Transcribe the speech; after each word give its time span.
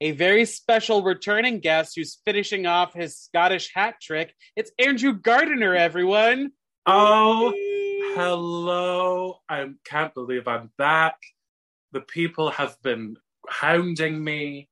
a 0.00 0.12
very 0.12 0.44
special 0.46 1.02
returning 1.02 1.60
guest 1.60 1.94
who's 1.94 2.20
finishing 2.24 2.66
off 2.66 2.94
his 2.94 3.18
Scottish 3.18 3.70
hat 3.74 3.96
trick. 4.00 4.34
It's 4.56 4.70
Andrew 4.78 5.12
Gardiner, 5.12 5.74
everyone. 5.76 6.52
Oh, 6.86 7.52
hello. 8.14 9.40
I 9.48 9.68
can't 9.84 10.14
believe 10.14 10.48
I'm 10.48 10.70
back. 10.78 11.16
The 11.92 12.00
people 12.00 12.50
have 12.50 12.80
been 12.82 13.16
hounding 13.46 14.22
me, 14.24 14.70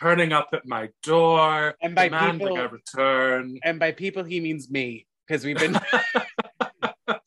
turning 0.00 0.32
up 0.32 0.50
at 0.52 0.66
my 0.66 0.90
door, 1.02 1.74
And 1.80 1.94
by 1.94 2.08
demanding 2.08 2.48
people- 2.48 2.58
a 2.58 2.68
return. 2.68 3.58
And 3.64 3.78
by 3.78 3.92
people, 3.92 4.24
he 4.24 4.40
means 4.40 4.70
me, 4.70 5.06
because 5.26 5.44
we've 5.44 5.56
been. 5.56 5.80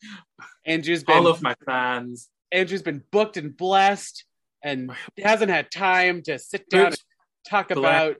Andrew's 0.66 1.04
been 1.04 1.18
All 1.18 1.28
of 1.28 1.42
my 1.42 1.56
fans. 1.66 2.30
Andrew's 2.52 2.82
been 2.84 3.02
booked 3.12 3.38
and 3.38 3.56
blessed, 3.56 4.26
and 4.62 4.92
hasn't 5.18 5.50
had 5.50 5.72
time 5.72 6.22
to 6.24 6.38
sit 6.38 6.70
down 6.70 6.94
talk 7.48 7.70
Blessed. 7.70 8.18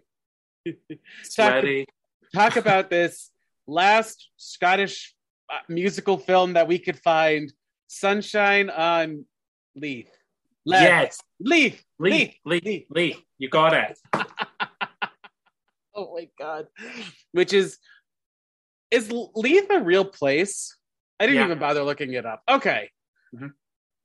about 0.66 0.76
Sweaty. 1.24 1.86
talk 2.34 2.56
about 2.56 2.90
this 2.90 3.32
last 3.68 4.30
Scottish 4.38 5.16
uh, 5.52 5.60
musical 5.70 6.18
film 6.18 6.54
that 6.54 6.68
we 6.68 6.80
could 6.80 7.00
find, 7.00 7.52
Sunshine 7.88 8.70
on 8.70 9.26
Leith. 9.76 10.10
Le- 10.66 10.82
Yes. 10.82 11.20
Leith. 11.40 11.84
Leith. 12.00 12.36
Lee, 12.46 12.60
Leith. 12.62 12.86
Lee, 12.90 13.26
you 13.38 13.50
got 13.50 13.74
it. 13.74 13.98
Oh 16.00 16.14
my 16.14 16.30
god. 16.38 16.68
Which 17.32 17.54
is 17.54 17.80
is 18.92 19.12
Leith 19.12 19.66
a 19.72 19.80
real 19.82 20.06
place? 20.06 20.78
I 21.20 21.26
didn't 21.26 21.40
Yeah. 21.40 21.46
even 21.46 21.58
bother 21.58 21.82
looking 21.84 22.14
it 22.14 22.24
up. 22.24 22.44
Okay. 22.48 22.92
Mhm. 23.36 23.54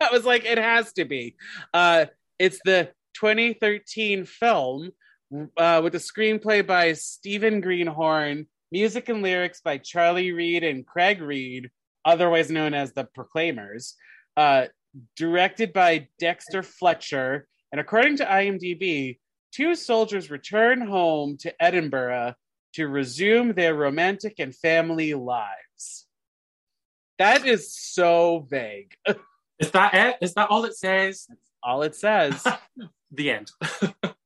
I 0.00 0.10
was 0.10 0.24
like, 0.24 0.46
it 0.46 0.56
has 0.56 0.94
to 0.94 1.04
be. 1.04 1.36
Uh 1.74 2.06
it's 2.38 2.60
the 2.64 2.90
2013 3.14 4.24
film 4.24 4.90
uh, 5.56 5.80
with 5.82 5.94
a 5.94 5.98
screenplay 5.98 6.66
by 6.66 6.92
Stephen 6.92 7.60
Greenhorn, 7.60 8.46
music 8.70 9.08
and 9.08 9.22
lyrics 9.22 9.60
by 9.60 9.78
Charlie 9.78 10.32
Reid 10.32 10.64
and 10.64 10.86
Craig 10.86 11.20
Reid, 11.20 11.70
otherwise 12.04 12.50
known 12.50 12.74
as 12.74 12.92
the 12.92 13.04
Proclaimers, 13.04 13.94
uh, 14.36 14.66
directed 15.16 15.72
by 15.72 16.08
Dexter 16.18 16.62
Fletcher, 16.62 17.46
and 17.70 17.80
according 17.80 18.18
to 18.18 18.24
IMDb, 18.24 19.18
two 19.52 19.74
soldiers 19.74 20.30
return 20.30 20.80
home 20.80 21.36
to 21.38 21.62
Edinburgh 21.62 22.34
to 22.74 22.88
resume 22.88 23.52
their 23.52 23.74
romantic 23.74 24.34
and 24.38 24.54
family 24.54 25.14
lives. 25.14 26.06
That 27.18 27.46
is 27.46 27.74
so 27.74 28.46
vague. 28.50 28.94
Is 29.58 29.70
that 29.70 29.94
it? 29.94 30.16
Is 30.20 30.34
that 30.34 30.50
all 30.50 30.64
it 30.64 30.76
says? 30.76 31.28
All 31.62 31.82
it 31.82 31.94
says. 31.94 32.44
The 33.14 33.30
end. 33.30 33.50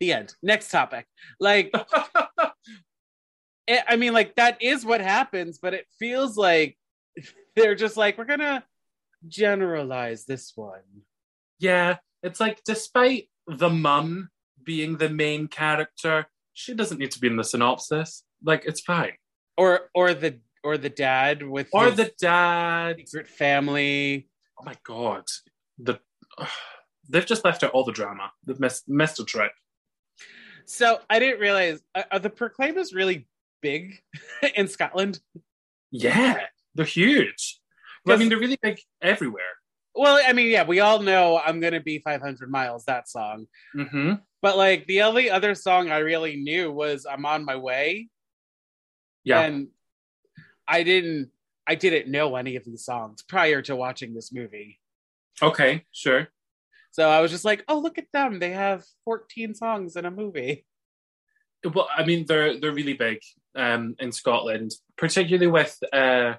the 0.00 0.12
end. 0.12 0.34
Next 0.42 0.70
topic. 0.70 1.06
Like, 1.38 1.72
it, 3.66 3.84
I 3.88 3.96
mean, 3.96 4.12
like 4.12 4.34
that 4.36 4.60
is 4.62 4.84
what 4.84 5.00
happens, 5.00 5.58
but 5.58 5.74
it 5.74 5.86
feels 5.98 6.36
like 6.36 6.76
they're 7.56 7.74
just 7.74 7.96
like 7.96 8.18
we're 8.18 8.24
gonna 8.24 8.64
generalize 9.28 10.24
this 10.24 10.52
one. 10.54 10.80
yeah, 11.58 11.96
it's 12.22 12.40
like 12.40 12.62
despite 12.64 13.28
the 13.46 13.70
mum 13.70 14.28
being 14.64 14.96
the 14.96 15.08
main 15.08 15.48
character, 15.48 16.26
she 16.54 16.74
doesn't 16.74 16.98
need 16.98 17.10
to 17.12 17.20
be 17.20 17.26
in 17.28 17.36
the 17.36 17.44
synopsis. 17.44 18.24
Like 18.42 18.64
it's 18.64 18.80
fine. 18.80 19.12
or 19.56 19.90
or 19.94 20.14
the 20.14 20.40
or 20.62 20.76
the 20.78 20.90
dad 20.90 21.42
with 21.42 21.68
Or 21.72 21.90
the 21.90 22.10
dad. 22.20 22.96
secret 22.98 23.28
family. 23.28 24.28
Oh 24.58 24.64
my 24.64 24.74
god, 24.84 25.24
the 25.78 25.98
they've 27.08 27.26
just 27.26 27.44
left 27.44 27.62
out 27.64 27.72
all 27.72 27.84
the 27.84 27.92
drama. 27.92 28.30
They've 28.46 28.60
missed 28.60 28.88
missed 28.88 29.20
a 29.20 29.24
trick. 29.24 29.52
So 30.66 31.00
I 31.08 31.18
didn't 31.18 31.40
realize 31.40 31.80
are, 31.94 32.04
are 32.12 32.18
the 32.18 32.30
Proclaimers 32.30 32.92
really 32.92 33.26
big 33.60 34.00
in 34.56 34.68
Scotland? 34.68 35.20
Yeah, 35.90 36.40
they're 36.74 36.84
huge. 36.86 37.60
Well, 38.04 38.16
I 38.16 38.18
mean, 38.18 38.28
they're 38.28 38.38
really 38.38 38.58
big 38.62 38.80
everywhere. 39.02 39.42
Well, 39.94 40.20
I 40.24 40.32
mean, 40.32 40.50
yeah, 40.50 40.64
we 40.64 40.80
all 40.80 41.00
know 41.00 41.38
I'm 41.38 41.60
gonna 41.60 41.80
be 41.80 41.98
500 41.98 42.50
miles 42.50 42.84
that 42.84 43.08
song, 43.08 43.46
hmm 43.72 44.14
but 44.42 44.56
like 44.56 44.86
the 44.86 45.02
only 45.02 45.28
other 45.28 45.54
song 45.54 45.90
I 45.90 45.98
really 45.98 46.36
knew 46.36 46.72
was 46.72 47.04
"I'm 47.04 47.26
on 47.26 47.44
my 47.44 47.56
way," 47.56 48.08
Yeah, 49.24 49.40
and 49.42 49.68
I 50.66 50.82
didn't 50.82 51.30
I 51.66 51.74
didn't 51.74 52.10
know 52.10 52.36
any 52.36 52.56
of 52.56 52.64
these 52.64 52.84
songs 52.84 53.22
prior 53.22 53.60
to 53.62 53.76
watching 53.76 54.14
this 54.14 54.32
movie. 54.32 54.80
okay, 55.42 55.84
sure. 55.92 56.28
So 56.92 57.08
I 57.08 57.20
was 57.20 57.30
just 57.30 57.44
like, 57.44 57.64
"Oh, 57.68 57.78
look 57.78 57.98
at 57.98 58.12
them! 58.12 58.38
They 58.38 58.50
have 58.50 58.84
14 59.04 59.54
songs 59.54 59.96
in 59.96 60.04
a 60.04 60.10
movie." 60.10 60.66
Well, 61.64 61.88
I 61.94 62.04
mean, 62.04 62.26
they're 62.26 62.58
they're 62.58 62.72
really 62.72 62.94
big 62.94 63.18
um, 63.54 63.94
in 63.98 64.12
Scotland, 64.12 64.72
particularly 64.96 65.46
with 65.46 65.78
uh, 65.92 66.34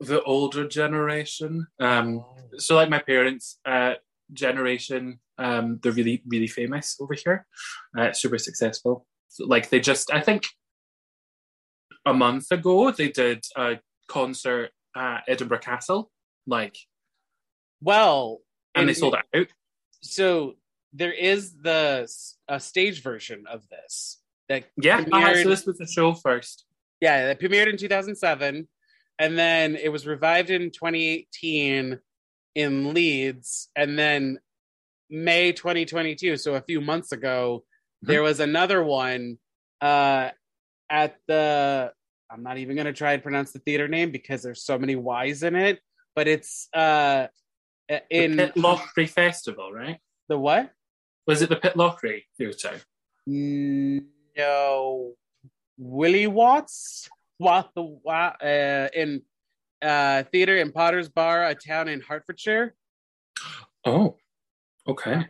the 0.00 0.22
older 0.22 0.66
generation. 0.66 1.66
Um, 1.80 2.24
so, 2.58 2.74
like 2.76 2.90
my 2.90 2.98
parents' 2.98 3.58
uh, 3.64 3.94
generation, 4.32 5.20
um, 5.38 5.78
they're 5.82 5.92
really 5.92 6.22
really 6.26 6.48
famous 6.48 6.96
over 7.00 7.14
here, 7.14 7.46
uh, 7.96 8.12
super 8.12 8.38
successful. 8.38 9.06
So, 9.28 9.46
like 9.46 9.70
they 9.70 9.80
just, 9.80 10.12
I 10.12 10.20
think, 10.20 10.46
a 12.04 12.12
month 12.12 12.50
ago 12.50 12.90
they 12.90 13.08
did 13.10 13.44
a 13.56 13.78
concert 14.08 14.70
at 14.96 15.22
Edinburgh 15.28 15.60
Castle, 15.60 16.10
like, 16.46 16.76
Well, 17.80 18.40
and 18.74 18.88
they 18.88 18.94
sold 18.94 19.14
out. 19.14 19.46
So 20.02 20.54
there 20.92 21.12
is 21.12 21.54
the 21.62 22.08
a 22.48 22.60
stage 22.60 23.02
version 23.02 23.44
of 23.50 23.68
this 23.68 24.20
that 24.48 24.64
Yeah, 24.76 25.02
premiered- 25.04 25.42
so 25.42 25.48
this 25.48 25.64
was 25.66 25.78
the 25.78 25.86
show 25.86 26.14
first. 26.14 26.64
yeah 27.00 27.26
that 27.26 27.40
premiered 27.40 27.68
in 27.68 27.76
2007, 27.76 28.68
and 29.18 29.38
then 29.38 29.76
it 29.76 29.90
was 29.90 30.06
revived 30.06 30.50
in 30.50 30.70
2018 30.70 31.98
in 32.54 32.94
Leeds, 32.94 33.68
and 33.76 33.98
then 33.98 34.38
May 35.08 35.52
2022, 35.52 36.36
so 36.36 36.54
a 36.54 36.60
few 36.62 36.80
months 36.80 37.12
ago, 37.12 37.64
there 38.02 38.22
was 38.22 38.40
another 38.40 38.82
one 38.82 39.38
uh, 39.80 40.30
at 40.90 41.16
the. 41.28 41.92
I'm 42.30 42.42
not 42.42 42.56
even 42.58 42.76
going 42.76 42.86
to 42.86 42.94
try 42.94 43.12
and 43.12 43.22
pronounce 43.22 43.52
the 43.52 43.58
theater 43.58 43.88
name 43.88 44.10
because 44.10 44.42
there's 44.42 44.64
so 44.64 44.78
many 44.78 44.96
Y's 44.96 45.42
in 45.42 45.54
it, 45.54 45.80
but 46.16 46.26
it's 46.28 46.68
uh, 46.72 47.26
in 48.10 48.36
the 48.36 48.48
Pitlochry 48.48 49.08
Festival, 49.08 49.72
right? 49.72 49.98
the 50.28 50.38
what? 50.38 50.72
Was 51.26 51.42
it 51.42 51.48
the 51.48 51.56
Pitlochry 51.56 52.22
Theatre? 52.38 52.80
No, 53.26 55.12
Wyllyotts, 55.80 57.08
Wa- 57.38 57.64
Wa- 57.76 58.36
uh, 58.42 58.88
in 58.94 59.22
uh, 59.80 60.22
theater 60.24 60.56
in 60.56 60.72
Potter's 60.72 61.08
Bar, 61.08 61.46
a 61.46 61.54
town 61.54 61.88
in 61.88 62.00
Hertfordshire. 62.00 62.74
Oh, 63.84 64.16
okay. 64.86 65.26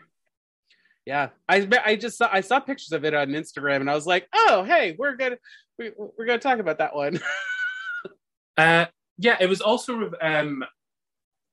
Yeah, 1.04 1.30
I 1.48 1.68
I 1.84 1.96
just 1.96 2.16
saw 2.18 2.28
I 2.30 2.42
saw 2.42 2.60
pictures 2.60 2.92
of 2.92 3.04
it 3.04 3.12
on 3.14 3.28
Instagram, 3.28 3.80
and 3.80 3.90
I 3.90 3.94
was 3.94 4.06
like, 4.06 4.28
oh, 4.32 4.62
hey, 4.62 4.94
we're 4.98 5.16
gonna 5.16 5.38
we, 5.78 5.90
we're 5.96 6.26
gonna 6.26 6.38
talk 6.38 6.58
about 6.58 6.78
that 6.78 6.94
one. 6.94 7.18
Uh, 8.58 8.84
yeah, 9.16 9.38
it 9.40 9.48
was 9.48 9.62
also 9.62 10.12
um, 10.20 10.62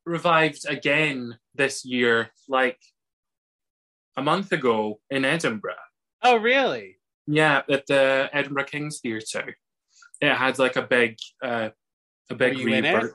revived 0.05 0.65
again 0.67 1.37
this 1.55 1.85
year, 1.85 2.29
like 2.47 2.79
a 4.17 4.21
month 4.21 4.51
ago 4.51 4.99
in 5.09 5.25
Edinburgh. 5.25 5.73
oh, 6.23 6.37
really? 6.37 6.97
Yeah, 7.27 7.61
at 7.69 7.85
the 7.85 8.29
Edinburgh 8.33 8.65
King's 8.65 8.99
Theatre. 8.99 9.55
It 10.19 10.33
had 10.33 10.57
like 10.57 10.75
a 10.75 10.81
big, 10.81 11.17
uh, 11.43 11.69
a 12.29 12.35
big 12.35 12.55
Were 12.55 12.61
you 12.61 12.73
in 12.75 12.85
it? 12.85 12.93
rebirth. 12.93 13.13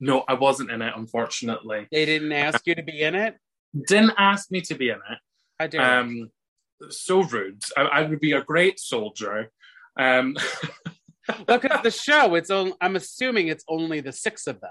No, 0.00 0.24
I 0.26 0.34
wasn't 0.34 0.70
in 0.70 0.82
it, 0.82 0.94
unfortunately. 0.96 1.86
They 1.92 2.04
didn't 2.06 2.32
ask 2.32 2.66
you 2.66 2.74
to 2.74 2.82
be 2.82 3.02
in 3.02 3.14
it. 3.14 3.36
Didn't 3.86 4.14
ask 4.18 4.50
me 4.50 4.60
to 4.62 4.74
be 4.74 4.88
in 4.88 4.96
it. 4.96 5.18
I 5.60 5.66
do. 5.68 5.78
Um, 5.78 6.30
so 6.88 7.22
rude. 7.22 7.62
I, 7.76 7.82
I 7.82 8.02
would 8.02 8.18
be 8.18 8.32
a 8.32 8.42
great 8.42 8.80
soldier. 8.80 9.52
Um, 9.98 10.36
Look 11.48 11.64
at 11.64 11.82
the 11.84 11.90
show. 11.90 12.34
It's 12.34 12.50
on. 12.50 12.72
I'm 12.80 12.96
assuming 12.96 13.48
it's 13.48 13.64
only 13.68 14.00
the 14.00 14.12
six 14.12 14.46
of 14.46 14.60
them. 14.60 14.70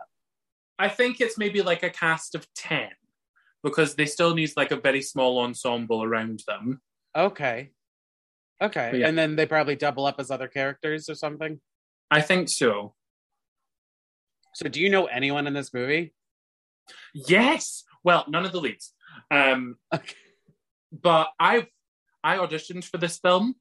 I 0.82 0.90
think 0.90 1.22
it's 1.22 1.38
maybe 1.38 1.62
like 1.62 1.84
a 1.84 1.92
cast 1.92 2.34
of 2.34 2.48
10 2.56 2.90
because 3.64 3.94
they 3.94 4.08
still 4.08 4.34
need 4.34 4.50
like 4.58 4.72
a 4.72 4.76
very 4.76 5.04
small 5.04 5.38
ensemble 5.40 6.04
around 6.04 6.42
them. 6.48 6.82
Okay. 7.16 7.70
Okay, 8.60 9.00
yeah. 9.00 9.08
and 9.08 9.18
then 9.18 9.36
they 9.36 9.46
probably 9.46 9.76
double 9.76 10.06
up 10.08 10.16
as 10.20 10.32
other 10.32 10.48
characters 10.48 11.08
or 11.08 11.16
something. 11.16 11.60
I 12.10 12.22
think 12.22 12.48
so. 12.50 12.96
So, 14.56 14.70
do 14.70 14.80
you 14.82 14.90
know 14.90 15.06
anyone 15.06 15.48
in 15.48 15.54
this 15.54 15.74
movie? 15.74 16.14
Yes. 17.14 17.84
Well, 18.04 18.26
none 18.28 18.46
of 18.46 18.52
the 18.52 18.60
leads. 18.62 18.94
Um, 19.30 19.78
Okay. 19.94 20.14
but 20.92 21.30
I 21.40 21.68
I 22.24 22.38
auditioned 22.38 22.86
for 22.86 22.98
this 22.98 23.18
film 23.20 23.56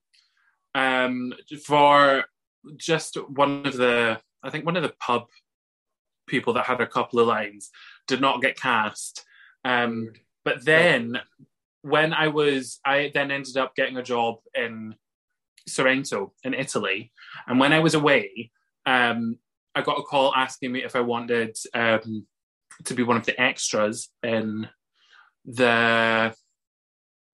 um, 0.74 1.32
for 1.66 2.24
just 2.76 3.16
one 3.28 3.66
of 3.66 3.76
the 3.76 4.20
I 4.42 4.50
think 4.50 4.64
one 4.66 4.76
of 4.76 4.82
the 4.82 4.94
pub 5.00 5.26
people 6.30 6.54
that 6.54 6.66
had 6.66 6.80
a 6.80 6.86
couple 6.86 7.20
of 7.20 7.26
lines 7.26 7.70
did 8.06 8.20
not 8.20 8.40
get 8.40 8.58
cast. 8.58 9.24
Um, 9.64 10.12
but 10.44 10.64
then 10.64 11.20
when 11.82 12.12
I 12.12 12.28
was 12.28 12.80
I 12.84 13.10
then 13.12 13.30
ended 13.30 13.56
up 13.56 13.74
getting 13.74 13.96
a 13.96 14.02
job 14.02 14.36
in 14.54 14.94
Sorrento 15.68 16.32
in 16.44 16.54
Italy, 16.54 17.12
and 17.46 17.60
when 17.60 17.72
I 17.72 17.80
was 17.80 17.94
away, 17.94 18.50
um, 18.86 19.38
I 19.74 19.82
got 19.82 19.98
a 19.98 20.02
call 20.02 20.34
asking 20.34 20.72
me 20.72 20.84
if 20.84 20.96
I 20.96 21.00
wanted 21.00 21.56
um, 21.74 22.26
to 22.84 22.94
be 22.94 23.02
one 23.02 23.16
of 23.16 23.26
the 23.26 23.40
extras 23.40 24.08
in 24.22 24.68
the 25.44 26.34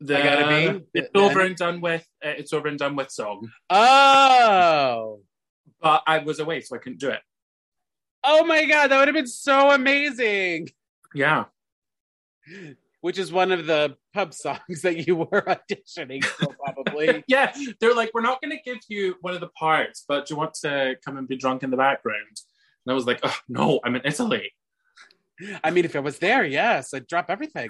the 0.01 0.19
I 0.19 0.23
gotta 0.23 0.73
be? 0.73 0.85
it's 0.95 1.11
over 1.15 1.41
and 1.41 1.57
done 1.57 1.81
with 1.81 2.07
uh, 2.25 2.35
it's 2.37 2.53
over 2.53 2.69
and 2.69 2.79
done 2.79 2.97
with 2.97 3.11
song. 3.11 3.51
Oh, 3.71 5.21
but 5.81 6.03
i 6.07 6.19
was 6.19 6.41
away 6.41 6.61
so 6.61 6.75
i 6.77 6.79
couldn't 6.79 7.01
do 7.01 7.11
it 7.11 7.21
oh 8.27 8.45
my 8.45 8.65
god, 8.67 8.89
that 8.89 8.99
would 8.99 9.09
have 9.09 9.15
been 9.15 9.27
so 9.27 9.71
amazing. 9.71 10.69
yeah 11.15 11.45
Which 13.01 13.19
is 13.19 13.33
one 13.33 13.53
of 13.53 13.67
the 13.67 13.97
pub 14.13 14.35
songs 14.35 14.83
that 14.83 15.07
you 15.07 15.17
were 15.17 15.27
auditioning 15.71 16.25
for, 16.25 16.55
probably. 16.65 17.23
yeah 17.29 17.55
they're 17.81 17.95
like 17.95 18.11
we're 18.15 18.21
not 18.23 18.41
going 18.43 18.51
to 18.57 18.63
give 18.65 18.83
you 18.89 19.15
one 19.21 19.35
of 19.35 19.41
the 19.41 19.49
parts 19.49 20.05
but 20.09 20.27
do 20.27 20.35
you 20.35 20.39
want 20.39 20.55
to 20.55 20.97
come 21.05 21.17
and 21.17 21.29
be 21.29 21.37
drunk 21.37 21.63
in 21.63 21.71
the 21.71 21.77
background 21.77 22.37
and 22.85 22.93
i 22.93 22.95
was 22.95 23.07
like 23.07 23.21
oh 23.23 23.37
no 23.49 23.81
i'm 23.85 23.95
in 23.97 24.03
italy 24.05 24.53
I 25.63 25.71
mean, 25.71 25.85
if 25.85 25.95
I 25.95 25.99
was 26.01 26.19
there, 26.19 26.47
yes, 26.47 26.95
I'd 26.95 27.07
drop 27.07 27.27
everything. 27.29 27.69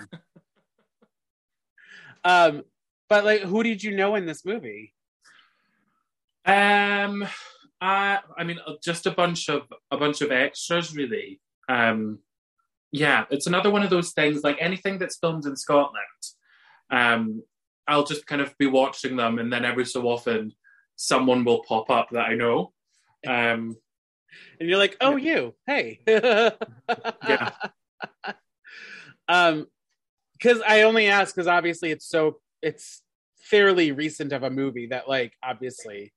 um, 2.25 2.62
but 3.08 3.25
like, 3.25 3.41
who 3.41 3.64
did 3.64 3.82
you 3.82 3.97
know 3.97 4.14
in 4.14 4.25
this 4.25 4.44
movie? 4.44 4.93
um 6.44 7.26
uh, 7.81 8.19
i 8.37 8.44
mean 8.44 8.58
uh, 8.67 8.75
just 8.82 9.06
a 9.06 9.11
bunch 9.11 9.49
of 9.49 9.62
a 9.90 9.96
bunch 9.96 10.20
of 10.20 10.32
extras 10.32 10.94
really 10.94 11.40
um 11.69 12.19
yeah 12.93 13.25
it's 13.31 13.46
another 13.46 13.70
one 13.70 13.82
of 13.82 13.90
those 13.90 14.12
things 14.12 14.43
like 14.43 14.56
anything 14.61 14.99
that's 14.99 15.19
filmed 15.19 15.44
in 15.44 15.56
scotland 15.56 15.96
um 16.90 17.43
i'll 17.87 18.05
just 18.05 18.26
kind 18.26 18.40
of 18.40 18.56
be 18.58 18.67
watching 18.67 19.17
them 19.17 19.38
and 19.38 19.52
then 19.52 19.64
every 19.64 19.84
so 19.84 20.06
often 20.06 20.52
someone 20.96 21.44
will 21.44 21.62
pop 21.64 21.90
up 21.90 22.08
that 22.11 22.26
i 22.26 22.34
know 22.34 22.73
um 23.26 23.76
And 24.61 24.69
you're 24.69 24.79
like, 24.79 24.96
oh, 25.00 25.17
you, 25.17 25.55
hey. 25.67 26.00
Yeah. 26.06 27.50
Um, 29.29 29.67
because 30.38 30.62
I 30.67 30.82
only 30.82 31.08
ask 31.08 31.34
because 31.34 31.49
obviously 31.49 31.90
it's 31.90 32.06
so 32.06 32.40
it's 32.62 33.02
fairly 33.38 33.93
recent 33.93 34.32
of 34.32 34.43
a 34.43 34.50
movie 34.50 34.87
that 34.88 35.08
like 35.08 35.32
obviously 35.43 36.12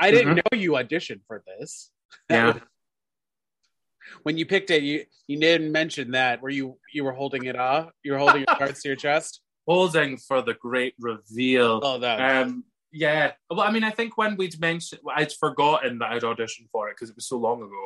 I 0.00 0.10
didn't 0.10 0.36
know 0.36 0.56
you 0.58 0.72
auditioned 0.72 1.20
for 1.26 1.42
this. 1.46 1.90
Yeah. 2.28 2.58
when 4.22 4.36
you 4.38 4.46
picked 4.46 4.70
it, 4.70 4.82
you 4.82 5.04
you 5.26 5.38
didn't 5.38 5.70
mention 5.72 6.12
that. 6.12 6.42
Were 6.42 6.50
you 6.50 6.78
you 6.92 7.04
were 7.04 7.12
holding 7.12 7.44
it 7.44 7.56
off? 7.56 7.90
You 8.02 8.12
were 8.12 8.18
holding 8.18 8.44
your 8.46 8.56
cards 8.58 8.82
to 8.82 8.88
your 8.88 8.96
chest. 8.96 9.40
holding 9.66 10.16
for 10.16 10.42
the 10.42 10.54
great 10.54 10.94
reveal 10.98 11.80
Oh, 11.82 11.98
that. 11.98 12.18
um 12.42 12.64
yeah 12.92 13.32
well 13.48 13.60
i 13.60 13.70
mean 13.70 13.84
i 13.84 13.90
think 13.98 14.18
when 14.18 14.36
we'd 14.36 14.58
mentioned 14.58 15.00
i'd 15.14 15.30
forgotten 15.44 15.98
that 16.00 16.10
i'd 16.10 16.22
auditioned 16.22 16.66
for 16.72 16.88
it 16.88 16.96
because 16.96 17.08
it 17.08 17.14
was 17.14 17.28
so 17.28 17.36
long 17.36 17.62
ago 17.62 17.84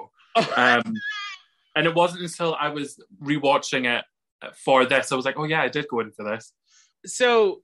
um 0.57 0.95
and 1.77 1.87
it 1.87 1.95
wasn't 1.95 2.23
until 2.23 2.55
i 2.59 2.69
was 2.71 2.99
rewatching 3.23 3.85
it 3.99 4.03
for 4.65 4.87
this 4.87 5.13
i 5.13 5.17
was 5.17 5.27
like 5.27 5.39
oh 5.39 5.45
yeah 5.45 5.61
i 5.61 5.69
did 5.69 5.87
go 5.91 6.01
in 6.01 6.11
for 6.13 6.25
this 6.31 6.55
so 7.05 7.61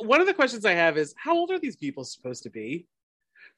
one 0.00 0.20
of 0.20 0.26
the 0.26 0.34
questions 0.34 0.64
I 0.64 0.72
have 0.72 0.98
is 0.98 1.14
how 1.16 1.36
old 1.36 1.52
are 1.52 1.60
these 1.60 1.76
people 1.76 2.02
supposed 2.04 2.42
to 2.42 2.50
be? 2.50 2.86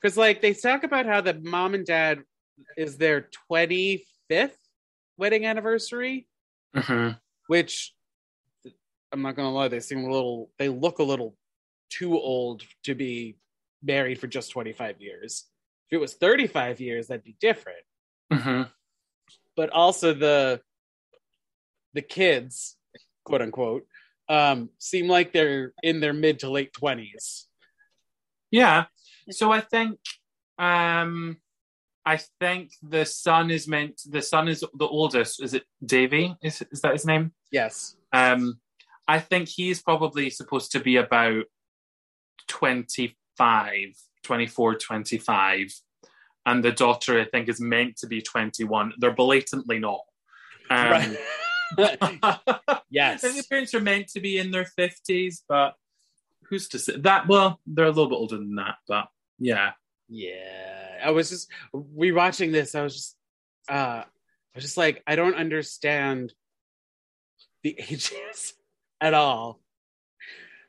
Because 0.00 0.16
like 0.16 0.40
they 0.40 0.54
talk 0.54 0.84
about 0.84 1.06
how 1.06 1.20
the 1.20 1.34
mom 1.34 1.74
and 1.74 1.84
dad 1.84 2.20
is 2.76 2.96
their 2.96 3.28
25th 3.50 4.56
wedding 5.16 5.46
anniversary, 5.46 6.26
mm-hmm. 6.74 7.16
which 7.48 7.94
I'm 9.12 9.22
not 9.22 9.36
gonna 9.36 9.52
lie, 9.52 9.68
they 9.68 9.80
seem 9.80 10.04
a 10.04 10.12
little 10.12 10.50
they 10.58 10.68
look 10.68 10.98
a 10.98 11.04
little 11.04 11.36
too 11.90 12.18
old 12.18 12.62
to 12.84 12.94
be 12.94 13.36
married 13.82 14.18
for 14.18 14.26
just 14.26 14.50
25 14.50 15.00
years. 15.00 15.46
If 15.90 15.96
it 15.96 16.00
was 16.00 16.14
35 16.14 16.80
years, 16.80 17.08
that'd 17.08 17.24
be 17.24 17.36
different. 17.40 17.82
Mm-hmm. 18.32 18.62
But 19.56 19.70
also 19.70 20.14
the 20.14 20.60
the 21.92 22.02
kids, 22.02 22.76
quote 23.24 23.42
unquote, 23.42 23.84
um, 24.28 24.70
seem 24.78 25.08
like 25.08 25.32
they're 25.32 25.72
in 25.82 26.00
their 26.00 26.12
mid 26.12 26.38
to 26.40 26.50
late 26.50 26.72
20s. 26.72 27.46
yeah 28.50 28.84
so 29.30 29.52
i 29.52 29.60
think 29.60 29.98
um 30.58 31.36
i 32.06 32.18
think 32.40 32.72
the 32.82 33.04
son 33.04 33.50
is 33.50 33.68
meant 33.68 34.00
the 34.08 34.22
son 34.22 34.48
is 34.48 34.64
the 34.74 34.86
oldest 34.86 35.42
is 35.42 35.54
it 35.54 35.64
davy 35.84 36.34
is, 36.42 36.62
is 36.70 36.80
that 36.80 36.92
his 36.92 37.04
name 37.04 37.32
Yes. 37.50 37.96
Um, 38.12 38.60
I 39.08 39.18
think 39.18 39.48
he's 39.48 39.82
probably 39.82 40.30
supposed 40.30 40.72
to 40.72 40.80
be 40.80 40.96
about 40.96 41.44
25, 42.48 43.88
24, 44.22 44.74
25. 44.76 45.74
And 46.46 46.64
the 46.64 46.72
daughter, 46.72 47.20
I 47.20 47.24
think, 47.24 47.48
is 47.48 47.60
meant 47.60 47.96
to 47.98 48.06
be 48.06 48.22
21. 48.22 48.94
They're 48.98 49.12
blatantly 49.12 49.78
not. 49.78 50.00
Um, 50.70 51.16
yes. 52.90 53.24
and 53.24 53.36
the 53.36 53.44
parents 53.48 53.74
are 53.74 53.80
meant 53.80 54.08
to 54.08 54.20
be 54.20 54.38
in 54.38 54.50
their 54.50 54.66
50s, 54.78 55.42
but 55.48 55.74
who's 56.50 56.68
to 56.68 56.78
say 56.78 56.96
that? 56.98 57.28
Well, 57.28 57.60
they're 57.66 57.86
a 57.86 57.88
little 57.88 58.08
bit 58.08 58.16
older 58.16 58.36
than 58.36 58.56
that, 58.56 58.76
but 58.86 59.06
yeah. 59.38 59.72
Yeah. 60.08 60.98
I 61.02 61.12
was 61.12 61.30
just 61.30 61.48
rewatching 61.74 62.52
this. 62.52 62.74
I 62.74 62.82
was 62.82 62.94
just 62.94 63.16
uh 63.68 64.02
I 64.04 64.56
was 64.56 64.64
just 64.64 64.76
like, 64.76 65.02
I 65.06 65.16
don't 65.16 65.36
understand 65.36 66.34
the 67.62 67.76
ages 67.88 68.52
at 69.00 69.14
all. 69.14 69.60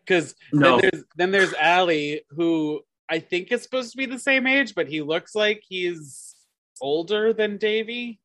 Cause 0.07 0.35
No. 0.53 0.79
then 0.79 0.89
there's 0.91 1.03
then 1.15 1.31
there's 1.31 1.53
Allie, 1.55 2.21
who 2.29 2.81
I 3.09 3.19
think 3.19 3.51
is 3.51 3.63
supposed 3.63 3.91
to 3.91 3.97
be 3.97 4.05
the 4.05 4.19
same 4.19 4.47
age, 4.47 4.73
but 4.75 4.87
he 4.87 5.01
looks 5.01 5.35
like 5.35 5.63
he's 5.67 6.33
older 6.79 7.33
than 7.33 7.57
Davy. 7.57 8.19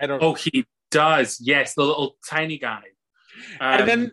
I 0.00 0.06
don't 0.06 0.22
Oh, 0.22 0.34
he 0.34 0.64
does. 0.90 1.38
Yes, 1.40 1.74
the 1.74 1.82
little 1.84 2.16
tiny 2.28 2.58
guy. 2.58 2.82
And 3.60 3.82
Um, 3.82 3.86
then 3.86 4.12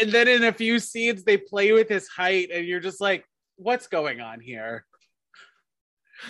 and 0.00 0.12
then 0.12 0.28
in 0.28 0.44
a 0.44 0.52
few 0.52 0.78
scenes 0.78 1.24
they 1.24 1.36
play 1.36 1.72
with 1.72 1.88
his 1.88 2.08
height 2.08 2.50
and 2.52 2.66
you're 2.66 2.80
just 2.80 3.00
like 3.00 3.24
what's 3.56 3.86
going 3.88 4.20
on 4.20 4.40
here 4.40 4.84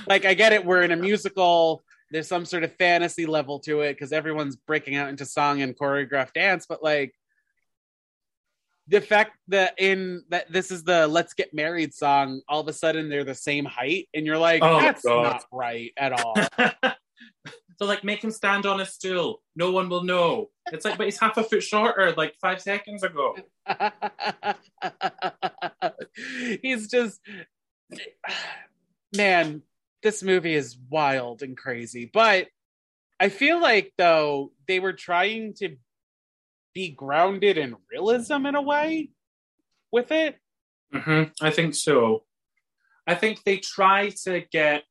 like 0.06 0.24
i 0.24 0.34
get 0.34 0.52
it 0.52 0.64
we're 0.64 0.82
in 0.82 0.92
a 0.92 0.96
musical 0.96 1.82
there's 2.10 2.28
some 2.28 2.44
sort 2.44 2.62
of 2.64 2.72
fantasy 2.76 3.26
level 3.26 3.58
to 3.60 3.80
it 3.80 3.94
because 3.94 4.12
everyone's 4.12 4.56
breaking 4.56 4.94
out 4.96 5.08
into 5.08 5.24
song 5.24 5.62
and 5.62 5.76
choreographed 5.76 6.32
dance 6.34 6.66
but 6.68 6.82
like 6.82 7.12
the 8.88 9.00
fact 9.00 9.32
that 9.48 9.74
in 9.78 10.22
that 10.28 10.50
this 10.52 10.70
is 10.70 10.84
the 10.84 11.08
let's 11.08 11.34
get 11.34 11.52
married 11.52 11.92
song 11.92 12.40
all 12.48 12.60
of 12.60 12.68
a 12.68 12.72
sudden 12.72 13.08
they're 13.08 13.24
the 13.24 13.34
same 13.34 13.64
height 13.64 14.08
and 14.14 14.24
you're 14.24 14.38
like 14.38 14.62
Oh, 14.62 14.80
that's 14.80 15.02
God. 15.02 15.22
not 15.24 15.44
right 15.52 15.92
at 15.96 16.12
all 16.12 16.34
so 17.78 17.86
like 17.86 18.04
make 18.04 18.22
him 18.22 18.30
stand 18.30 18.66
on 18.66 18.80
a 18.80 18.86
stool. 18.86 19.42
No 19.54 19.70
one 19.70 19.88
will 19.88 20.04
know. 20.04 20.50
It's 20.72 20.84
like, 20.84 20.96
but 20.98 21.06
he's 21.06 21.18
half 21.18 21.36
a 21.36 21.44
foot 21.44 21.62
shorter, 21.62 22.12
like 22.16 22.34
five 22.40 22.60
seconds 22.60 23.02
ago. 23.02 23.36
He's 26.62 26.88
just 26.88 27.20
man, 29.16 29.62
this 30.02 30.22
movie 30.22 30.54
is 30.54 30.76
wild 30.90 31.42
and 31.42 31.56
crazy. 31.56 32.10
But 32.12 32.48
I 33.20 33.28
feel 33.28 33.60
like 33.60 33.92
though 33.96 34.52
they 34.66 34.80
were 34.80 34.92
trying 34.92 35.54
to 35.54 35.76
be 36.74 36.90
grounded 36.90 37.58
in 37.58 37.76
realism 37.90 38.46
in 38.46 38.54
a 38.54 38.62
way 38.62 39.10
with 39.90 40.10
it. 40.10 40.36
hmm 40.92 41.24
I 41.40 41.50
think 41.50 41.74
so. 41.74 42.24
I 43.06 43.14
think 43.14 43.44
they 43.44 43.58
try 43.58 44.10
to 44.24 44.40
get 44.50 44.82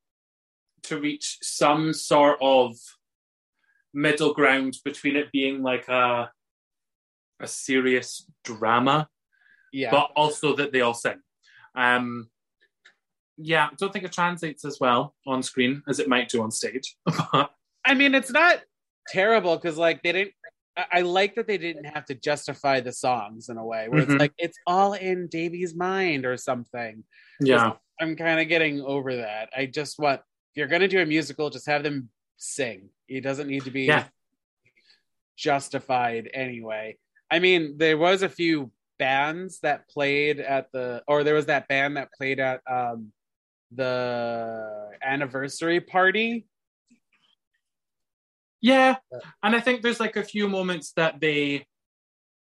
to 0.88 1.00
reach 1.00 1.38
some 1.42 1.94
sort 1.94 2.38
of 2.42 2.76
middle 3.94 4.34
ground 4.34 4.78
between 4.84 5.16
it 5.16 5.32
being 5.32 5.62
like 5.64 5.88
a 5.88 6.30
a 7.42 7.48
serious 7.48 8.26
drama, 8.46 9.10
Yeah. 9.74 9.92
but 9.92 10.12
also 10.16 10.56
that 10.56 10.72
they 10.72 10.82
all 10.82 10.94
sing. 10.94 11.20
Um, 11.76 12.30
yeah, 13.38 13.68
I 13.72 13.76
don't 13.78 13.92
think 13.92 14.06
it 14.06 14.14
translates 14.14 14.64
as 14.64 14.80
well 14.80 15.16
on 15.28 15.44
screen 15.44 15.84
as 15.90 16.00
it 16.00 16.08
might 16.08 16.30
do 16.30 16.42
on 16.42 16.52
stage. 16.52 16.96
I 17.86 17.94
mean, 17.94 18.16
it's 18.16 18.32
not 18.32 18.62
terrible 19.10 19.56
because 19.58 19.78
like 19.78 20.02
they 20.04 20.14
didn't 20.14 20.34
I, 20.78 20.86
I 20.94 21.02
like 21.02 21.36
that 21.36 21.48
they 21.48 21.58
didn't 21.58 21.86
have 21.86 22.06
to 22.06 22.16
justify 22.16 22.80
the 22.80 22.92
songs 22.92 23.50
in 23.50 23.58
a 23.58 23.66
way 23.66 23.88
where 23.90 24.02
Mhm. 24.02 24.12
it's 24.12 24.20
like 24.20 24.34
it's 24.38 24.58
all 24.66 24.94
in 24.94 25.28
Davy's 25.28 25.76
mind 25.76 26.26
or 26.26 26.38
something. 26.38 27.04
Yeah. 27.42 27.74
I'm 28.00 28.16
kind 28.16 28.40
of 28.42 28.48
getting 28.48 28.82
over 28.82 29.18
that. 29.18 29.50
I 29.56 29.66
just 29.68 30.00
want 30.00 30.22
if 30.56 30.60
you're 30.60 30.68
gonna 30.70 30.88
do 30.88 31.02
a 31.02 31.06
musical, 31.06 31.50
just 31.50 31.66
have 31.66 31.84
them 31.84 32.08
sing. 32.38 32.88
It 33.10 33.22
doesn't 33.22 33.50
need 33.50 33.66
to 33.66 33.72
be 33.72 33.84
Yeah. 33.84 34.08
justified 35.36 36.30
anyway. 36.34 36.98
I 37.30 37.40
mean, 37.40 37.78
there 37.78 37.98
was 37.98 38.22
a 38.22 38.30
few 38.30 38.72
bands 38.98 39.60
that 39.60 39.90
played 39.90 40.40
at 40.40 40.72
the 40.72 41.04
or 41.10 41.26
there 41.26 41.34
was 41.34 41.48
that 41.48 41.68
band 41.68 41.98
that 41.98 42.14
played 42.14 42.40
at 42.40 42.62
um 42.72 43.12
the 43.70 44.92
anniversary 45.02 45.82
party. 45.82 46.48
Yeah, 48.62 48.96
and 49.44 49.54
I 49.56 49.60
think 49.60 49.82
there's 49.82 50.00
like 50.00 50.16
a 50.16 50.24
few 50.24 50.48
moments 50.48 50.94
that 50.94 51.20
they 51.20 51.68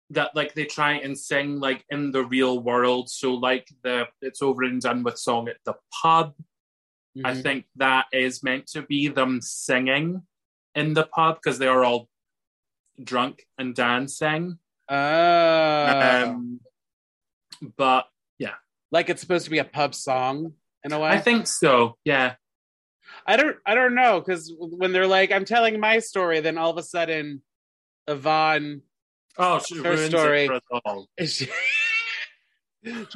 that 0.10 0.36
like 0.36 0.56
they 0.56 0.66
try 0.66 0.94
and 0.94 1.16
sing 1.16 1.60
like 1.60 1.86
in 1.92 2.12
the 2.12 2.26
real 2.26 2.58
world. 2.58 3.12
So 3.12 3.36
like 3.36 3.68
the 3.84 4.08
it's 4.24 4.42
over 4.42 4.64
and 4.64 4.82
done 4.82 5.04
with 5.04 5.20
song 5.20 5.48
at 5.48 5.58
the 5.64 5.76
pub. 6.02 6.34
I 7.26 7.34
Mhm. 7.34 7.44
think 7.44 7.66
that 7.78 8.06
is 8.14 8.44
meant 8.44 8.68
to 8.68 8.82
be 8.82 9.08
them 9.08 9.42
singing 9.42 10.26
in 10.76 10.94
the 10.94 11.06
pub 11.06 11.40
because 11.42 11.60
they 11.60 11.68
are 11.68 11.84
all 11.84 12.10
drunk 13.04 13.46
and 13.58 13.76
dancing. 13.76 14.60
Oh. 14.88 16.24
Um, 16.26 16.60
but 17.78 18.08
yeah. 18.38 18.56
like 18.92 19.10
it's 19.10 19.22
supposed 19.22 19.46
to 19.46 19.52
be 19.52 19.60
a 19.60 19.66
pub 19.66 19.94
song 19.96 20.54
in 20.84 20.92
a 20.94 21.00
way. 21.00 21.10
I 21.10 21.20
think 21.20 21.48
so. 21.48 21.98
Yeah. 22.06 22.36
I 23.26 23.38
don't 23.38 23.58
I 23.66 23.76
don't 23.76 23.96
know 23.96 24.20
because 24.20 24.52
when 24.58 24.92
they're 24.92 25.08
like 25.08 25.32
I'm 25.32 25.46
telling 25.46 25.80
my 25.80 26.00
story, 26.00 26.40
then 26.40 26.58
all 26.58 26.72
of 26.72 26.78
a 26.78 26.84
sudden 26.84 27.42
Yvonne 28.08 28.82
Oh, 29.38 29.60
she 29.60 29.78
Her 29.78 29.92
ruins 29.92 30.10
story. 30.10 30.46
it 30.46 30.48
for 30.48 30.54
us 30.56 30.82
all. 30.86 31.08
she's 31.20 31.50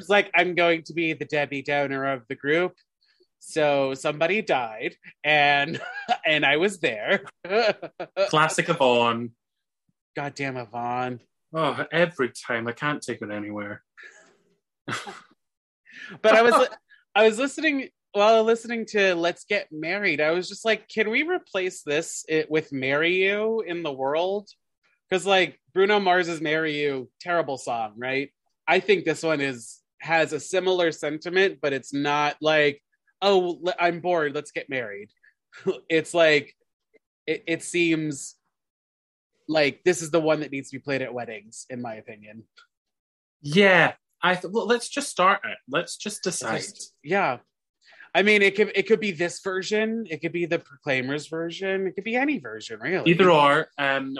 like 0.09 0.29
I'm 0.35 0.55
going 0.55 0.83
to 0.83 0.93
be 0.93 1.13
the 1.13 1.25
Debbie 1.25 1.61
Downer 1.61 2.11
of 2.13 2.27
the 2.27 2.35
group. 2.35 2.75
So 3.45 3.93
somebody 3.93 4.41
died 4.41 4.95
and 5.23 5.79
and 6.25 6.45
I 6.45 6.57
was 6.57 6.79
there. 6.79 7.25
Classic 8.29 8.67
Yvonne. 8.69 9.31
Goddamn 10.15 10.57
Yvonne. 10.57 11.19
Oh, 11.53 11.85
every 11.91 12.31
time 12.31 12.67
I 12.67 12.71
can't 12.71 13.01
take 13.01 13.21
it 13.21 13.29
anywhere. 13.29 13.83
But 14.87 16.35
I 16.35 16.41
was 16.41 16.67
I 17.15 17.25
was 17.25 17.37
listening 17.37 17.89
while 18.13 18.43
listening 18.43 18.85
to 18.87 19.13
Let's 19.13 19.43
Get 19.43 19.67
Married. 19.71 20.21
I 20.21 20.31
was 20.31 20.47
just 20.47 20.63
like, 20.65 20.87
can 20.87 21.09
we 21.09 21.23
replace 21.23 21.81
this 21.81 22.25
it, 22.29 22.49
with 22.49 22.71
Marry 22.71 23.23
You 23.23 23.61
in 23.61 23.83
the 23.83 23.91
world? 23.91 24.47
Because 25.09 25.25
like 25.25 25.59
Bruno 25.73 25.99
Mars's 25.99 26.39
Marry 26.39 26.81
You, 26.81 27.09
terrible 27.19 27.57
song, 27.57 27.93
right? 27.97 28.31
I 28.67 28.79
think 28.79 29.03
this 29.03 29.21
one 29.21 29.41
is 29.41 29.81
has 29.99 30.31
a 30.33 30.39
similar 30.39 30.91
sentiment, 30.91 31.59
but 31.61 31.73
it's 31.73 31.93
not 31.93 32.35
like, 32.41 32.81
oh, 33.23 33.59
I'm 33.79 33.99
bored, 34.01 34.35
let's 34.35 34.51
get 34.51 34.69
married. 34.69 35.09
it's 35.89 36.13
like 36.13 36.55
it, 37.25 37.43
it 37.47 37.63
seems 37.63 38.35
like 39.47 39.83
this 39.83 40.01
is 40.01 40.11
the 40.11 40.21
one 40.21 40.41
that 40.41 40.51
needs 40.51 40.69
to 40.69 40.77
be 40.77 40.81
played 40.81 41.01
at 41.01 41.13
weddings, 41.13 41.65
in 41.69 41.81
my 41.81 41.95
opinion. 41.95 42.43
Yeah, 43.41 43.93
I 44.21 44.35
th- 44.35 44.53
well, 44.53 44.67
let's 44.67 44.89
just 44.89 45.09
start 45.09 45.41
it. 45.43 45.57
Let's 45.67 45.97
just 45.97 46.23
decide. 46.23 46.59
Just- 46.59 46.93
yeah. 47.03 47.37
I 48.15 48.21
mean, 48.21 48.43
it 48.43 48.55
could 48.55 48.71
it 48.75 48.83
could 48.83 48.99
be 48.99 49.11
this 49.11 49.39
version. 49.41 50.05
It 50.09 50.21
could 50.21 50.33
be 50.33 50.45
the 50.45 50.59
Proclaimers 50.59 51.27
version. 51.27 51.87
It 51.87 51.95
could 51.95 52.03
be 52.03 52.15
any 52.15 52.37
version, 52.37 52.79
really. 52.79 53.09
Either 53.09 53.31
or. 53.31 53.69
Um, 53.79 54.15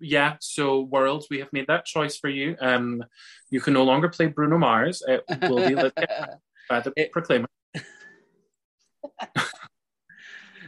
yeah. 0.00 0.36
So, 0.40 0.80
world, 0.80 1.24
we 1.30 1.40
have 1.40 1.52
made 1.52 1.66
that 1.66 1.84
choice 1.84 2.16
for 2.16 2.30
you. 2.30 2.56
Um, 2.60 3.04
you 3.50 3.60
can 3.60 3.74
no 3.74 3.84
longer 3.84 4.08
play 4.08 4.26
Bruno 4.28 4.56
Mars. 4.56 5.02
It 5.06 5.24
will 5.42 5.68
be 5.68 5.74
by 6.70 6.80
the 6.80 6.92
It- 6.96 7.12
Proclaimer. 7.12 7.46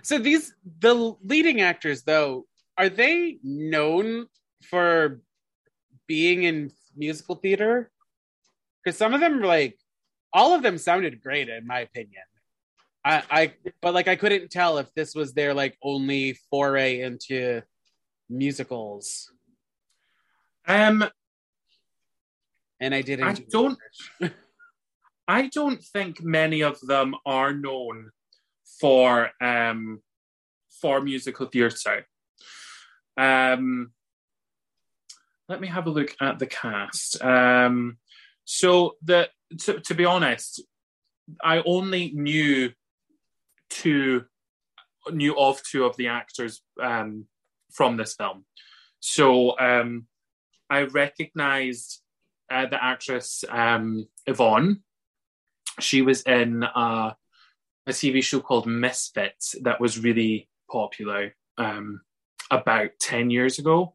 So 0.03 0.19
these 0.19 0.55
the 0.81 0.95
leading 1.23 1.61
actors, 1.61 2.03
though, 2.03 2.47
are 2.79 2.89
they 2.89 3.39
known 3.43 4.27
for 4.65 5.21
being 6.07 6.43
in 6.45 6.71
musical 6.97 7.35
theater? 7.35 7.91
Because 8.83 8.97
some 8.99 9.15
of 9.15 9.21
them, 9.21 9.41
like, 9.43 9.79
all 10.33 10.55
of 10.55 10.63
them 10.63 10.79
sounded 10.79 11.21
great, 11.23 11.49
in 11.49 11.67
my 11.67 11.81
opinion. 11.81 12.23
I, 13.05 13.23
I, 13.31 13.53
but 13.81 13.95
like, 13.95 14.09
I 14.09 14.17
couldn't 14.17 14.51
tell 14.51 14.79
if 14.79 14.93
this 14.95 15.15
was 15.15 15.33
their 15.33 15.55
like 15.55 15.77
only 15.83 16.39
foray 16.51 17.01
into 17.01 17.63
musicals, 18.29 19.31
Um, 20.67 21.05
and 22.81 22.95
I 22.95 23.03
didn't. 23.03 23.27
I 23.29 23.33
do 23.35 23.45
don't- 23.49 23.79
I 25.29 25.49
don't 25.49 25.83
think 25.83 26.23
many 26.23 26.63
of 26.63 26.81
them 26.81 27.15
are 27.25 27.53
known 27.53 28.11
for 28.81 29.31
um, 29.41 30.01
for 30.81 31.01
musical 31.01 31.47
theatre. 31.47 32.07
Um, 33.17 33.93
let 35.49 35.61
me 35.61 35.69
have 35.69 35.87
a 35.87 35.91
look 35.91 36.15
at 36.21 36.39
the 36.39 36.47
cast. 36.47 37.23
Um, 37.23 37.99
so 38.45 38.97
the 39.03 39.29
to, 39.61 39.81
to 39.81 39.95
be 39.95 40.05
honest, 40.05 40.63
I 41.43 41.63
only 41.65 42.13
knew 42.13 42.73
two 43.71 44.25
knew 45.11 45.39
of 45.39 45.63
two 45.63 45.85
of 45.85 45.97
the 45.97 46.09
actors 46.09 46.63
um, 46.83 47.27
from 47.73 47.97
this 47.97 48.15
film. 48.15 48.45
So 49.01 49.59
um, 49.59 50.07
I 50.69 50.83
recognized 50.83 52.03
uh, 52.51 52.67
the 52.67 52.83
actress 52.83 53.45
um, 53.49 54.09
Yvonne. 54.27 54.83
She 55.81 56.03
was 56.03 56.23
in 56.23 56.65
uh, 56.65 57.13
a 57.87 57.91
TV 57.93 58.23
show 58.23 58.41
called 58.41 58.67
Misfits 58.67 59.55
that 59.63 59.81
was 59.81 59.99
really 59.99 60.49
popular 60.71 61.35
um, 61.59 62.01
about 62.51 62.91
10 63.01 63.31
years 63.31 63.59
ago. 63.59 63.95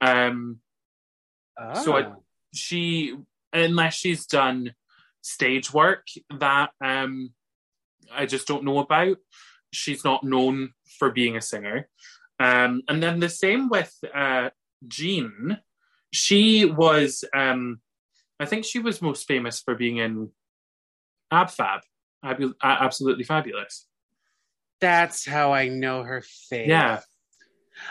Um, 0.00 0.60
So 1.74 1.96
I- 1.96 2.02
Ah. 2.06 2.16
she, 2.54 3.16
unless 3.52 3.94
she's 3.94 4.26
done 4.26 4.74
stage 5.22 5.72
work 5.72 6.06
that 6.38 6.70
um, 6.80 7.32
I 8.10 8.26
just 8.26 8.46
don't 8.48 8.64
know 8.64 8.78
about, 8.78 9.18
she's 9.72 10.02
not 10.04 10.24
known 10.24 10.72
for 10.98 11.10
being 11.10 11.36
a 11.36 11.40
singer. 11.40 11.88
Um, 12.40 12.82
and 12.88 13.02
then 13.02 13.20
the 13.20 13.28
same 13.28 13.68
with 13.68 13.94
uh, 14.14 14.50
Jean. 14.88 15.58
She 16.12 16.64
was, 16.64 17.24
um, 17.34 17.80
I 18.40 18.46
think 18.46 18.64
she 18.64 18.80
was 18.80 19.00
most 19.00 19.26
famous 19.28 19.60
for 19.60 19.74
being 19.74 19.98
in 19.98 20.30
Ab 21.30 21.50
Fab, 21.50 21.82
absolutely 22.22 23.24
fabulous. 23.24 23.86
That's 24.80 25.24
how 25.26 25.52
I 25.52 25.68
know 25.68 26.02
her 26.02 26.22
face. 26.50 26.68
Yeah, 26.68 27.00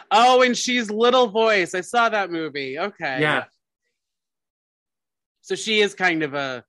Oh, 0.09 0.41
and 0.41 0.57
she's 0.57 0.89
Little 0.89 1.27
Voice. 1.27 1.73
I 1.75 1.81
saw 1.81 2.09
that 2.09 2.31
movie. 2.31 2.77
Okay. 2.77 3.19
yeah, 3.21 3.45
So 5.41 5.55
she 5.55 5.81
is 5.81 5.93
kind 5.93 6.23
of 6.23 6.33
a. 6.33 6.63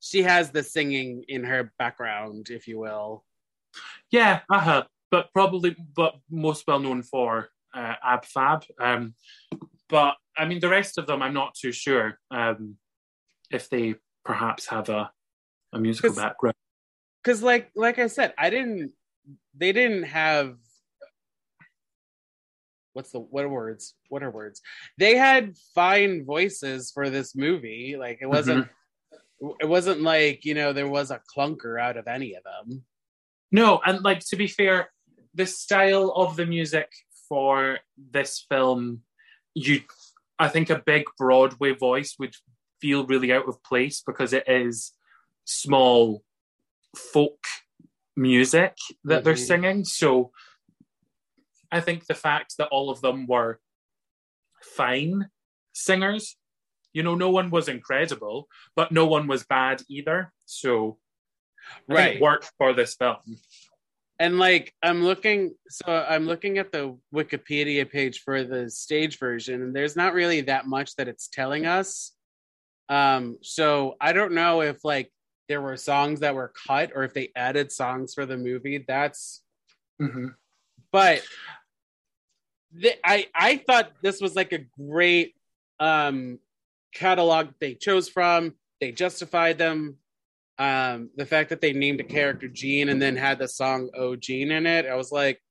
She 0.00 0.22
has 0.22 0.50
the 0.50 0.62
singing 0.62 1.24
in 1.28 1.44
her 1.44 1.72
background, 1.78 2.48
if 2.50 2.68
you 2.68 2.78
will. 2.78 3.24
yeah. 4.10 4.40
Uh-huh. 4.50 4.84
But 5.10 5.32
probably, 5.32 5.76
but 5.96 6.16
most 6.30 6.64
well 6.66 6.80
known 6.80 7.02
for 7.02 7.48
uh, 7.72 7.94
Ab 8.02 8.24
Fab. 8.26 8.64
Um, 8.80 9.14
but 9.88 10.16
I 10.36 10.44
mean, 10.44 10.60
the 10.60 10.68
rest 10.68 10.98
of 10.98 11.06
them, 11.06 11.22
I'm 11.22 11.32
not 11.34 11.54
too 11.54 11.72
sure 11.72 12.18
um, 12.30 12.76
if 13.50 13.70
they 13.70 13.94
perhaps 14.24 14.66
have 14.66 14.88
a 14.88 15.10
a 15.74 15.78
musical 15.80 16.10
'Cause- 16.10 16.18
background. 16.18 16.54
Because, 17.22 17.42
like, 17.42 17.70
like 17.74 17.98
I 17.98 18.06
said, 18.08 18.34
I 18.36 18.50
didn't. 18.50 18.92
They 19.56 19.72
didn't 19.72 20.04
have. 20.04 20.56
What's 22.92 23.10
the 23.10 23.18
what 23.18 23.44
are 23.44 23.48
words? 23.48 23.94
What 24.08 24.22
are 24.22 24.30
words? 24.30 24.60
They 24.98 25.16
had 25.16 25.56
fine 25.74 26.24
voices 26.24 26.92
for 26.92 27.10
this 27.10 27.34
movie. 27.34 27.96
Like 27.98 28.18
it 28.20 28.26
wasn't. 28.26 28.66
Mm-hmm. 28.66 29.50
It 29.60 29.68
wasn't 29.68 30.02
like 30.02 30.44
you 30.44 30.54
know 30.54 30.72
there 30.72 30.88
was 30.88 31.10
a 31.10 31.20
clunker 31.34 31.80
out 31.80 31.96
of 31.96 32.06
any 32.06 32.34
of 32.34 32.44
them. 32.44 32.84
No, 33.50 33.80
and 33.84 34.02
like 34.04 34.20
to 34.26 34.36
be 34.36 34.46
fair, 34.46 34.90
the 35.34 35.46
style 35.46 36.12
of 36.14 36.36
the 36.36 36.46
music 36.46 36.90
for 37.28 37.78
this 38.10 38.44
film, 38.48 39.00
you, 39.54 39.80
I 40.38 40.48
think 40.48 40.70
a 40.70 40.82
big 40.84 41.04
Broadway 41.18 41.74
voice 41.74 42.16
would 42.18 42.34
feel 42.80 43.06
really 43.06 43.32
out 43.32 43.48
of 43.48 43.62
place 43.64 44.02
because 44.06 44.32
it 44.32 44.44
is 44.46 44.92
small 45.44 46.22
folk 46.96 47.44
music 48.16 48.76
that 49.04 49.24
they're 49.24 49.34
Mhm. 49.34 49.46
singing. 49.46 49.84
So 49.84 50.32
I 51.70 51.80
think 51.80 52.06
the 52.06 52.14
fact 52.14 52.56
that 52.58 52.68
all 52.68 52.90
of 52.90 53.00
them 53.00 53.26
were 53.26 53.60
fine 54.62 55.30
singers, 55.72 56.36
you 56.92 57.02
know, 57.02 57.14
no 57.14 57.30
one 57.30 57.50
was 57.50 57.68
incredible, 57.68 58.48
but 58.76 58.92
no 58.92 59.06
one 59.06 59.26
was 59.26 59.44
bad 59.44 59.82
either. 59.88 60.32
So 60.44 60.98
I 61.88 61.94
Right. 61.94 62.16
it 62.16 62.20
worked 62.20 62.52
for 62.58 62.72
this 62.72 62.94
film. 62.94 63.40
And 64.20 64.38
like 64.38 64.72
I'm 64.82 65.02
looking 65.02 65.56
so 65.68 65.86
I'm 65.88 66.26
looking 66.26 66.58
at 66.58 66.70
the 66.70 66.96
Wikipedia 67.12 67.90
page 67.90 68.20
for 68.20 68.44
the 68.44 68.70
stage 68.70 69.18
version 69.18 69.62
and 69.62 69.74
there's 69.74 69.96
not 69.96 70.14
really 70.14 70.42
that 70.42 70.66
much 70.66 70.94
that 70.96 71.08
it's 71.08 71.26
telling 71.26 71.66
us. 71.66 72.12
Um 72.88 73.38
so 73.42 73.96
I 74.00 74.12
don't 74.12 74.32
know 74.32 74.60
if 74.60 74.84
like 74.84 75.10
there 75.48 75.60
were 75.60 75.76
songs 75.76 76.20
that 76.20 76.34
were 76.34 76.52
cut 76.66 76.92
or 76.94 77.04
if 77.04 77.14
they 77.14 77.30
added 77.36 77.70
songs 77.72 78.14
for 78.14 78.26
the 78.26 78.36
movie. 78.36 78.84
That's 78.86 79.42
hmm 80.00 80.28
but 80.90 81.22
th- 82.80 82.98
I 83.04 83.26
I 83.34 83.56
thought 83.56 83.92
this 84.02 84.20
was 84.20 84.36
like 84.36 84.52
a 84.52 84.64
great 84.78 85.34
um 85.80 86.38
catalog 86.94 87.48
they 87.60 87.74
chose 87.74 88.08
from. 88.08 88.54
They 88.80 88.92
justified 88.92 89.58
them. 89.58 89.96
Um, 90.56 91.10
the 91.16 91.26
fact 91.26 91.50
that 91.50 91.60
they 91.60 91.72
named 91.72 91.98
a 91.98 92.04
character 92.04 92.46
Jean 92.46 92.88
and 92.88 93.02
then 93.02 93.16
had 93.16 93.40
the 93.40 93.48
song 93.48 93.90
"Oh 93.94 94.14
Jean" 94.14 94.52
in 94.52 94.66
it, 94.66 94.86
I 94.86 94.94
was 94.94 95.10
like, 95.10 95.42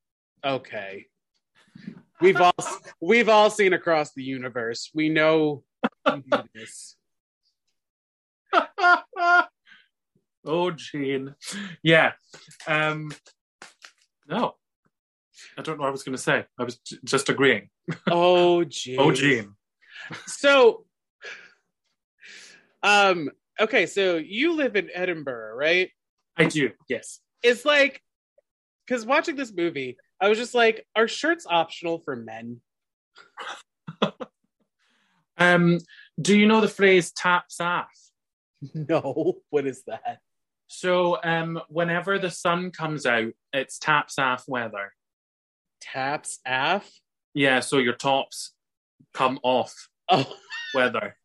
okay, 0.46 1.08
we've 2.22 2.40
all 2.40 2.56
we've 3.02 3.28
all 3.28 3.50
seen 3.50 3.74
across 3.74 4.14
the 4.14 4.24
universe. 4.24 4.90
We 4.94 5.10
know 5.10 5.64
this. 6.56 6.96
oh, 10.46 10.72
Jean. 10.72 11.36
Yeah. 11.82 12.14
Um, 12.68 13.12
no, 14.28 14.56
I 15.58 15.62
don't 15.62 15.78
know 15.78 15.84
what 15.84 15.90
I 15.90 15.92
was 15.92 16.04
going 16.04 16.16
to 16.16 16.22
say. 16.22 16.46
I 16.60 16.64
was 16.64 16.78
j- 16.78 16.98
just 17.04 17.30
agreeing. 17.30 17.70
Oh 18.10 18.64
Jean. 18.70 19.00
Oh, 19.00 19.12
Jean. 19.12 19.56
So, 20.28 20.86
um, 22.82 23.30
okay, 23.60 23.86
so 23.86 24.18
you 24.18 24.56
live 24.56 24.76
in 24.76 24.90
Edinburgh, 24.94 25.56
right? 25.56 25.90
I 26.38 26.46
do. 26.46 26.72
Yes. 26.90 27.20
It's 27.42 27.66
like, 27.66 28.02
because 28.86 29.06
watching 29.06 29.36
this 29.36 29.54
movie, 29.54 29.98
I 30.20 30.30
was 30.30 30.38
just 30.38 30.54
like, 30.54 30.86
are 30.96 31.08
shirts 31.08 31.46
optional 31.50 32.00
for 32.00 32.16
men? 32.16 32.62
Um, 35.38 35.80
do 36.22 36.38
you 36.38 36.48
know 36.48 36.62
the 36.62 36.68
phrase 36.68 37.12
"taps 37.12 37.60
off"? 37.60 37.90
No. 38.74 39.40
What 39.50 39.68
is 39.68 39.84
that? 39.88 40.20
So, 40.78 41.20
um, 41.24 41.62
whenever 41.70 42.18
the 42.18 42.32
sun 42.32 42.72
comes 42.72 43.06
out, 43.06 43.32
it's 43.54 43.78
taps 43.78 44.18
off 44.18 44.46
weather. 44.48 44.92
Taps 45.82 46.40
af? 46.48 46.90
Yeah. 47.36 47.60
So 47.60 47.78
your 47.78 47.94
tops 47.94 48.54
come 49.14 49.40
off 49.44 49.88
Oh, 50.10 50.26
weather. 50.74 51.16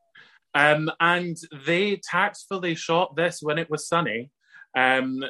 Um, 0.55 0.91
and 1.01 1.37
they 1.65 1.97
tactfully 1.97 2.75
shot 2.75 3.17
this 3.17 3.41
when 3.43 3.57
it 3.59 3.71
was 3.71 3.89
sunny. 3.89 4.31
Um, 4.77 5.25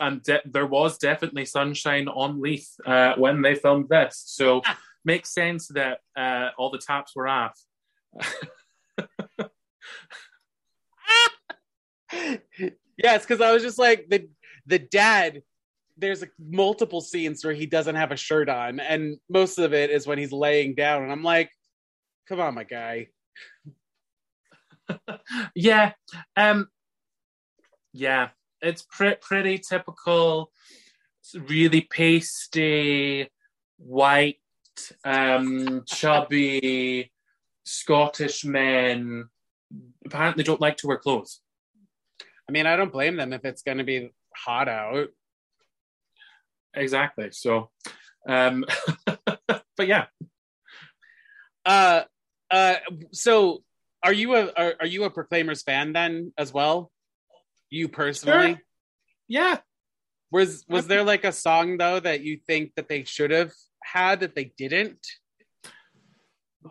and 0.00 0.22
de- 0.22 0.40
there 0.46 0.66
was 0.66 0.96
definitely 0.96 1.44
sunshine 1.44 2.08
on 2.08 2.40
Leith 2.40 2.70
uh, 2.86 3.16
when 3.16 3.42
they 3.42 3.54
filmed 3.54 3.90
this. 3.90 4.22
So 4.26 4.62
Ah. 4.64 4.78
makes 5.04 5.34
sense 5.34 5.68
that 5.68 6.00
uh, 6.16 6.50
all 6.56 6.70
the 6.70 6.78
taps 6.78 7.12
were 7.14 7.28
off. 7.28 7.58
yes, 12.96 13.22
because 13.22 13.40
I 13.40 13.52
was 13.52 13.62
just 13.62 13.78
like 13.78 14.08
the 14.08 14.28
the 14.66 14.78
dad. 14.78 15.42
There's 15.98 16.22
multiple 16.38 17.00
scenes 17.00 17.42
where 17.42 17.54
he 17.54 17.64
doesn't 17.64 17.94
have 17.94 18.12
a 18.12 18.16
shirt 18.16 18.50
on, 18.50 18.80
and 18.80 19.16
most 19.30 19.58
of 19.58 19.72
it 19.72 19.90
is 19.90 20.06
when 20.06 20.18
he's 20.18 20.32
laying 20.32 20.74
down, 20.74 21.02
and 21.02 21.10
I'm 21.10 21.22
like, 21.22 21.50
"Come 22.28 22.40
on, 22.40 22.54
my 22.54 22.64
guy." 22.64 23.08
yeah. 25.54 25.92
Um, 26.36 26.68
yeah. 27.92 28.28
It's 28.60 28.82
pre- 28.82 29.16
pretty 29.20 29.58
typical, 29.58 30.50
It's 31.20 31.34
really 31.34 31.82
pasty, 31.82 33.28
white, 33.78 34.38
um, 35.04 35.84
chubby 35.86 37.12
Scottish 37.64 38.44
men. 38.44 39.28
Apparently, 40.04 40.44
don't 40.44 40.60
like 40.60 40.76
to 40.78 40.86
wear 40.86 40.98
clothes. 40.98 41.40
I 42.48 42.52
mean, 42.52 42.66
I 42.66 42.76
don't 42.76 42.92
blame 42.92 43.16
them 43.16 43.32
if 43.32 43.44
it's 43.44 43.62
going 43.62 43.78
to 43.78 43.84
be 43.84 44.12
hot 44.34 44.68
out. 44.68 45.08
Exactly. 46.74 47.30
So, 47.32 47.70
um, 48.28 48.64
but 49.46 49.86
yeah, 49.86 50.06
Uh, 51.64 52.02
uh, 52.50 52.76
so 53.12 53.62
are 54.02 54.12
you 54.12 54.36
a 54.36 54.52
are, 54.52 54.74
are 54.80 54.86
you 54.86 55.04
a 55.04 55.10
Proclaimers 55.10 55.62
fan 55.62 55.92
then 55.92 56.32
as 56.38 56.52
well? 56.52 56.92
You 57.70 57.88
personally? 57.88 58.52
Sure. 58.52 58.60
yeah. 59.28 59.58
Was 60.30 60.64
was 60.68 60.86
there 60.86 61.02
like 61.02 61.24
a 61.24 61.32
song 61.32 61.78
though 61.78 61.98
that 62.00 62.20
you 62.20 62.38
think 62.46 62.74
that 62.76 62.88
they 62.88 63.04
should 63.04 63.30
have 63.30 63.52
had 63.82 64.20
that 64.20 64.34
they 64.34 64.52
didn't? 64.56 65.04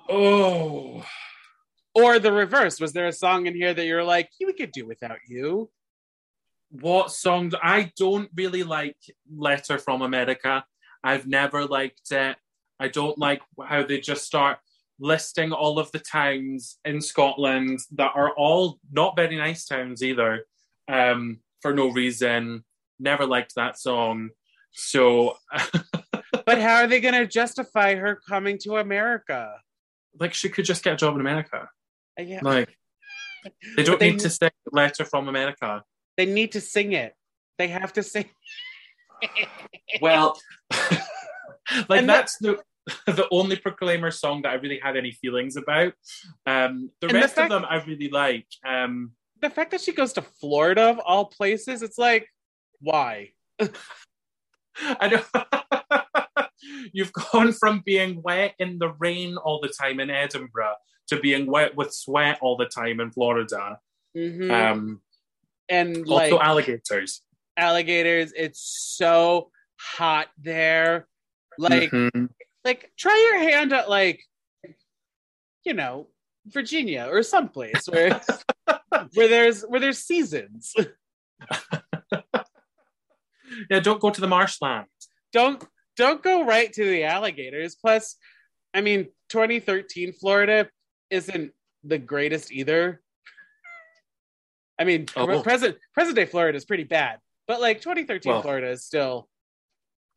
Oh, 0.09 1.05
Or 1.93 2.19
the 2.19 2.31
reverse? 2.33 2.79
Was 2.79 2.91
there 2.93 3.07
a 3.07 3.13
song 3.13 3.45
in 3.47 3.55
here 3.55 3.73
that 3.73 3.85
you're 3.85 4.03
like, 4.03 4.29
we 4.45 4.51
could 4.53 4.71
do 4.71 4.85
without 4.85 5.19
you? 5.27 5.69
What 6.69 7.11
songs? 7.11 7.53
I 7.61 7.91
don't 7.97 8.29
really 8.35 8.63
like 8.63 8.97
Letter 9.35 9.77
from 9.77 10.01
America. 10.01 10.65
I've 11.03 11.27
never 11.27 11.65
liked 11.65 12.11
it. 12.11 12.37
I 12.79 12.87
don't 12.89 13.17
like 13.17 13.41
how 13.63 13.83
they 13.83 13.99
just 13.99 14.25
start 14.25 14.57
listing 14.99 15.51
all 15.51 15.77
of 15.79 15.91
the 15.91 15.99
towns 15.99 16.77
in 16.85 17.01
Scotland 17.01 17.79
that 17.93 18.11
are 18.15 18.31
all 18.35 18.79
not 18.91 19.15
very 19.15 19.37
nice 19.37 19.65
towns 19.65 20.01
either, 20.03 20.45
um, 20.87 21.39
for 21.61 21.73
no 21.73 21.89
reason. 21.89 22.63
Never 22.99 23.25
liked 23.25 23.55
that 23.55 23.77
song. 23.77 24.29
So, 24.71 25.37
But 26.45 26.59
how 26.61 26.75
are 26.75 26.87
they 26.87 26.99
going 26.99 27.13
to 27.15 27.25
justify 27.27 27.95
her 27.95 28.19
coming 28.27 28.57
to 28.63 28.77
America? 28.77 29.53
like, 30.19 30.33
she 30.33 30.47
could 30.47 30.63
just 30.65 30.81
get 30.83 30.93
a 30.93 30.97
job 30.97 31.13
in 31.15 31.19
America. 31.21 31.67
Uh, 32.19 32.23
Yeah, 32.23 32.39
Like, 32.41 32.77
they 33.75 33.83
don't 33.83 33.99
they- 33.99 34.11
need 34.11 34.19
to 34.19 34.29
say 34.29 34.49
Letter 34.71 35.05
from 35.05 35.27
America. 35.27 35.83
They 36.17 36.25
need 36.25 36.51
to 36.53 36.61
sing 36.61 36.93
it. 36.93 37.13
They 37.57 37.67
have 37.67 37.93
to 37.93 38.03
sing. 38.03 38.25
Well, 40.01 40.37
like 41.89 41.99
And 42.01 42.09
that's 42.09 42.37
the 42.37 42.61
the 43.07 43.27
only 43.31 43.55
Proclaimer 43.55 44.11
song 44.11 44.43
that 44.43 44.49
I 44.51 44.55
really 44.55 44.79
had 44.81 44.95
any 44.97 45.11
feelings 45.11 45.55
about. 45.57 45.93
Um, 46.45 46.91
the 47.01 47.07
And 47.07 47.15
the 47.15 47.19
rest 47.21 47.35
fact- 47.35 47.51
of 47.51 47.61
them 47.61 47.67
I 47.69 47.83
really 47.83 48.09
like. 48.09 48.45
Um, 48.67 49.11
the 49.41 49.49
fact 49.49 49.71
that 49.71 49.81
she 49.81 49.91
goes 49.91 50.13
to 50.13 50.21
Florida 50.21 50.83
of 50.83 50.99
all 50.99 51.25
places, 51.25 51.81
it's 51.81 51.97
like, 51.97 52.27
why? 52.79 53.31
I 54.77 55.07
know 55.07 55.23
you've 56.93 57.13
gone 57.13 57.51
from 57.53 57.81
being 57.85 58.21
wet 58.21 58.53
in 58.59 58.77
the 58.79 58.89
rain 58.99 59.37
all 59.37 59.59
the 59.61 59.69
time 59.69 59.99
in 59.99 60.09
Edinburgh 60.09 60.75
to 61.07 61.19
being 61.19 61.45
wet 61.47 61.75
with 61.75 61.93
sweat 61.93 62.37
all 62.41 62.57
the 62.57 62.65
time 62.65 62.99
in 62.99 63.11
Florida. 63.11 63.79
Mhm. 64.15 64.51
Um, 64.51 65.01
and 65.69 66.07
like 66.07 66.31
also 66.31 66.43
alligators. 66.43 67.21
alligators, 67.57 68.33
it's 68.35 68.61
so 68.97 69.51
hot 69.79 70.27
there. 70.37 71.07
Like, 71.57 71.91
Mhm. 71.91 72.29
like 72.63 72.91
try 72.97 73.17
your 73.31 73.39
hand 73.49 73.73
at 73.73 73.89
like, 73.89 74.21
you 75.63 75.73
know, 75.73 76.07
Virginia 76.47 77.07
or 77.09 77.23
someplace 77.23 77.87
where 77.87 78.21
where 79.13 79.27
there's 79.27 79.63
where 79.63 79.79
there's 79.79 79.99
seasons. 79.99 80.73
yeah, 83.69 83.79
don't 83.79 83.99
go 84.01 84.09
to 84.09 84.21
the 84.21 84.27
marshland. 84.27 84.87
don't 85.31 85.63
don't 85.97 86.21
go 86.21 86.43
right 86.45 86.71
to 86.73 86.83
the 86.83 87.03
alligators. 87.05 87.75
Plus, 87.75 88.17
I 88.73 88.81
mean, 88.81 89.05
2013 89.29 90.11
Florida 90.13 90.69
isn't 91.09 91.51
the 91.83 91.97
greatest 91.97 92.51
either. 92.51 93.01
I 94.79 94.83
mean, 94.83 95.05
Oh. 95.15 95.41
present 95.41 95.77
present 95.93 96.15
day 96.15 96.25
Florida 96.25 96.55
is 96.57 96.65
pretty 96.65 96.83
bad, 96.83 97.19
but 97.47 97.61
like 97.61 97.81
2013 97.81 98.31
Well. 98.31 98.41
Florida 98.41 98.69
is 98.69 98.83
still 98.85 99.29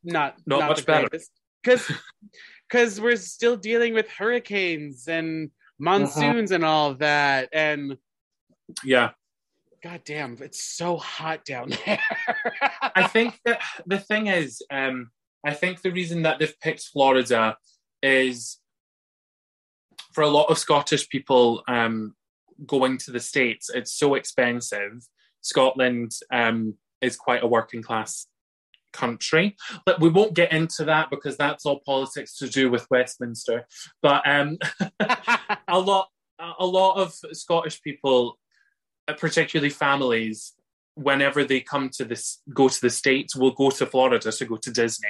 not 0.03 0.37
Not 0.45 0.67
much 0.69 0.77
the 0.79 0.83
better. 0.85 1.09
because 1.63 1.91
because 2.69 3.01
we're 3.01 3.15
still 3.17 3.57
dealing 3.57 3.93
with 3.93 4.09
hurricanes 4.09 5.07
and 5.07 5.51
monsoons 5.79 6.51
and 6.51 6.63
all 6.65 6.91
of 6.91 6.99
that 6.99 7.49
and 7.53 7.97
Yeah. 8.83 9.11
god 9.81 10.01
damn 10.05 10.37
it's 10.41 10.61
so 10.63 10.97
hot 10.97 11.43
down 11.45 11.69
there 11.85 11.99
I 12.95 13.07
think 13.07 13.39
that 13.45 13.61
the 13.85 13.99
thing 13.99 14.27
is, 14.27 14.61
um, 14.71 15.11
I 15.45 15.53
think 15.53 15.81
the 15.81 15.91
reason 15.91 16.23
that 16.23 16.39
they've 16.39 16.59
picked 16.59 16.83
Florida 16.83 17.57
is 18.03 18.59
for 20.13 20.21
a 20.23 20.27
lot 20.29 20.49
of 20.49 20.57
Scottish 20.57 21.07
people 21.09 21.63
um, 21.67 22.15
going 22.65 22.97
to 22.99 23.11
the 23.11 23.19
States, 23.19 23.69
it's 23.73 23.93
so 23.93 24.15
expensive. 24.15 25.07
Scotland 25.41 26.11
um, 26.31 26.75
is 27.01 27.15
quite 27.15 27.43
a 27.43 27.47
working 27.47 27.81
class 27.81 28.27
country. 28.91 29.55
But 29.85 29.99
we 29.99 30.09
won't 30.09 30.33
get 30.33 30.51
into 30.51 30.85
that 30.85 31.09
because 31.09 31.37
that's 31.37 31.65
all 31.65 31.81
politics 31.85 32.35
to 32.37 32.49
do 32.49 32.69
with 32.69 32.87
Westminster. 32.89 33.67
But 34.01 34.27
um, 34.27 34.57
a 35.67 35.79
lot, 35.79 36.09
a 36.59 36.65
lot 36.65 36.97
of 36.97 37.13
Scottish 37.33 37.81
people, 37.81 38.37
uh, 39.07 39.13
particularly 39.13 39.69
families, 39.69 40.53
whenever 40.95 41.43
they 41.43 41.61
come 41.61 41.89
to 41.89 42.05
this, 42.05 42.41
go 42.53 42.69
to 42.69 42.81
the 42.81 42.89
states, 42.89 43.35
will 43.35 43.51
go 43.51 43.69
to 43.69 43.85
Florida 43.85 44.31
to 44.31 44.45
go 44.45 44.57
to 44.57 44.71
Disney. 44.71 45.07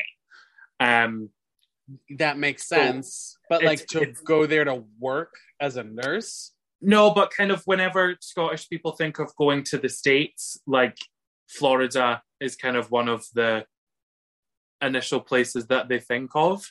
Um, 0.79 1.29
that 2.17 2.37
makes 2.37 2.67
sense. 2.67 3.37
but 3.49 3.63
like 3.63 3.85
to 3.87 4.13
go 4.23 4.45
there 4.45 4.63
to 4.63 4.83
work 4.99 5.33
as 5.59 5.75
a 5.75 5.83
nurse. 5.83 6.51
No, 6.81 7.11
but 7.11 7.31
kind 7.31 7.51
of 7.51 7.61
whenever 7.65 8.15
Scottish 8.21 8.69
people 8.69 8.93
think 8.93 9.19
of 9.19 9.35
going 9.35 9.63
to 9.65 9.77
the 9.77 9.89
States, 9.89 10.59
like 10.65 10.97
Florida 11.47 12.21
is 12.39 12.55
kind 12.55 12.77
of 12.77 12.89
one 12.91 13.09
of 13.09 13.25
the 13.33 13.65
initial 14.81 15.19
places 15.19 15.67
that 15.67 15.89
they 15.89 15.99
think 15.99 16.31
of, 16.35 16.63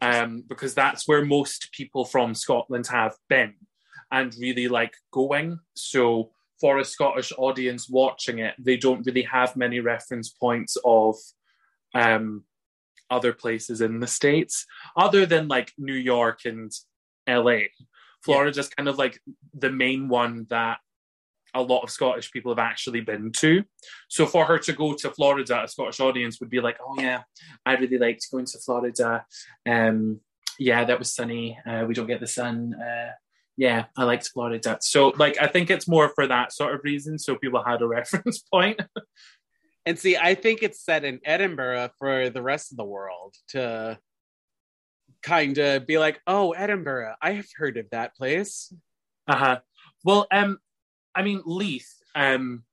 um, 0.00 0.44
because 0.48 0.74
that's 0.74 1.08
where 1.08 1.24
most 1.24 1.70
people 1.72 2.04
from 2.04 2.34
Scotland 2.34 2.86
have 2.86 3.16
been 3.28 3.54
and 4.12 4.34
really 4.38 4.68
like 4.68 4.94
going. 5.12 5.58
So 5.74 6.30
for 6.60 6.78
a 6.78 6.84
Scottish 6.84 7.32
audience 7.36 7.88
watching 7.88 8.38
it, 8.38 8.54
they 8.58 8.76
don't 8.76 9.04
really 9.04 9.22
have 9.22 9.56
many 9.56 9.80
reference 9.80 10.28
points 10.28 10.76
of 10.84 11.16
um, 11.94 12.44
other 13.10 13.32
places 13.32 13.80
in 13.80 13.98
the 13.98 14.06
States, 14.06 14.64
other 14.96 15.26
than 15.26 15.48
like 15.48 15.72
New 15.76 15.94
York 15.94 16.40
and 16.44 16.70
LA. 17.28 17.62
Florida's 18.24 18.68
kind 18.68 18.88
of 18.88 18.98
like 18.98 19.20
the 19.54 19.70
main 19.70 20.08
one 20.08 20.46
that 20.50 20.78
a 21.54 21.62
lot 21.62 21.82
of 21.82 21.90
Scottish 21.90 22.32
people 22.32 22.52
have 22.52 22.58
actually 22.58 23.00
been 23.00 23.30
to. 23.32 23.62
So 24.08 24.26
for 24.26 24.44
her 24.46 24.58
to 24.58 24.72
go 24.72 24.94
to 24.94 25.10
Florida, 25.10 25.64
a 25.64 25.68
Scottish 25.68 26.00
audience 26.00 26.40
would 26.40 26.50
be 26.50 26.60
like, 26.60 26.78
"Oh 26.80 26.94
yeah, 26.98 27.22
I 27.66 27.74
really 27.74 27.98
liked 27.98 28.30
going 28.30 28.46
to 28.46 28.58
Florida. 28.58 29.24
Um, 29.68 30.20
yeah, 30.58 30.84
that 30.84 30.98
was 30.98 31.14
sunny. 31.14 31.58
Uh, 31.66 31.84
we 31.86 31.94
don't 31.94 32.06
get 32.06 32.20
the 32.20 32.26
sun. 32.26 32.74
Uh, 32.74 33.10
yeah, 33.56 33.86
I 33.96 34.04
liked 34.04 34.28
Florida." 34.28 34.78
So 34.80 35.08
like, 35.18 35.36
I 35.40 35.46
think 35.46 35.70
it's 35.70 35.88
more 35.88 36.08
for 36.08 36.26
that 36.26 36.52
sort 36.52 36.74
of 36.74 36.80
reason. 36.84 37.18
So 37.18 37.36
people 37.36 37.62
had 37.62 37.82
a 37.82 37.86
reference 37.98 38.38
point. 38.38 38.80
And 39.84 39.98
see, 39.98 40.16
I 40.16 40.34
think 40.34 40.62
it's 40.62 40.84
set 40.84 41.04
in 41.04 41.20
Edinburgh 41.24 41.90
for 41.98 42.30
the 42.30 42.42
rest 42.42 42.70
of 42.70 42.78
the 42.78 42.84
world 42.84 43.34
to 43.48 43.98
kind 45.22 45.58
of 45.58 45.86
be 45.86 45.98
like, 45.98 46.20
oh, 46.26 46.52
Edinburgh, 46.52 47.14
I 47.22 47.32
have 47.32 47.48
heard 47.56 47.76
of 47.76 47.86
that 47.90 48.16
place. 48.16 48.72
Uh 49.26 49.36
huh. 49.36 49.60
Well, 50.04 50.26
um, 50.32 50.58
I 51.14 51.22
mean, 51.22 51.42
Leith 51.44 51.92
um 52.14 52.64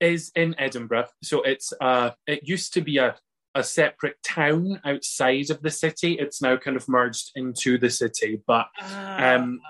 is 0.00 0.32
in 0.34 0.54
Edinburgh, 0.58 1.08
so 1.22 1.42
it's 1.42 1.72
uh, 1.80 2.10
it 2.26 2.48
used 2.48 2.74
to 2.74 2.80
be 2.80 2.98
a 2.98 3.16
a 3.54 3.64
separate 3.64 4.16
town 4.22 4.80
outside 4.84 5.50
of 5.50 5.60
the 5.62 5.70
city. 5.70 6.14
It's 6.14 6.40
now 6.40 6.56
kind 6.56 6.76
of 6.76 6.88
merged 6.88 7.32
into 7.34 7.78
the 7.78 7.90
city, 7.90 8.40
but 8.46 8.68
Um, 8.80 9.60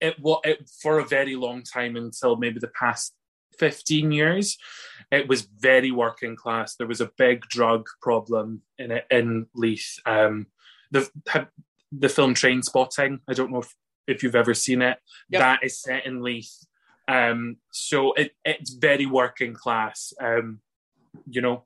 it 0.00 0.18
was 0.20 0.40
it, 0.44 0.68
for 0.82 0.98
a 0.98 1.04
very 1.04 1.36
long 1.36 1.62
time 1.62 1.96
until 1.96 2.36
maybe 2.36 2.58
the 2.60 2.72
past 2.78 3.15
15 3.58 4.12
years 4.12 4.58
it 5.10 5.28
was 5.28 5.42
very 5.42 5.90
working 5.90 6.36
class. 6.36 6.74
There 6.74 6.86
was 6.86 7.00
a 7.00 7.10
big 7.16 7.42
drug 7.42 7.86
problem 8.02 8.62
in 8.78 8.90
it 8.90 9.06
in 9.10 9.46
leith. 9.54 9.98
Um 10.04 10.46
the 10.90 11.08
the 11.92 12.08
film 12.08 12.34
Trainspotting 12.34 13.20
i 13.28 13.32
don't 13.32 13.52
know 13.52 13.60
if, 13.60 13.74
if 14.06 14.22
you've 14.22 14.34
ever 14.34 14.54
seen 14.54 14.82
it. 14.82 14.98
Yep. 15.30 15.40
that 15.40 15.60
is 15.64 15.80
set 15.80 16.06
in 16.06 16.22
leith. 16.22 16.52
Um 17.08 17.58
so 17.72 18.12
it, 18.14 18.32
it's 18.44 18.74
very 18.74 19.06
working 19.06 19.54
class. 19.54 20.12
Um 20.20 20.60
you 21.28 21.40
know? 21.40 21.64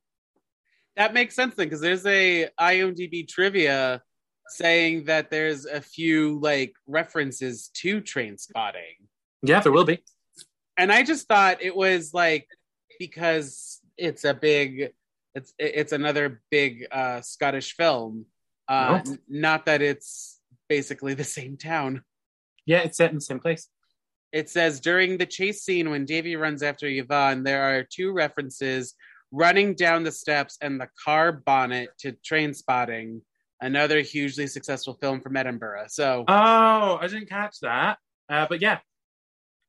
That 0.97 1.15
makes 1.15 1.35
sense 1.35 1.55
then, 1.55 1.67
because 1.67 1.81
there's 1.81 2.07
a 2.07 2.49
IMDb 2.61 3.27
trivia 3.27 4.03
saying 4.49 5.05
that 5.05 5.31
there's 5.31 5.65
a 5.65 5.81
few 5.81 6.39
like 6.41 6.75
references 6.87 7.71
to 7.75 8.01
Trainspotting. 8.03 8.97
yeah 9.43 9.61
there 9.61 9.73
will 9.73 9.85
be 9.85 10.03
and 10.81 10.91
I 10.91 11.03
just 11.03 11.29
thought 11.29 11.63
it 11.63 11.77
was 11.77 12.15
like 12.15 12.49
because 12.99 13.81
it's 13.97 14.25
a 14.25 14.35
big, 14.35 14.93
it's 15.35 15.53
it's 15.59 15.93
another 15.93 16.41
big 16.51 16.87
uh, 16.91 17.21
Scottish 17.21 17.77
film. 17.77 18.27
Uh, 18.67 19.03
No. 19.05 19.17
Not 19.29 19.67
that 19.67 19.83
it's 19.83 20.41
basically 20.69 21.15
the 21.15 21.25
same 21.25 21.57
town. 21.57 22.03
yeah 22.67 22.79
it's 22.87 22.97
set 22.97 23.11
in 23.11 23.17
the 23.17 23.21
same 23.21 23.41
place 23.41 23.69
It 24.33 24.49
says 24.49 24.81
during 24.81 25.19
the 25.19 25.27
chase 25.27 25.63
scene 25.63 25.91
when 25.91 26.05
Davy 26.05 26.37
runs 26.37 26.63
after 26.63 26.87
Yvonne, 26.87 27.43
there 27.43 27.63
are 27.63 27.83
two 27.97 28.13
references: 28.13 28.95
running 29.33 29.75
down 29.75 30.05
the 30.05 30.13
steps 30.13 30.57
and 30.61 30.81
the 30.81 30.89
car 31.05 31.33
bonnet 31.33 31.89
to 32.03 32.13
Trainspotting, 32.29 33.21
another 33.61 34.01
hugely 34.01 34.47
successful 34.47 34.95
film 35.03 35.21
from 35.21 35.37
Edinburgh. 35.37 35.87
So, 35.89 36.25
oh 36.29 36.99
i 37.03 37.07
didn't 37.09 37.29
catch 37.29 37.57
that 37.61 37.99
uh 38.33 38.47
but 38.49 38.61
yeah 38.63 38.79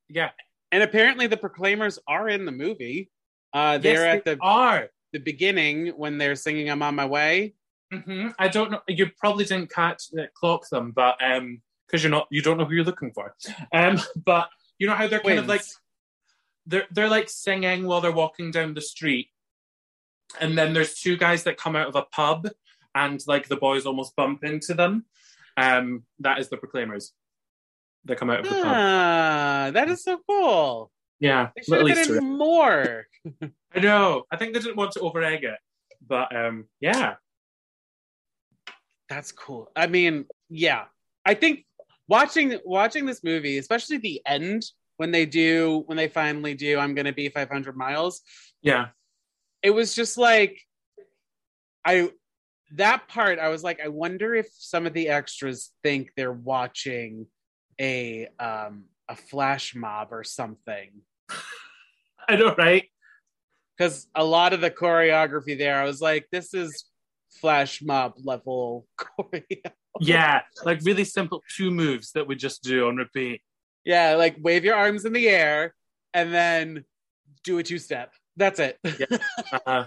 yeah 0.09 0.31
and 0.71 0.83
apparently 0.83 1.27
the 1.27 1.37
Proclaimers 1.37 1.99
are 2.07 2.29
in 2.29 2.45
the 2.45 2.51
movie. 2.51 3.09
Uh, 3.53 3.77
they're 3.77 4.05
yes, 4.05 4.17
at 4.17 4.25
they 4.25 4.35
the 4.35 4.41
are 4.41 4.89
the 5.13 5.19
beginning 5.19 5.89
when 5.89 6.17
they're 6.17 6.35
singing 6.35 6.69
"I'm 6.69 6.81
on 6.81 6.95
my 6.95 7.05
way." 7.05 7.53
hmm 7.91 8.29
I 8.39 8.47
don't 8.47 8.71
know. 8.71 8.81
You 8.87 9.07
probably 9.17 9.45
didn't 9.45 9.71
catch 9.71 10.03
uh, 10.17 10.23
clock 10.33 10.69
them, 10.69 10.91
but 10.91 11.21
um, 11.23 11.61
because 11.85 12.03
you're 12.03 12.11
not, 12.11 12.27
you 12.31 12.41
don't 12.41 12.57
know 12.57 12.65
who 12.65 12.75
you're 12.75 12.85
looking 12.85 13.11
for. 13.11 13.35
Um, 13.73 13.99
but 14.25 14.49
you 14.79 14.87
know 14.87 14.95
how 14.95 15.07
they're 15.07 15.19
kind 15.19 15.39
of 15.39 15.47
like 15.47 15.63
they're 16.65 16.87
they're 16.91 17.09
like 17.09 17.29
singing 17.29 17.85
while 17.85 18.01
they're 18.01 18.11
walking 18.11 18.51
down 18.51 18.73
the 18.73 18.81
street, 18.81 19.27
and 20.39 20.57
then 20.57 20.73
there's 20.73 20.95
two 20.95 21.17
guys 21.17 21.43
that 21.43 21.57
come 21.57 21.75
out 21.75 21.87
of 21.87 21.95
a 21.95 22.03
pub, 22.03 22.47
and 22.95 23.21
like 23.27 23.47
the 23.47 23.57
boys 23.57 23.85
almost 23.85 24.15
bump 24.15 24.43
into 24.43 24.73
them. 24.73 25.05
Um, 25.57 26.03
that 26.19 26.39
is 26.39 26.49
the 26.49 26.57
Proclaimers. 26.57 27.11
They 28.05 28.15
come 28.15 28.29
out 28.29 28.39
of 28.39 28.45
the 28.45 28.51
pub. 28.51 28.63
Ah, 28.65 29.71
that 29.73 29.89
is 29.89 30.03
so 30.03 30.19
cool. 30.27 30.91
Yeah, 31.19 31.49
They 31.55 31.61
should 31.61 31.87
have 31.87 32.07
been 32.07 32.17
in 32.17 32.37
more. 32.37 33.05
I 33.75 33.79
know. 33.79 34.23
I 34.31 34.37
think 34.37 34.53
they 34.53 34.59
didn't 34.59 34.75
want 34.75 34.91
to 34.93 34.99
overegg 35.01 35.43
it, 35.43 35.57
but 36.05 36.35
um, 36.35 36.65
yeah, 36.79 37.15
That's 39.07 39.31
cool. 39.31 39.71
I 39.75 39.85
mean, 39.87 40.25
yeah. 40.49 40.85
I 41.25 41.35
think 41.35 41.65
watching 42.07 42.57
watching 42.65 43.05
this 43.05 43.23
movie, 43.23 43.59
especially 43.59 43.97
the 43.97 44.21
end 44.25 44.65
when 44.97 45.11
they 45.11 45.25
do 45.27 45.83
when 45.85 45.95
they 45.95 46.07
finally 46.07 46.55
do 46.55 46.79
I'm 46.79 46.95
going 46.95 47.05
to 47.05 47.13
be 47.13 47.29
500 47.29 47.77
miles, 47.77 48.21
yeah, 48.63 48.87
it 49.61 49.69
was 49.69 49.93
just 49.93 50.17
like 50.17 50.59
I 51.85 52.09
that 52.73 53.07
part 53.07 53.37
I 53.37 53.49
was 53.49 53.63
like 53.63 53.79
I 53.79 53.89
wonder 53.89 54.33
if 54.33 54.47
some 54.57 54.87
of 54.87 54.93
the 54.93 55.09
extras 55.09 55.71
think 55.83 56.11
they're 56.15 56.31
watching 56.31 57.27
a 57.81 58.27
um 58.39 58.85
a 59.09 59.15
flash 59.15 59.75
mob 59.75 60.09
or 60.13 60.23
something. 60.23 61.01
I 62.29 62.35
know, 62.37 62.55
right? 62.55 62.85
because 63.81 64.05
a 64.13 64.23
lot 64.23 64.53
of 64.53 64.61
the 64.61 64.69
choreography 64.69 65.57
there, 65.57 65.81
I 65.81 65.85
was 65.85 66.01
like, 66.01 66.27
this 66.31 66.53
is 66.53 66.85
flash 67.31 67.81
mob 67.81 68.13
level 68.23 68.85
choreo. 68.99 69.71
Yeah, 69.99 70.41
like 70.63 70.81
really 70.83 71.03
simple 71.03 71.41
two 71.57 71.71
moves 71.71 72.11
that 72.11 72.27
we 72.27 72.35
just 72.35 72.61
do 72.61 72.87
on 72.87 72.97
repeat. 72.97 73.41
yeah, 73.83 74.13
like 74.15 74.35
wave 74.39 74.63
your 74.63 74.75
arms 74.75 75.05
in 75.05 75.13
the 75.13 75.27
air 75.27 75.73
and 76.13 76.31
then 76.31 76.85
do 77.43 77.57
a 77.57 77.63
two 77.63 77.79
step. 77.79 78.11
That's 78.37 78.59
it. 78.59 78.77
Uh, 79.65 79.85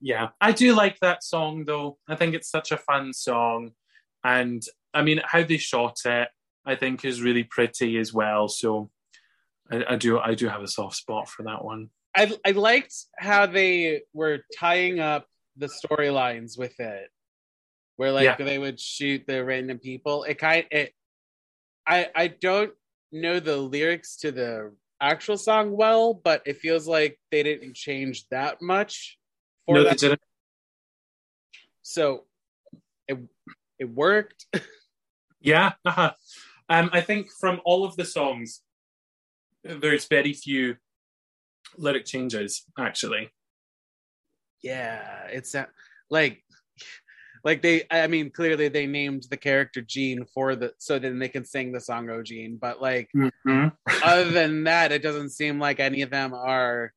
yeah, 0.00 0.28
I 0.40 0.52
do 0.52 0.74
like 0.74 0.98
that 1.00 1.22
song 1.22 1.66
though. 1.66 1.98
I 2.08 2.14
think 2.16 2.34
it's 2.34 2.48
such 2.48 2.72
a 2.72 2.78
fun 2.78 3.12
song, 3.12 3.72
and 4.24 4.62
I 4.94 5.02
mean 5.02 5.20
how 5.22 5.42
they 5.42 5.58
shot 5.58 5.98
it, 6.06 6.28
I 6.66 6.76
think 6.76 7.04
is 7.04 7.22
really 7.22 7.44
pretty 7.44 7.98
as 7.98 8.12
well. 8.12 8.48
So 8.48 8.90
I, 9.70 9.84
I 9.90 9.96
do, 9.96 10.18
I 10.18 10.34
do 10.34 10.48
have 10.48 10.62
a 10.62 10.68
soft 10.68 10.96
spot 10.96 11.28
for 11.28 11.42
that 11.44 11.64
one. 11.64 11.90
I 12.16 12.32
I 12.44 12.50
liked 12.50 12.94
how 13.18 13.46
they 13.46 14.02
were 14.12 14.40
tying 14.58 14.98
up 14.98 15.26
the 15.56 15.68
storylines 15.68 16.58
with 16.58 16.78
it, 16.80 17.08
where 17.96 18.10
like 18.12 18.24
Yeah. 18.24 18.36
they 18.44 18.58
would 18.58 18.80
shoot 18.80 19.24
the 19.26 19.44
random 19.44 19.78
people. 19.78 20.24
It 20.24 20.38
kind 20.38 20.66
it. 20.70 20.92
I 21.86 22.08
I 22.14 22.26
don't 22.28 22.72
know 23.12 23.38
the 23.40 23.56
lyrics 23.56 24.16
to 24.18 24.32
the 24.32 24.72
actual 25.00 25.36
song 25.36 25.76
well, 25.76 26.12
but 26.14 26.42
it 26.46 26.58
feels 26.58 26.88
like 26.88 27.18
they 27.30 27.42
didn't 27.44 27.74
change 27.74 28.28
that 28.30 28.60
much 28.60 29.18
for 29.66 29.76
no, 29.76 29.84
that 29.84 29.90
they 29.98 30.08
didn't. 30.08 30.20
so 31.82 32.24
it 33.08 33.18
it 33.78 33.84
worked. 33.88 34.46
Yeah, 35.42 35.72
uh-huh. 35.86 36.12
Um, 36.70 36.88
I 36.92 37.00
think 37.00 37.30
from 37.40 37.60
all 37.64 37.84
of 37.84 37.96
the 37.96 38.04
songs, 38.04 38.62
there's 39.64 40.06
very 40.06 40.32
few 40.32 40.76
lyric 41.76 42.06
changes 42.06 42.64
actually. 42.78 43.30
yeah, 44.62 45.26
it's 45.28 45.54
uh, 45.54 45.66
like 46.10 46.42
like 47.44 47.60
they. 47.62 47.84
I 47.90 48.06
mean, 48.06 48.30
clearly 48.30 48.68
they 48.68 48.86
named 48.86 49.24
the 49.30 49.36
character 49.36 49.80
Jean 49.82 50.24
for 50.32 50.54
the 50.54 50.72
so 50.78 50.98
then 50.98 51.18
they 51.18 51.28
can 51.28 51.44
sing 51.44 51.72
the 51.72 51.80
song 51.80 52.08
"Oh 52.08 52.22
Jean." 52.22 52.56
But 52.56 52.80
like 52.80 53.10
other 54.02 54.30
than 54.30 54.64
that, 54.64 54.92
it 54.92 55.02
doesn't 55.02 55.30
seem 55.30 55.58
like 55.58 55.80
any 55.80 56.02
of 56.02 56.10
them 56.10 56.32
are 56.34 56.92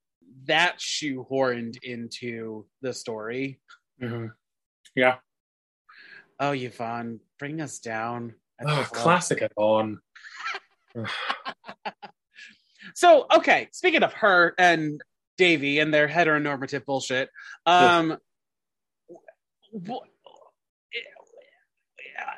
that 0.46 0.78
shoehorned 0.80 1.82
into 1.84 2.66
the 2.82 2.94
story. 2.94 3.60
Mhm. 4.02 4.32
Yeah, 4.96 5.16
Oh, 6.40 6.52
Yvonne, 6.52 7.20
bring 7.40 7.62
us 7.62 7.80
down. 7.80 8.36
Oh, 8.68 8.88
classic 8.92 9.42
at 9.42 9.52
on. 9.58 10.00
So, 12.96 13.26
okay, 13.38 13.70
speaking 13.72 14.04
of 14.04 14.14
her 14.14 14.54
and 14.58 15.02
Davy 15.38 15.80
and 15.80 15.94
their 15.94 16.08
heteronormative 16.08 16.86
bullshit, 16.86 17.30
um, 17.66 18.18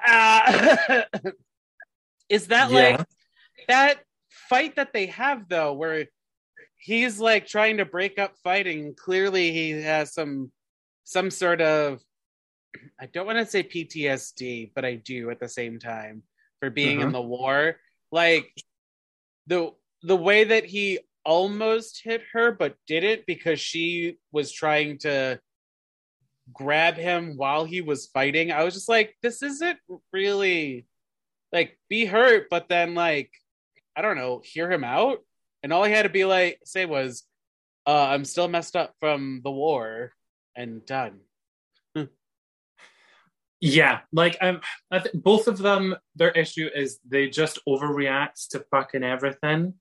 uh, 0.08 1.02
is 2.30 2.48
that 2.48 2.72
Yeah. 2.72 2.98
like 2.98 3.06
that 3.68 4.00
fight 4.50 4.76
that 4.76 4.94
they 4.94 5.08
have 5.08 5.50
though, 5.50 5.74
where 5.74 6.06
he's 6.78 7.20
like 7.20 7.48
trying 7.48 7.78
to 7.78 7.86
break 7.86 8.20
up 8.20 8.36
fighting? 8.44 8.94
Clearly, 8.96 9.52
he 9.52 9.72
has 9.72 10.14
some 10.14 10.52
some 11.04 11.32
sort 11.32 11.62
of 11.62 12.02
I 13.00 13.06
don't 13.08 13.26
want 13.26 13.40
to 13.40 13.46
say 13.46 13.64
PTSD, 13.64 14.72
but 14.76 14.86
I 14.86 14.96
do 14.96 15.30
at 15.30 15.40
the 15.40 15.50
same 15.50 15.80
time 15.80 16.24
for 16.60 16.70
being 16.70 17.00
in 17.02 17.10
Mhm. 17.10 17.14
the 17.14 17.22
war. 17.22 17.80
Like 18.12 18.54
the 19.48 19.74
the 20.02 20.16
way 20.16 20.44
that 20.44 20.66
he 20.66 21.00
almost 21.24 22.02
hit 22.04 22.22
her 22.34 22.52
but 22.52 22.78
didn't 22.86 23.26
because 23.26 23.60
she 23.60 24.18
was 24.32 24.52
trying 24.52 25.00
to 25.00 25.40
grab 26.54 26.96
him 26.96 27.36
while 27.38 27.66
he 27.66 27.82
was 27.82 28.06
fighting. 28.08 28.52
I 28.52 28.64
was 28.64 28.76
just 28.76 28.88
like, 28.90 29.18
this 29.24 29.42
isn't 29.42 29.80
really 30.14 30.86
like 31.52 31.80
be 31.90 32.06
hurt, 32.06 32.48
but 32.50 32.70
then 32.70 32.94
like 32.96 33.32
I 33.96 34.02
don't 34.02 34.18
know, 34.18 34.42
hear 34.44 34.72
him 34.72 34.84
out. 34.84 35.20
And 35.64 35.74
all 35.74 35.84
he 35.84 35.92
had 35.92 36.04
to 36.04 36.10
be 36.10 36.26
like 36.26 36.60
say 36.66 36.86
was, 36.86 37.24
uh, 37.88 38.08
I'm 38.10 38.26
still 38.26 38.48
messed 38.48 38.76
up 38.76 38.94
from 39.00 39.42
the 39.44 39.52
war 39.52 40.14
and 40.56 40.86
done. 40.86 41.22
Yeah, 43.66 44.02
like 44.12 44.38
um, 44.42 44.62
I 44.92 45.00
th- 45.00 45.16
both 45.16 45.48
of 45.48 45.58
them, 45.58 45.96
their 46.16 46.30
issue 46.32 46.70
is 46.74 47.00
they 47.08 47.30
just 47.30 47.58
overreact 47.68 48.50
to 48.50 48.60
fucking 48.70 49.04
everything. 49.04 49.74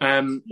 Um, 0.00 0.42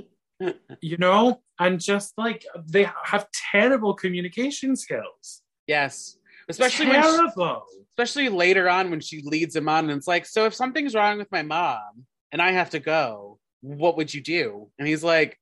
you 0.80 0.98
know, 0.98 1.40
and 1.58 1.80
just 1.80 2.12
like 2.18 2.44
they 2.66 2.86
have 3.04 3.26
terrible 3.32 3.94
communication 3.94 4.76
skills. 4.76 5.42
Yes. 5.66 6.18
Especially 6.48 6.86
when 6.88 7.02
she- 7.02 7.08
terrible. 7.08 7.64
especially 7.90 8.28
later 8.28 8.68
on 8.68 8.90
when 8.90 9.00
she 9.00 9.22
leads 9.22 9.56
him 9.56 9.68
on 9.68 9.88
and 9.88 9.98
it's 9.98 10.06
like, 10.06 10.26
so 10.26 10.44
if 10.44 10.54
something's 10.54 10.94
wrong 10.94 11.18
with 11.18 11.30
my 11.32 11.42
mom 11.42 12.06
and 12.32 12.40
I 12.40 12.52
have 12.52 12.70
to 12.70 12.80
go, 12.80 13.38
what 13.62 13.96
would 13.96 14.12
you 14.12 14.20
do? 14.22 14.70
And 14.78 14.86
he's 14.86 15.02
like, 15.02 15.38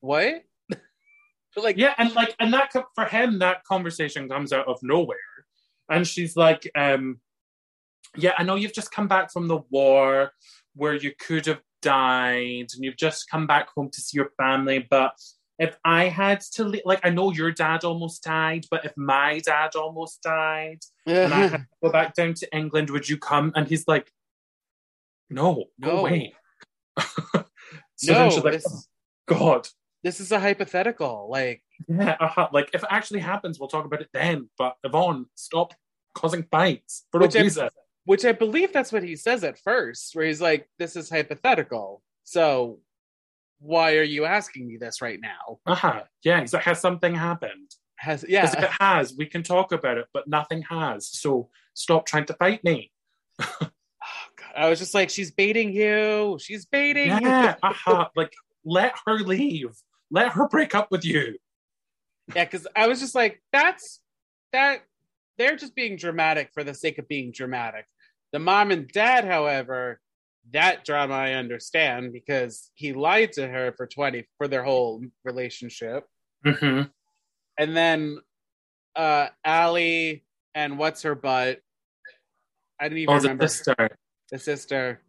What? 0.00 0.44
like 1.56 1.76
yeah, 1.76 1.94
and 1.98 2.14
like, 2.14 2.34
and 2.38 2.52
that 2.54 2.72
for 2.94 3.04
him, 3.04 3.40
that 3.40 3.64
conversation 3.64 4.28
comes 4.28 4.52
out 4.52 4.68
of 4.68 4.78
nowhere, 4.82 5.35
and 5.88 6.06
she's 6.06 6.36
like, 6.36 6.70
um, 6.74 7.20
"Yeah, 8.16 8.32
I 8.38 8.42
know 8.42 8.56
you've 8.56 8.72
just 8.72 8.92
come 8.92 9.08
back 9.08 9.32
from 9.32 9.48
the 9.48 9.58
war 9.70 10.32
where 10.74 10.94
you 10.94 11.12
could 11.18 11.46
have 11.46 11.60
died, 11.82 12.68
and 12.74 12.84
you've 12.84 12.96
just 12.96 13.30
come 13.30 13.46
back 13.46 13.68
home 13.74 13.90
to 13.90 14.00
see 14.00 14.16
your 14.16 14.30
family, 14.36 14.86
but." 14.88 15.12
If 15.58 15.78
I 15.86 16.08
had 16.08 16.42
to, 16.56 16.64
like, 16.84 17.00
I 17.02 17.08
know 17.08 17.32
your 17.32 17.50
dad 17.50 17.82
almost 17.82 18.22
died, 18.22 18.66
but 18.70 18.84
if 18.84 18.92
my 18.94 19.38
dad 19.38 19.74
almost 19.74 20.20
died, 20.20 20.80
and 21.06 21.32
I 21.32 21.46
had 21.48 21.50
to 21.60 21.66
go 21.82 21.90
back 21.90 22.12
down 22.14 22.34
to 22.34 22.54
England, 22.54 22.90
would 22.90 23.08
you 23.08 23.16
come? 23.16 23.52
And 23.56 23.66
he's 23.66 23.88
like, 23.88 24.12
no, 25.30 25.64
go 25.80 25.96
No. 25.96 26.02
way. 26.02 26.34
so 26.98 27.42
no, 28.02 28.14
then 28.14 28.30
she's 28.30 28.44
like, 28.44 28.52
this, 28.52 28.66
oh, 28.68 29.34
God. 29.34 29.68
this 30.02 30.20
is 30.20 30.32
a 30.32 30.40
hypothetical. 30.40 31.28
Like, 31.30 31.62
Yeah, 31.88 32.16
uh-huh. 32.20 32.48
like 32.52 32.70
if 32.74 32.82
it 32.82 32.88
actually 32.90 33.20
happens, 33.20 33.58
we'll 33.58 33.68
talk 33.68 33.84
about 33.84 34.00
it 34.00 34.08
then. 34.12 34.48
But 34.58 34.76
Yvonne, 34.84 35.26
stop 35.34 35.74
causing 36.14 36.44
fights 36.44 37.04
for 37.12 37.20
Which 37.20 37.34
no 37.34 37.42
reason. 37.42 37.68
which 38.04 38.24
I 38.24 38.32
believe 38.32 38.72
that's 38.72 38.92
what 38.92 39.02
he 39.02 39.16
says 39.16 39.44
at 39.44 39.58
first, 39.58 40.14
where 40.14 40.26
he's 40.26 40.40
like, 40.40 40.68
This 40.78 40.96
is 40.96 41.10
hypothetical. 41.10 42.02
So 42.24 42.80
why 43.58 43.96
are 43.96 44.02
you 44.02 44.24
asking 44.24 44.68
me 44.68 44.76
this 44.76 45.00
right 45.00 45.20
now? 45.20 45.58
Uh-huh. 45.66 46.02
Yeah, 46.22 46.40
he's 46.40 46.52
like, 46.52 46.64
has 46.64 46.80
something 46.80 47.14
happened? 47.14 47.70
Has 47.98 48.24
yeah. 48.28 48.44
if 48.44 48.54
it 48.54 48.70
has, 48.80 49.14
we 49.16 49.26
can 49.26 49.42
talk 49.42 49.72
about 49.72 49.96
it, 49.96 50.06
but 50.12 50.28
nothing 50.28 50.62
has. 50.62 51.08
So 51.08 51.48
stop 51.74 52.06
trying 52.06 52.26
to 52.26 52.34
fight 52.34 52.62
me. 52.62 52.92
Oh, 53.40 53.48
God. 53.60 53.70
I 54.54 54.68
was 54.68 54.78
just 54.78 54.94
like, 54.94 55.10
she's 55.10 55.30
baiting 55.30 55.72
you. 55.72 56.38
She's 56.40 56.66
baiting 56.66 57.08
you. 57.08 57.28
Yeah, 57.28 57.56
uh-huh. 57.62 58.08
like 58.14 58.32
let 58.64 58.94
her 59.06 59.18
leave. 59.18 59.70
Let 60.10 60.32
her 60.32 60.48
break 60.48 60.74
up 60.74 60.90
with 60.90 61.04
you. 61.04 61.36
Yeah, 62.34 62.44
because 62.44 62.66
I 62.74 62.88
was 62.88 63.00
just 63.00 63.14
like, 63.14 63.40
that's 63.52 64.00
that 64.52 64.80
they're 65.38 65.56
just 65.56 65.74
being 65.74 65.96
dramatic 65.96 66.50
for 66.52 66.64
the 66.64 66.74
sake 66.74 66.98
of 66.98 67.08
being 67.08 67.32
dramatic. 67.32 67.86
The 68.32 68.38
mom 68.38 68.70
and 68.70 68.88
dad, 68.88 69.24
however, 69.24 70.00
that 70.52 70.84
drama 70.84 71.14
I 71.14 71.32
understand 71.32 72.12
because 72.12 72.70
he 72.74 72.92
lied 72.92 73.32
to 73.32 73.46
her 73.46 73.72
for 73.76 73.86
20 73.86 74.26
for 74.38 74.48
their 74.48 74.62
whole 74.62 75.02
relationship. 75.24 76.04
Mm-hmm. 76.44 76.82
And 77.58 77.76
then 77.76 78.18
uh 78.94 79.28
Allie 79.44 80.24
and 80.54 80.78
what's 80.78 81.02
her 81.02 81.14
butt? 81.14 81.60
I 82.80 82.84
didn't 82.88 82.98
even 82.98 83.14
Oh, 83.14 83.18
the 83.18 83.22
remember 83.28 83.48
sister. 83.48 83.98
the 84.30 84.38
sister. 84.38 85.00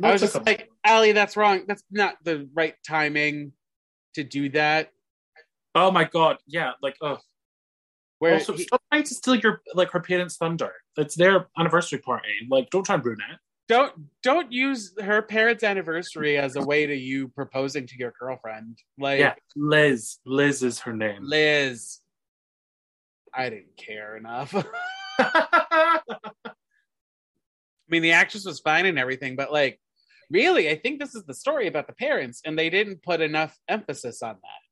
No, 0.00 0.08
I 0.08 0.12
was 0.12 0.20
just 0.20 0.44
like, 0.44 0.70
Allie, 0.84 1.12
that's 1.12 1.36
wrong. 1.36 1.64
That's 1.68 1.84
not 1.90 2.16
the 2.24 2.48
right 2.52 2.74
timing 2.86 3.52
to 4.14 4.24
do 4.24 4.48
that. 4.50 4.90
Oh 5.74 5.90
my 5.90 6.04
god, 6.04 6.38
yeah, 6.46 6.72
like 6.82 6.96
oh. 7.02 7.18
Where 8.20 8.34
also, 8.34 8.54
he- 8.54 8.62
stop 8.62 8.80
trying 8.90 9.02
to 9.02 9.14
steal 9.14 9.34
your 9.34 9.60
like 9.74 9.90
her 9.90 10.00
parents' 10.00 10.36
thunder. 10.36 10.72
It's 10.96 11.16
their 11.16 11.48
anniversary 11.58 11.98
party. 11.98 12.28
Like, 12.48 12.70
don't 12.70 12.84
try 12.84 12.94
and 12.94 13.04
ruin 13.04 13.18
it. 13.30 13.38
don't 13.68 13.92
don't 14.22 14.52
use 14.52 14.94
her 15.02 15.20
parents' 15.20 15.64
anniversary 15.64 16.38
as 16.38 16.56
a 16.56 16.62
way 16.62 16.86
to 16.86 16.94
you 16.94 17.28
proposing 17.28 17.86
to 17.88 17.96
your 17.98 18.14
girlfriend. 18.18 18.78
Like 18.98 19.18
Yeah, 19.18 19.34
Liz. 19.56 20.18
Liz 20.24 20.62
is 20.62 20.80
her 20.80 20.94
name. 20.94 21.18
Liz. 21.22 22.00
I 23.34 23.50
didn't 23.50 23.76
care 23.76 24.16
enough. 24.16 24.54
I 25.18 26.00
mean, 27.88 28.02
the 28.02 28.12
actress 28.12 28.46
was 28.46 28.60
fine 28.60 28.86
and 28.86 28.98
everything, 28.98 29.36
but 29.36 29.52
like, 29.52 29.80
really, 30.30 30.70
I 30.70 30.76
think 30.76 31.00
this 31.00 31.14
is 31.14 31.24
the 31.24 31.34
story 31.34 31.66
about 31.66 31.86
the 31.86 31.92
parents, 31.92 32.40
and 32.44 32.58
they 32.58 32.70
didn't 32.70 33.02
put 33.02 33.20
enough 33.20 33.58
emphasis 33.68 34.22
on 34.22 34.36
that. 34.36 34.63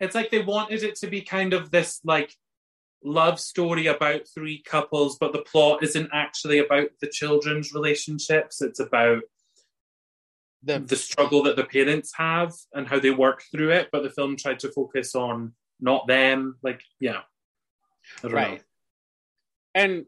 It's 0.00 0.14
like 0.14 0.30
they 0.30 0.42
wanted 0.42 0.82
it 0.82 0.96
to 0.96 1.06
be 1.06 1.20
kind 1.22 1.52
of 1.52 1.70
this 1.70 2.00
like 2.04 2.34
love 3.04 3.38
story 3.38 3.86
about 3.86 4.22
three 4.34 4.62
couples, 4.62 5.18
but 5.18 5.32
the 5.32 5.42
plot 5.42 5.82
isn't 5.82 6.10
actually 6.12 6.58
about 6.58 6.88
the 7.00 7.08
children's 7.08 7.72
relationships. 7.72 8.60
It's 8.60 8.80
about 8.80 9.22
The 10.62 10.78
the 10.78 10.96
struggle 10.96 11.42
that 11.44 11.56
the 11.56 11.64
parents 11.64 12.12
have 12.16 12.52
and 12.74 12.86
how 12.86 12.98
they 13.00 13.10
work 13.10 13.42
through 13.50 13.70
it. 13.72 13.88
But 13.92 14.02
the 14.02 14.10
film 14.10 14.36
tried 14.36 14.58
to 14.60 14.72
focus 14.72 15.14
on 15.14 15.54
not 15.80 16.06
them. 16.06 16.56
Like, 16.62 16.82
yeah. 17.00 17.22
Right. 18.22 18.62
And 19.74 20.04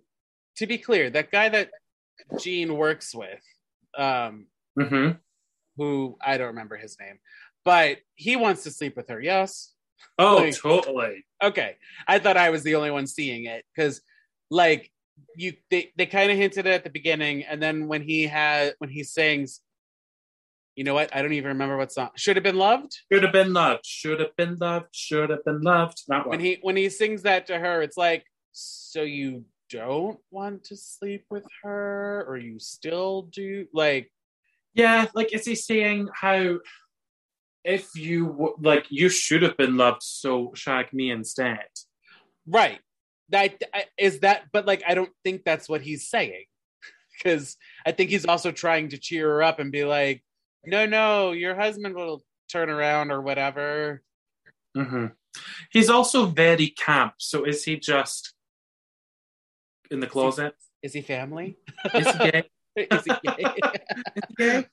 to 0.56 0.66
be 0.66 0.76
clear, 0.76 1.08
that 1.08 1.30
guy 1.30 1.48
that 1.48 1.70
Jean 2.38 2.76
works 2.76 3.14
with, 3.14 3.42
um, 3.96 4.46
know. 4.76 4.84
hmm 4.86 5.10
who 5.78 6.18
I 6.20 6.36
don't 6.36 6.48
remember 6.48 6.76
his 6.76 6.98
name, 7.00 7.18
but 7.64 7.98
he 8.14 8.36
wants 8.36 8.64
to 8.64 8.70
sleep 8.70 8.94
with 8.94 9.08
her. 9.08 9.18
Yes. 9.18 9.71
Oh, 10.18 10.36
Like- 10.36 10.56
totally. 10.56 11.24
Okay. 11.42 11.76
I 12.06 12.18
thought 12.18 12.36
I 12.36 12.50
was 12.50 12.62
the 12.62 12.74
only 12.76 12.90
one 12.90 13.06
seeing 13.06 13.46
it 13.46 13.64
because, 13.74 14.00
like, 14.50 14.90
you 15.36 15.54
they, 15.70 15.92
they 15.96 16.06
kind 16.06 16.30
of 16.30 16.36
hinted 16.36 16.66
it 16.66 16.72
at 16.72 16.84
the 16.84 16.90
beginning, 16.90 17.44
and 17.44 17.62
then 17.62 17.88
when 17.88 18.02
he 18.02 18.26
had 18.26 18.74
when 18.78 18.90
he 18.90 19.02
sings, 19.04 19.60
you 20.76 20.84
know 20.84 20.94
what? 20.94 21.14
I 21.14 21.22
don't 21.22 21.32
even 21.32 21.48
remember 21.48 21.76
what 21.76 21.92
song. 21.92 22.10
Should 22.16 22.36
have 22.36 22.42
been 22.42 22.56
loved. 22.56 22.96
Should 23.10 23.22
have 23.22 23.32
been 23.32 23.52
loved. 23.52 23.84
Should 23.86 24.20
have 24.20 24.36
been 24.36 24.56
loved. 24.58 24.86
Should 24.92 25.30
have 25.30 25.44
been 25.44 25.60
loved. 25.60 26.02
That 26.08 26.26
When 26.26 26.40
he 26.40 26.58
when 26.62 26.76
he 26.76 26.88
sings 26.88 27.22
that 27.22 27.46
to 27.46 27.58
her, 27.58 27.82
it's 27.82 27.96
like, 27.96 28.24
so 28.52 29.02
you 29.02 29.44
don't 29.70 30.18
want 30.30 30.64
to 30.64 30.76
sleep 30.76 31.24
with 31.30 31.46
her, 31.62 32.24
or 32.28 32.36
you 32.36 32.58
still 32.58 33.22
do? 33.22 33.66
Like, 33.72 34.10
Yeah, 34.74 35.06
like 35.14 35.34
is 35.34 35.44
he 35.46 35.54
saying 35.54 36.08
how 36.14 36.58
if 37.64 37.94
you 37.94 38.54
like 38.60 38.86
you 38.90 39.08
should 39.08 39.42
have 39.42 39.56
been 39.56 39.76
loved, 39.76 40.02
so 40.02 40.52
shock 40.54 40.92
me 40.92 41.10
instead? 41.10 41.66
right? 42.46 42.80
That 43.30 43.62
is 43.98 44.20
that, 44.20 44.44
but 44.52 44.66
like, 44.66 44.82
I 44.86 44.94
don't 44.94 45.12
think 45.24 45.44
that's 45.44 45.68
what 45.68 45.80
he's 45.80 46.08
saying 46.08 46.44
because 47.16 47.56
I 47.86 47.92
think 47.92 48.10
he's 48.10 48.26
also 48.26 48.52
trying 48.52 48.90
to 48.90 48.98
cheer 48.98 49.28
her 49.28 49.42
up 49.42 49.58
and 49.58 49.72
be 49.72 49.84
like, 49.84 50.22
no, 50.64 50.86
no, 50.86 51.32
your 51.32 51.54
husband 51.54 51.94
will 51.94 52.22
turn 52.50 52.68
around 52.68 53.10
or 53.10 53.20
whatever. 53.20 54.02
hmm 54.74 55.06
He's 55.70 55.88
also 55.88 56.26
very 56.26 56.68
camp. 56.68 57.14
So 57.16 57.44
is 57.44 57.64
he 57.64 57.78
just 57.78 58.34
in 59.90 60.00
the 60.00 60.06
closet? 60.06 60.54
Is 60.82 60.92
he 60.92 61.00
family? 61.00 61.56
Is 61.94 62.10
he 62.12 62.18
gay? 62.18 62.44
is 62.76 63.04
he 63.06 63.12
gay? 63.24 63.54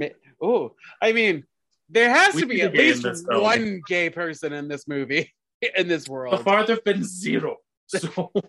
gay? 0.00 0.14
oh, 0.40 0.74
I 1.02 1.12
mean, 1.12 1.44
there 1.88 2.10
has 2.10 2.34
We 2.34 2.42
to 2.42 2.46
be 2.46 2.62
at 2.62 2.72
least 2.72 3.02
this 3.02 3.24
film. 3.24 3.42
one 3.42 3.80
gay 3.86 4.10
person 4.10 4.52
in 4.52 4.68
this 4.68 4.88
movie, 4.88 5.32
in 5.76 5.88
this 5.88 6.08
world. 6.08 6.36
So 6.36 6.42
far, 6.42 6.64
there've 6.64 6.84
been 6.84 7.04
zero. 7.04 7.56
So 7.86 8.32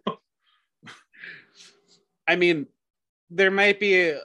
I 2.27 2.35
mean, 2.35 2.67
there 3.29 3.51
might 3.51 3.79
be 3.79 4.09
a, 4.09 4.19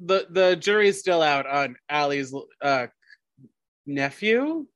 the 0.00 0.26
the 0.28 0.56
jury's 0.56 0.98
still 0.98 1.22
out 1.22 1.46
on 1.46 1.76
Allie's 1.88 2.34
uh, 2.62 2.88
nephew. 3.86 4.66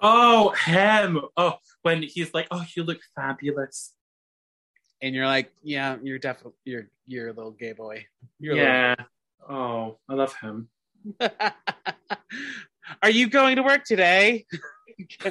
Oh, 0.00 0.50
him. 0.50 1.20
Oh, 1.36 1.54
when 1.82 2.02
he's 2.02 2.34
like, 2.34 2.48
"Oh, 2.50 2.64
you 2.76 2.82
look 2.82 3.00
fabulous." 3.14 3.92
And 5.00 5.14
you're 5.14 5.26
like, 5.26 5.52
yeah, 5.62 5.96
you're 6.02 6.18
definitely 6.18 6.54
you're 6.64 6.88
you're 7.06 7.28
a 7.28 7.32
little 7.32 7.52
gay 7.52 7.72
boy. 7.72 8.06
You're 8.38 8.56
yeah. 8.56 8.94
Oh, 9.48 9.98
I 10.08 10.14
love 10.14 10.34
him. 10.36 10.68
Are 13.04 13.10
you 13.10 13.28
going 13.28 13.56
to 13.56 13.62
work 13.62 13.84
today? 13.84 14.46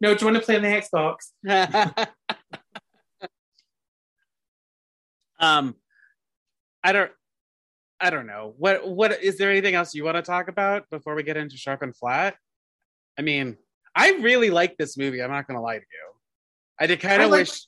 no, 0.00 0.14
do 0.14 0.24
you 0.24 0.32
want 0.32 0.36
to 0.36 0.40
play 0.40 0.54
on 0.54 0.62
the 0.62 0.68
Xbox? 0.68 1.16
um, 5.40 5.74
I 6.84 6.92
don't. 6.92 7.10
I 7.98 8.10
don't 8.10 8.28
know. 8.28 8.54
What 8.58 8.88
what 8.88 9.20
is 9.24 9.38
there 9.38 9.50
anything 9.50 9.74
else 9.74 9.92
you 9.92 10.04
want 10.04 10.18
to 10.18 10.22
talk 10.22 10.46
about 10.46 10.88
before 10.88 11.16
we 11.16 11.24
get 11.24 11.36
into 11.36 11.56
Sharp 11.56 11.82
and 11.82 11.96
Flat? 11.96 12.36
I 13.18 13.22
mean, 13.22 13.56
I 13.96 14.12
really 14.20 14.50
like 14.50 14.76
this 14.76 14.96
movie. 14.96 15.20
I'm 15.20 15.32
not 15.32 15.48
gonna 15.48 15.60
lie 15.60 15.78
to 15.78 15.84
you. 15.84 16.12
I 16.78 16.86
did 16.86 17.00
kind 17.00 17.22
of 17.22 17.30
like- 17.30 17.40
wish 17.40 17.66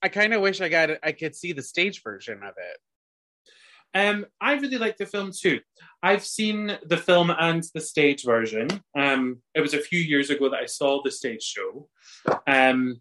I 0.00 0.08
kind 0.08 0.32
of 0.32 0.40
wish 0.40 0.62
I 0.62 0.70
got 0.70 0.88
I 1.02 1.12
could 1.12 1.36
see 1.36 1.52
the 1.52 1.60
stage 1.60 2.02
version 2.02 2.38
of 2.42 2.54
it. 2.56 2.78
Um, 3.94 4.26
I 4.40 4.54
really 4.54 4.78
like 4.78 4.96
the 4.96 5.06
film 5.06 5.32
too. 5.36 5.60
I've 6.02 6.24
seen 6.24 6.78
the 6.86 6.96
film 6.96 7.30
and 7.30 7.64
the 7.74 7.80
stage 7.80 8.24
version. 8.24 8.68
Um, 8.96 9.42
it 9.54 9.60
was 9.60 9.74
a 9.74 9.80
few 9.80 10.00
years 10.00 10.30
ago 10.30 10.48
that 10.50 10.60
I 10.60 10.66
saw 10.66 11.02
the 11.02 11.10
stage 11.10 11.42
show. 11.42 11.88
Um, 12.46 13.00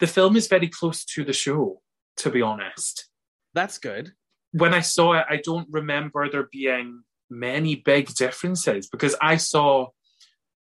the 0.00 0.06
film 0.06 0.36
is 0.36 0.46
very 0.46 0.68
close 0.68 1.04
to 1.04 1.24
the 1.24 1.32
show, 1.32 1.82
to 2.18 2.30
be 2.30 2.42
honest. 2.42 3.08
That's 3.54 3.78
good. 3.78 4.12
When 4.52 4.72
I 4.72 4.80
saw 4.80 5.14
it, 5.14 5.26
I 5.28 5.40
don't 5.42 5.68
remember 5.70 6.28
there 6.30 6.48
being 6.50 7.02
many 7.28 7.74
big 7.74 8.14
differences 8.14 8.88
because 8.88 9.16
I 9.20 9.36
saw 9.36 9.88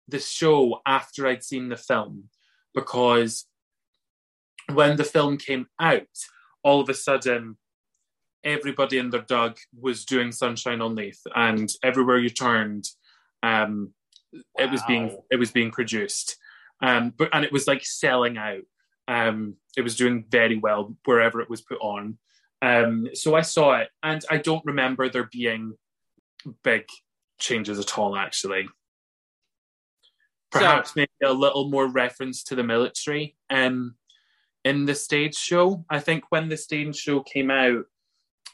the 0.08 0.20
show 0.20 0.80
after 0.86 1.26
I'd 1.26 1.42
seen 1.42 1.68
the 1.68 1.76
film. 1.76 2.24
Because 2.74 3.46
when 4.72 4.96
the 4.96 5.04
film 5.04 5.38
came 5.38 5.66
out, 5.80 6.06
all 6.62 6.80
of 6.80 6.88
a 6.88 6.94
sudden, 6.94 7.56
everybody 8.44 8.98
in 8.98 9.10
their 9.10 9.22
dug 9.22 9.58
was 9.78 10.04
doing 10.04 10.32
Sunshine 10.32 10.80
on 10.80 10.94
Leith, 10.94 11.20
and 11.34 11.70
everywhere 11.82 12.18
you 12.18 12.30
turned, 12.30 12.88
um, 13.42 13.92
it 14.58 14.70
was 14.70 14.82
being 14.88 15.16
it 15.30 15.36
was 15.36 15.50
being 15.50 15.70
produced, 15.70 16.36
um, 16.82 17.12
but 17.16 17.28
and 17.32 17.44
it 17.44 17.52
was 17.52 17.66
like 17.66 17.84
selling 17.84 18.38
out. 18.38 18.62
Um, 19.08 19.56
it 19.76 19.82
was 19.82 19.96
doing 19.96 20.24
very 20.28 20.58
well 20.58 20.96
wherever 21.04 21.40
it 21.40 21.50
was 21.50 21.60
put 21.60 21.78
on. 21.80 22.18
Um, 22.60 23.08
so 23.14 23.34
I 23.34 23.42
saw 23.42 23.78
it, 23.80 23.88
and 24.02 24.24
I 24.30 24.38
don't 24.38 24.64
remember 24.64 25.08
there 25.08 25.28
being 25.30 25.74
big 26.62 26.84
changes 27.38 27.78
at 27.78 27.98
all. 27.98 28.16
Actually, 28.16 28.68
perhaps 30.50 30.94
maybe 30.94 31.10
a 31.24 31.32
little 31.32 31.68
more 31.68 31.86
reference 31.86 32.44
to 32.44 32.54
the 32.54 32.62
military 32.62 33.36
um, 33.50 33.96
in 34.64 34.84
the 34.86 34.94
stage 34.94 35.34
show. 35.34 35.84
I 35.90 35.98
think 35.98 36.24
when 36.28 36.48
the 36.48 36.56
stage 36.56 36.96
show 36.96 37.20
came 37.20 37.50
out, 37.50 37.84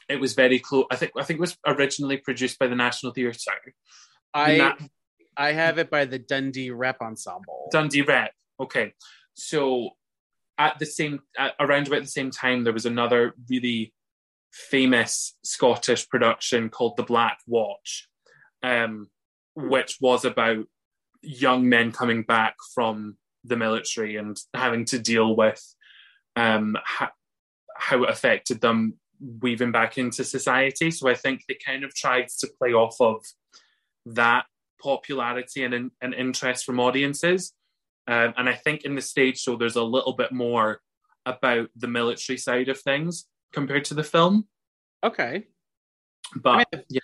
it 0.09 0.19
was 0.19 0.33
very 0.33 0.59
close. 0.59 0.85
I 0.91 0.95
think 0.95 1.11
I 1.17 1.23
think 1.23 1.37
it 1.37 1.41
was 1.41 1.57
originally 1.65 2.17
produced 2.17 2.59
by 2.59 2.67
the 2.67 2.75
National 2.75 3.13
Theatre. 3.13 3.39
I 4.33 4.57
Na- 4.57 4.87
I 5.37 5.51
have 5.53 5.77
it 5.77 5.89
by 5.89 6.05
the 6.05 6.19
Dundee 6.19 6.71
Rep 6.71 7.01
Ensemble. 7.01 7.69
Dundee 7.71 8.01
Rep. 8.01 8.33
Okay, 8.59 8.93
so 9.35 9.91
at 10.57 10.77
the 10.79 10.85
same 10.85 11.21
at, 11.37 11.53
around 11.59 11.87
about 11.87 12.01
the 12.01 12.07
same 12.07 12.31
time, 12.31 12.63
there 12.63 12.73
was 12.73 12.87
another 12.87 13.33
really 13.49 13.93
famous 14.51 15.37
Scottish 15.43 16.09
production 16.09 16.69
called 16.69 16.97
The 16.97 17.03
Black 17.03 17.37
Watch, 17.47 18.09
um, 18.63 19.09
which 19.55 19.97
was 20.01 20.25
about 20.25 20.65
young 21.21 21.69
men 21.69 21.91
coming 21.91 22.23
back 22.23 22.55
from 22.73 23.17
the 23.43 23.55
military 23.55 24.15
and 24.15 24.37
having 24.53 24.85
to 24.85 24.99
deal 24.99 25.35
with 25.35 25.63
um, 26.35 26.77
ha- 26.83 27.11
how 27.77 28.03
it 28.03 28.09
affected 28.09 28.59
them 28.59 28.95
weaving 29.19 29.71
back 29.71 29.97
into 29.97 30.23
society. 30.23 30.91
So 30.91 31.09
I 31.09 31.15
think 31.15 31.43
they 31.47 31.57
kind 31.63 31.83
of 31.83 31.93
tried 31.93 32.27
to 32.39 32.47
play 32.59 32.73
off 32.73 32.95
of 32.99 33.25
that 34.05 34.45
popularity 34.81 35.63
and, 35.63 35.91
and 36.01 36.13
interest 36.13 36.65
from 36.65 36.79
audiences. 36.79 37.53
Um, 38.07 38.33
and 38.37 38.49
I 38.49 38.53
think 38.53 38.85
in 38.85 38.95
the 38.95 39.01
stage 39.01 39.39
show, 39.39 39.55
there's 39.55 39.75
a 39.75 39.83
little 39.83 40.13
bit 40.13 40.31
more 40.31 40.81
about 41.25 41.69
the 41.75 41.87
military 41.87 42.37
side 42.37 42.69
of 42.69 42.79
things 42.79 43.27
compared 43.53 43.85
to 43.85 43.93
the 43.93 44.03
film. 44.03 44.47
Okay. 45.03 45.47
But 46.35 46.49
I 46.49 46.63
mean, 46.75 46.83
yeah, 46.89 46.99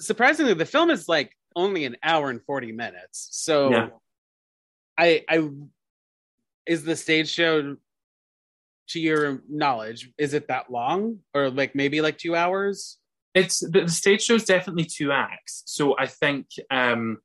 Surprisingly, 0.00 0.54
the 0.54 0.66
film 0.66 0.90
is 0.90 1.08
like 1.08 1.36
only 1.54 1.84
an 1.84 1.96
hour 2.02 2.30
and 2.30 2.42
40 2.42 2.72
minutes. 2.72 3.28
So 3.30 3.70
Yeah. 3.70 3.88
I 4.98 5.24
I 5.28 5.48
is 6.66 6.84
the 6.84 6.96
stage 6.96 7.28
show 7.28 7.76
to 8.92 9.00
your 9.00 9.42
knowledge, 9.48 10.10
is 10.18 10.34
it 10.34 10.48
that 10.48 10.70
long? 10.70 11.18
Or 11.34 11.50
like 11.50 11.74
maybe 11.74 12.00
like 12.00 12.18
two 12.18 12.34
hours? 12.36 12.98
it's 13.34 13.60
the, 13.60 13.82
the 13.82 13.90
stage 13.90 14.22
show 14.22 14.34
is 14.34 14.44
definitely 14.44 14.84
two 14.84 15.12
acts. 15.12 15.62
So 15.66 15.96
I 15.98 16.06
think 16.06 16.46
um, 16.70 17.18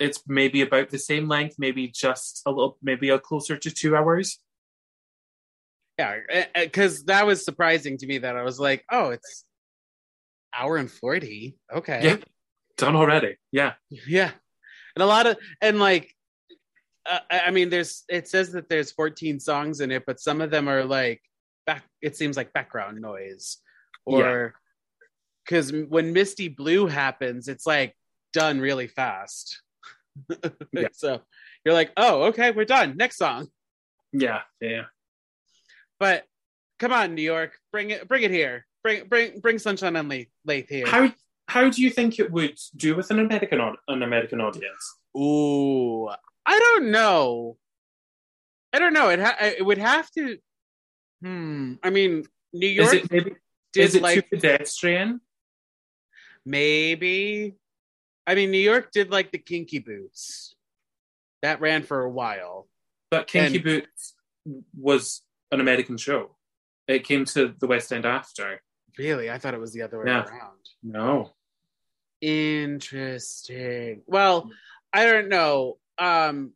it's 0.00 0.22
maybe 0.26 0.62
about 0.62 0.90
the 0.90 0.98
same 0.98 1.28
length, 1.28 1.56
maybe 1.58 1.88
just 1.88 2.42
a 2.46 2.50
little, 2.50 2.78
maybe 2.82 3.10
a 3.10 3.18
closer 3.18 3.56
to 3.56 3.70
two 3.70 3.96
hours. 3.96 4.38
Yeah, 5.98 6.18
because 6.56 7.04
that 7.04 7.26
was 7.26 7.44
surprising 7.44 7.98
to 7.98 8.06
me 8.06 8.18
that 8.18 8.36
I 8.36 8.42
was 8.42 8.58
like, 8.58 8.84
oh, 8.90 9.10
it's 9.10 9.44
hour 10.56 10.76
and 10.76 10.90
40. 10.90 11.56
Okay. 11.72 12.00
Yeah. 12.02 12.16
Done 12.76 12.96
already. 12.96 13.36
Yeah. 13.52 13.74
Yeah. 13.90 14.32
And 14.96 15.02
a 15.02 15.06
lot 15.06 15.26
of, 15.26 15.36
and 15.60 15.78
like, 15.78 16.13
uh, 17.06 17.18
I 17.30 17.40
I 17.46 17.50
mean, 17.50 17.70
there's, 17.70 18.04
it 18.08 18.28
says 18.28 18.52
that 18.52 18.68
there's 18.68 18.92
14 18.92 19.40
songs 19.40 19.80
in 19.80 19.90
it, 19.90 20.04
but 20.06 20.20
some 20.20 20.40
of 20.40 20.50
them 20.50 20.68
are 20.68 20.84
like 20.84 21.20
back, 21.66 21.84
it 22.02 22.16
seems 22.16 22.36
like 22.36 22.52
background 22.52 23.00
noise 23.00 23.58
or 24.04 24.54
because 25.44 25.72
when 25.88 26.12
Misty 26.12 26.48
Blue 26.48 26.86
happens, 26.86 27.48
it's 27.48 27.66
like 27.66 27.94
done 28.32 28.60
really 28.60 28.88
fast. 28.88 29.60
Yeah. 30.72 30.88
so 30.92 31.20
you're 31.64 31.74
like, 31.74 31.90
oh, 31.96 32.24
okay, 32.24 32.52
we're 32.52 32.64
done. 32.64 32.96
Next 32.96 33.16
song. 33.16 33.48
Yeah. 34.12 34.42
Yeah. 34.60 34.84
But 35.98 36.24
come 36.78 36.92
on, 36.92 37.14
New 37.14 37.22
York, 37.22 37.58
bring 37.72 37.90
it, 37.90 38.06
bring 38.06 38.22
it 38.22 38.30
here. 38.30 38.66
Bring, 38.82 39.08
bring, 39.08 39.40
bring 39.40 39.58
Sunshine 39.58 39.96
on 39.96 40.08
Leith 40.08 40.68
here. 40.68 40.86
How 40.86 41.12
how 41.46 41.68
do 41.68 41.82
you 41.82 41.90
think 41.90 42.18
it 42.18 42.30
would 42.30 42.58
do 42.76 42.96
with 42.96 43.10
an 43.10 43.18
American 43.18 43.60
an 43.88 44.02
American 44.02 44.40
audience? 44.40 44.96
Ooh, 45.16 46.08
I 46.46 46.58
don't 46.58 46.90
know. 46.90 47.56
I 48.72 48.78
don't 48.78 48.92
know. 48.92 49.08
It 49.10 49.20
ha- 49.20 49.36
it 49.40 49.64
would 49.64 49.78
have 49.78 50.10
to. 50.12 50.38
Hmm. 51.22 51.74
I 51.82 51.90
mean, 51.90 52.24
New 52.52 52.66
Is 52.68 52.74
York 52.92 52.94
it 52.94 53.10
maybe 53.10 53.30
did 53.72 53.82
is 53.82 53.94
it 53.94 54.02
like 54.02 54.14
too 54.16 54.22
pedestrian? 54.36 55.20
maybe. 56.44 57.54
I 58.26 58.34
mean, 58.34 58.50
New 58.50 58.58
York 58.58 58.90
did 58.92 59.10
like 59.10 59.32
the 59.32 59.38
Kinky 59.38 59.78
Boots. 59.78 60.54
That 61.42 61.60
ran 61.60 61.82
for 61.82 62.00
a 62.02 62.10
while. 62.10 62.68
But 63.10 63.26
Kinky 63.26 63.56
And- 63.56 63.64
Boots 63.64 64.14
was 64.76 65.22
an 65.50 65.60
American 65.60 65.96
show. 65.96 66.36
It 66.88 67.04
came 67.04 67.24
to 67.26 67.54
the 67.58 67.66
West 67.66 67.92
End 67.92 68.04
after. 68.04 68.60
Really, 68.98 69.30
I 69.30 69.38
thought 69.38 69.54
it 69.54 69.60
was 69.60 69.72
the 69.72 69.82
other 69.82 69.98
way 69.98 70.04
Yeah. 70.06 70.24
around. 70.24 70.58
No. 70.82 71.34
Interesting. 72.20 74.02
Well, 74.06 74.50
I 74.92 75.04
don't 75.06 75.28
know. 75.28 75.78
Um, 75.98 76.52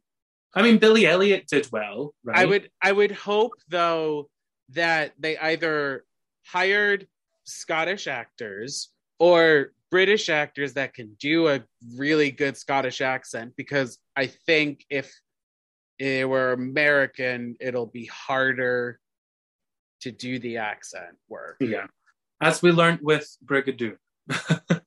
I 0.54 0.62
mean, 0.62 0.78
Billy 0.78 1.06
Elliot 1.06 1.46
did 1.48 1.68
well, 1.70 2.14
right? 2.24 2.38
I 2.38 2.44
would 2.44 2.70
I 2.82 2.92
would 2.92 3.12
hope 3.12 3.52
though 3.68 4.28
that 4.70 5.12
they 5.18 5.38
either 5.38 6.04
hired 6.46 7.06
Scottish 7.44 8.06
actors 8.06 8.90
or 9.18 9.72
British 9.90 10.28
actors 10.28 10.74
that 10.74 10.94
can 10.94 11.16
do 11.18 11.48
a 11.48 11.62
really 11.96 12.30
good 12.30 12.56
Scottish 12.56 13.00
accent 13.00 13.54
because 13.56 13.98
I 14.16 14.26
think 14.26 14.84
if 14.90 15.12
it 15.98 16.28
were 16.28 16.52
American, 16.52 17.56
it'll 17.60 17.86
be 17.86 18.06
harder 18.06 19.00
to 20.02 20.12
do 20.12 20.38
the 20.38 20.58
accent 20.58 21.16
work. 21.28 21.56
Yeah. 21.60 21.86
As 22.40 22.62
we 22.62 22.70
learned 22.72 23.00
with 23.02 23.28
Brigadoon. 23.44 23.96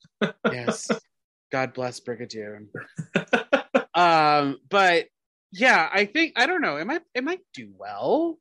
Yes. 0.51 0.91
God 1.51 1.73
bless 1.73 1.99
Brigadoon. 1.99 2.67
Um, 4.01 4.57
but 4.69 5.07
yeah, 5.51 5.89
I 5.91 6.05
think 6.05 6.33
I 6.35 6.45
don't 6.45 6.61
know. 6.61 6.77
It 6.77 6.85
might 6.85 7.01
it 7.13 7.23
might 7.23 7.41
do 7.53 7.71
well. 7.77 8.37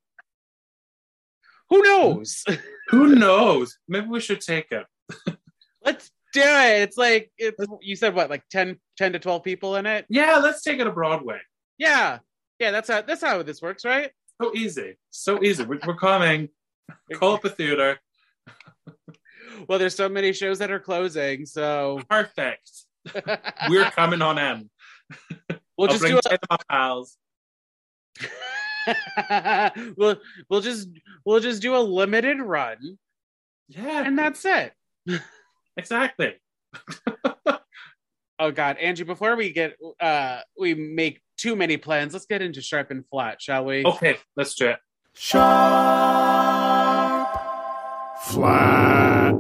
Who 1.68 1.82
knows? 1.82 2.44
Who 2.88 3.14
knows? 3.14 3.76
Maybe 3.88 4.06
we 4.08 4.20
should 4.20 4.40
take 4.40 4.72
it. 4.72 4.86
Let's 5.84 6.10
do 6.32 6.42
it. 6.42 6.82
It's 6.82 6.96
like 6.96 7.30
it's 7.38 7.58
you 7.80 7.96
said 7.96 8.14
what, 8.14 8.30
like 8.30 8.42
10, 8.50 8.78
10 8.96 9.12
to 9.12 9.18
twelve 9.18 9.42
people 9.42 9.76
in 9.76 9.86
it? 9.86 10.06
Yeah, 10.08 10.36
let's 10.36 10.62
take 10.62 10.78
it 10.78 10.84
to 10.84 10.92
Broadway. 10.92 11.38
Yeah. 11.78 12.18
Yeah, 12.58 12.70
that's 12.70 12.88
how 12.88 13.02
that's 13.02 13.22
how 13.22 13.42
this 13.42 13.62
works, 13.62 13.84
right? 13.84 14.10
So 14.40 14.52
easy. 14.54 14.96
So 15.10 15.42
easy. 15.42 15.64
We're, 15.64 15.80
we're 15.86 15.96
coming. 15.96 16.50
Call 17.14 17.34
up 17.34 17.44
a 17.44 17.48
theater. 17.48 17.98
well, 19.68 19.78
there's 19.78 19.94
so 19.94 20.08
many 20.08 20.32
shows 20.32 20.58
that 20.58 20.70
are 20.70 20.80
closing, 20.80 21.46
so 21.46 22.00
Perfect. 22.08 22.70
We're 23.68 23.90
coming 23.90 24.22
on 24.22 24.38
in. 24.38 24.70
we'll 25.76 25.88
I'll 25.88 25.88
just 25.88 26.00
bring 26.00 26.14
do 26.14 26.20
10 26.22 26.38
of 26.42 26.48
my 26.50 26.56
pals. 26.68 27.16
a 28.86 29.72
we'll 29.96 30.16
we'll 30.48 30.60
just 30.60 30.88
we'll 31.24 31.40
just 31.40 31.62
do 31.62 31.76
a 31.76 31.78
limited 31.78 32.40
run, 32.40 32.98
Yeah, 33.68 34.04
and 34.04 34.18
that's 34.18 34.44
it. 34.44 34.72
exactly. 35.76 36.34
Oh 38.38 38.50
God, 38.52 38.78
Angie, 38.78 39.04
before 39.04 39.36
we 39.36 39.52
get 39.52 39.76
uh 40.00 40.40
we 40.58 40.74
make 40.74 41.20
too 41.36 41.56
many 41.56 41.76
plans, 41.76 42.12
let's 42.12 42.26
get 42.26 42.42
into 42.42 42.62
sharp 42.62 42.90
and 42.90 43.04
flat, 43.10 43.40
shall 43.42 43.64
we? 43.64 43.84
Okay, 43.84 44.16
let's 44.36 44.54
do 44.54 44.68
it. 44.68 44.78
Sharp. 45.14 45.40
Flat. 48.22 49.39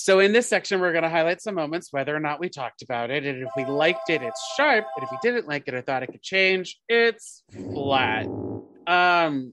So 0.00 0.20
in 0.20 0.32
this 0.32 0.48
section, 0.48 0.80
we're 0.80 0.92
gonna 0.92 1.10
highlight 1.10 1.42
some 1.42 1.56
moments, 1.56 1.92
whether 1.92 2.14
or 2.14 2.20
not 2.20 2.38
we 2.38 2.48
talked 2.48 2.82
about 2.82 3.10
it, 3.10 3.26
and 3.26 3.42
if 3.42 3.48
we 3.56 3.64
liked 3.64 4.08
it, 4.10 4.22
it's 4.22 4.40
sharp, 4.56 4.86
and 4.96 5.02
if 5.02 5.10
we 5.10 5.18
didn't 5.22 5.48
like 5.48 5.66
it 5.66 5.74
or 5.74 5.80
thought 5.80 6.04
it 6.04 6.12
could 6.12 6.22
change, 6.22 6.78
it's 6.88 7.42
flat. 7.74 8.26
Um, 8.86 9.52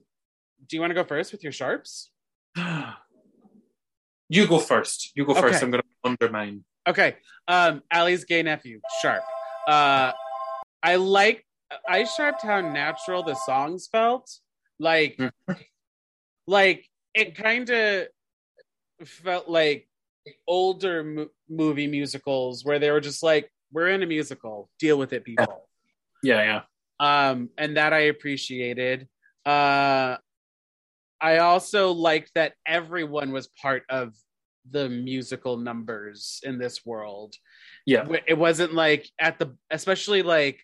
do 0.68 0.76
you 0.76 0.80
want 0.80 0.92
to 0.92 0.94
go 0.94 1.02
first 1.02 1.32
with 1.32 1.42
your 1.42 1.52
sharps? 1.52 2.10
You 4.28 4.48
go 4.48 4.58
first. 4.58 5.12
You 5.14 5.24
go 5.24 5.34
first. 5.34 5.62
I'm 5.62 5.70
going 5.70 5.84
to 5.84 6.10
undermine. 6.10 6.64
Okay. 6.84 7.14
Um, 7.46 7.82
Allie's 7.92 8.24
gay 8.24 8.42
nephew, 8.42 8.80
Sharp. 9.00 9.22
Uh, 9.68 10.10
I 10.82 10.96
like. 10.96 11.46
I 11.88 12.02
sharped 12.02 12.42
how 12.42 12.60
natural 12.60 13.22
the 13.22 13.36
songs 13.46 13.86
felt. 13.86 14.28
Like, 14.80 15.16
like 16.48 16.88
it 17.14 17.36
kind 17.36 17.70
of 17.70 18.08
felt 19.04 19.48
like 19.48 19.88
older 20.46 21.04
mo- 21.04 21.28
movie 21.48 21.86
musicals 21.86 22.64
where 22.64 22.78
they 22.78 22.90
were 22.90 23.00
just 23.00 23.22
like, 23.22 23.50
"We're 23.72 23.88
in 23.88 24.02
a 24.02 24.06
musical, 24.06 24.70
deal 24.78 24.98
with 24.98 25.12
it, 25.12 25.24
people." 25.24 25.68
Yeah, 26.22 26.42
yeah. 26.42 26.62
um 26.98 27.50
and 27.58 27.76
that 27.76 27.92
i 27.92 28.08
appreciated 28.08 29.06
uh 29.44 30.16
i 31.20 31.38
also 31.38 31.92
liked 31.92 32.30
that 32.34 32.54
everyone 32.66 33.32
was 33.32 33.48
part 33.48 33.82
of 33.90 34.14
the 34.70 34.88
musical 34.88 35.58
numbers 35.58 36.40
in 36.42 36.58
this 36.58 36.84
world 36.86 37.34
Yeah. 37.84 38.08
It 38.26 38.38
wasn't 38.38 38.72
like 38.72 39.06
at 39.20 39.38
the 39.38 39.54
especially 39.70 40.22
like 40.22 40.58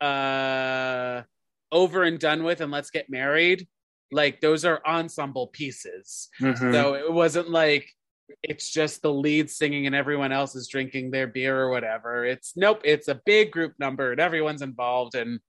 uh 0.00 1.22
over 1.72 2.02
and 2.04 2.18
done 2.18 2.44
with 2.44 2.60
and 2.60 2.70
let's 2.72 2.90
get 2.90 3.10
married 3.10 3.66
like 4.12 4.40
those 4.40 4.64
are 4.64 4.80
ensemble 4.86 5.48
pieces 5.48 6.28
Mhm. 6.40 6.72
so 6.72 6.94
it 6.94 7.12
wasn't 7.12 7.50
like 7.50 7.90
it's 8.42 8.70
just 8.70 9.02
the 9.02 9.12
lead 9.12 9.50
singing 9.50 9.86
and 9.86 9.94
everyone 9.94 10.32
else 10.32 10.54
is 10.54 10.68
drinking 10.68 11.10
their 11.10 11.26
beer 11.26 11.58
or 11.58 11.70
whatever. 11.70 12.24
It's 12.24 12.56
nope, 12.56 12.80
it's 12.84 13.08
a 13.08 13.20
big 13.26 13.50
group 13.50 13.74
number 13.78 14.12
and 14.12 14.20
everyone's 14.20 14.62
involved 14.62 15.14
and 15.14 15.40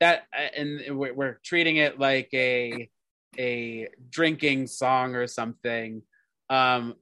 that 0.00 0.24
and 0.56 0.98
we're 0.98 1.38
treating 1.44 1.76
it 1.76 1.98
like 1.98 2.28
a 2.34 2.88
a 3.38 3.88
drinking 4.10 4.66
song 4.66 5.14
or 5.14 5.26
something. 5.26 6.02
Um 6.50 6.94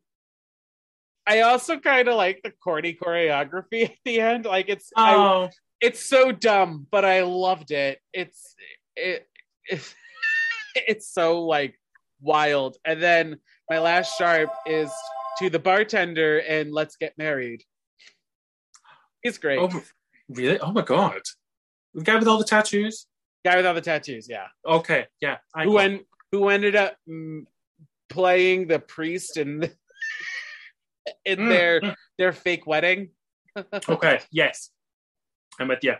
I 1.26 1.42
also 1.42 1.78
kind 1.78 2.08
of 2.08 2.16
like 2.16 2.40
the 2.42 2.50
corny 2.50 2.94
choreography 3.00 3.84
at 3.84 3.96
the 4.04 4.20
end. 4.20 4.44
Like 4.44 4.68
it's 4.68 4.90
I, 4.96 5.14
oh, 5.14 5.48
it's 5.80 6.04
so 6.04 6.32
dumb, 6.32 6.86
but 6.90 7.04
I 7.04 7.22
loved 7.22 7.70
it. 7.70 8.00
It's 8.12 8.54
it, 8.96 9.28
it 9.64 9.94
it's 10.74 11.08
so 11.12 11.44
like 11.44 11.78
wild. 12.20 12.76
And 12.84 13.02
then 13.02 13.38
my 13.70 13.78
last 13.78 14.18
sharp 14.18 14.50
is 14.66 14.90
to 15.38 15.48
the 15.48 15.58
bartender 15.58 16.38
and 16.40 16.72
let's 16.72 16.96
get 16.96 17.16
married. 17.16 17.62
He's 19.22 19.38
great. 19.38 19.60
oh, 19.60 19.70
really? 20.28 20.58
Oh 20.58 20.72
my 20.72 20.82
god. 20.82 21.20
The 21.94 22.02
guy 22.02 22.16
with 22.16 22.26
all 22.28 22.38
the 22.38 22.44
tattoos? 22.44 23.06
Guy 23.44 23.56
with 23.56 23.64
all 23.64 23.74
the 23.74 23.80
tattoos, 23.80 24.28
yeah. 24.28 24.48
Okay, 24.66 25.06
yeah. 25.20 25.38
I 25.54 25.64
Who 25.64 25.78
en- 25.78 26.04
who 26.32 26.48
ended 26.48 26.74
up 26.76 26.96
mm, 27.08 27.44
playing 28.08 28.66
the 28.66 28.80
priest 28.80 29.36
in 29.36 29.70
in 31.24 31.38
Mm, 31.38 31.48
their 31.48 31.80
mm. 31.80 31.94
their 32.18 32.32
fake 32.32 32.66
wedding. 32.66 33.10
Okay, 33.88 34.20
yes. 34.32 34.70
I'm 35.58 35.68
with 35.68 35.82
you. 35.82 35.94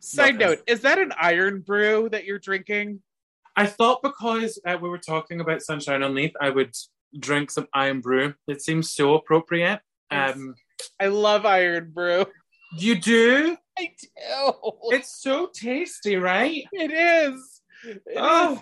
Side 0.00 0.38
note, 0.38 0.60
is 0.66 0.80
that 0.82 0.98
an 0.98 1.12
iron 1.20 1.60
brew 1.60 2.08
that 2.10 2.24
you're 2.24 2.38
drinking? 2.38 3.02
I 3.56 3.66
thought 3.66 4.02
because 4.02 4.58
uh, 4.66 4.78
we 4.80 4.88
were 4.88 4.98
talking 4.98 5.40
about 5.40 5.62
Sunshine 5.62 6.02
on 6.02 6.14
Leith, 6.14 6.32
I 6.40 6.50
would 6.50 6.74
drink 7.18 7.50
some 7.50 7.66
Irn-Bru. 7.74 8.34
It 8.46 8.62
seems 8.62 8.92
so 8.92 9.14
appropriate. 9.14 9.80
Um, 10.10 10.54
I 11.00 11.06
love 11.06 11.44
iron 11.46 11.90
brew. 11.92 12.26
you 12.76 12.96
do? 12.98 13.56
I 13.78 13.90
do. 14.00 14.52
It's 14.90 15.20
so 15.22 15.48
tasty, 15.52 16.16
right? 16.16 16.64
It 16.72 16.90
is. 16.92 17.60
It 17.84 18.02
Oh. 18.16 18.54
is. 18.54 18.60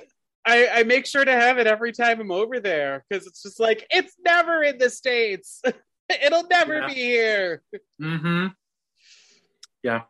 I, 0.49 0.69
I 0.69 0.83
make 0.85 1.07
sure 1.07 1.25
to 1.25 1.33
have 1.33 1.59
it 1.59 1.67
every 1.67 1.91
time 1.93 2.21
I'm 2.21 2.31
over 2.31 2.61
there 2.61 3.05
because 3.09 3.27
it's 3.27 3.43
just 3.43 3.59
like 3.59 3.85
it's 3.91 4.15
never 4.25 4.63
in 4.63 4.79
the 4.79 4.89
states. 4.91 5.61
It'll 6.23 6.47
never 6.47 6.79
Yeah. 6.81 6.87
be 6.87 6.95
here. 6.95 7.63
Mm-hmm. 8.01 8.47
Yeah. 9.83 10.03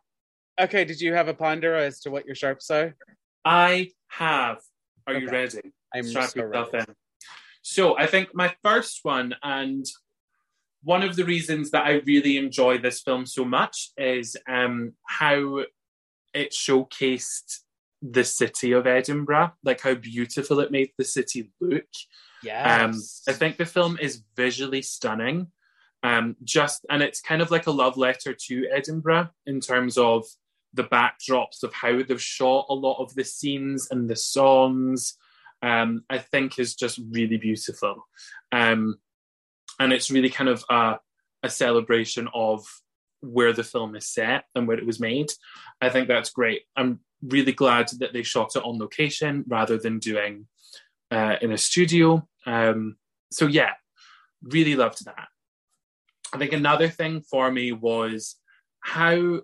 Okay, 0.59 0.85
did 0.85 1.01
you 1.01 1.13
have 1.15 1.27
a 1.27 1.33
ponder 1.33 1.75
as 1.75 2.01
to 2.01 2.11
what 2.11 2.25
your 2.27 2.35
sharps 2.35 2.69
are? 2.69 2.95
I 3.45 3.89
have. 4.09 4.59
Are 5.07 5.13
you 5.15 5.27
ready? 5.29 5.59
I'm 5.95 6.03
Strap 6.03 6.29
so 6.29 6.39
yourself 6.41 6.73
ready. 6.73 6.85
in. 6.89 6.95
So 7.69 7.97
I 7.97 8.07
think 8.07 8.33
my 8.33 8.55
first 8.63 9.01
one, 9.03 9.35
and 9.43 9.85
one 10.83 11.03
of 11.03 11.17
the 11.17 11.25
reasons 11.25 11.69
that 11.71 11.85
I 11.85 12.01
really 12.05 12.37
enjoy 12.37 12.77
this 12.77 13.01
film 13.01 13.25
so 13.25 13.43
much 13.43 13.91
is 13.97 14.37
um, 14.47 14.93
how 15.05 15.65
it 16.33 16.53
showcased 16.53 17.59
the 18.01 18.23
city 18.23 18.71
of 18.71 18.87
Edinburgh, 18.87 19.51
like 19.65 19.81
how 19.81 19.95
beautiful 19.95 20.61
it 20.61 20.71
made 20.71 20.91
the 20.97 21.03
city 21.03 21.51
look. 21.59 21.83
Um, 22.85 23.01
I 23.27 23.33
think 23.33 23.57
the 23.57 23.65
film 23.65 23.99
is 24.01 24.23
visually 24.37 24.81
stunning. 24.81 25.47
Um, 26.03 26.37
just 26.45 26.85
and 26.89 27.03
it's 27.03 27.19
kind 27.19 27.41
of 27.41 27.51
like 27.51 27.67
a 27.67 27.71
love 27.71 27.97
letter 27.97 28.33
to 28.33 28.67
Edinburgh 28.73 29.29
in 29.45 29.59
terms 29.59 29.97
of 29.97 30.23
the 30.73 30.85
backdrops 30.85 31.63
of 31.63 31.73
how 31.73 32.01
they've 32.01 32.21
shot 32.21 32.67
a 32.69 32.73
lot 32.73 33.01
of 33.03 33.13
the 33.15 33.25
scenes 33.25 33.89
and 33.91 34.09
the 34.09 34.15
songs. 34.15 35.17
Um, 35.61 36.03
I 36.09 36.19
think 36.19 36.59
is 36.59 36.75
just 36.75 36.99
really 37.09 37.37
beautiful, 37.37 38.07
um, 38.51 38.97
and 39.79 39.91
it's 39.91 40.11
really 40.11 40.29
kind 40.29 40.49
of 40.49 40.63
a, 40.69 40.99
a 41.43 41.49
celebration 41.49 42.27
of 42.33 42.65
where 43.21 43.53
the 43.53 43.63
film 43.63 43.95
is 43.95 44.07
set 44.07 44.45
and 44.55 44.67
where 44.67 44.77
it 44.77 44.85
was 44.85 44.99
made. 44.99 45.27
I 45.81 45.89
think 45.89 46.07
that's 46.07 46.29
great. 46.29 46.63
I'm 46.75 46.99
really 47.21 47.51
glad 47.51 47.89
that 47.99 48.13
they 48.13 48.23
shot 48.23 48.55
it 48.55 48.63
on 48.63 48.77
location 48.77 49.43
rather 49.47 49.77
than 49.77 49.99
doing 49.99 50.47
uh, 51.11 51.35
in 51.41 51.51
a 51.51 51.57
studio. 51.57 52.27
Um, 52.45 52.97
so 53.31 53.47
yeah, 53.47 53.71
really 54.43 54.75
loved 54.75 55.05
that. 55.05 55.27
I 56.33 56.37
think 56.37 56.53
another 56.53 56.89
thing 56.89 57.21
for 57.21 57.51
me 57.51 57.71
was 57.71 58.35
how 58.81 59.41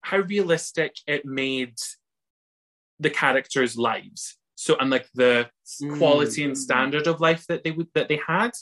how 0.00 0.18
realistic 0.18 0.96
it 1.06 1.24
made 1.24 1.76
the 3.00 3.10
characters' 3.10 3.76
lives. 3.76 4.36
So 4.56 4.76
and 4.78 4.90
like 4.90 5.08
the 5.14 5.50
quality 5.98 6.44
and 6.44 6.56
standard 6.56 7.06
of 7.06 7.20
life 7.20 7.46
that 7.48 7.64
they 7.64 7.70
would 7.72 7.88
that 7.94 8.08
they 8.08 8.20
had. 8.26 8.52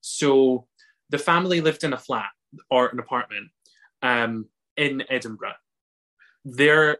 So 0.00 0.66
the 1.10 1.18
family 1.18 1.60
lived 1.60 1.84
in 1.84 1.92
a 1.92 1.98
flat 1.98 2.30
or 2.70 2.88
an 2.88 2.98
apartment 2.98 3.48
um, 4.02 4.46
in 4.76 5.04
Edinburgh. 5.08 5.54
They're 6.44 6.98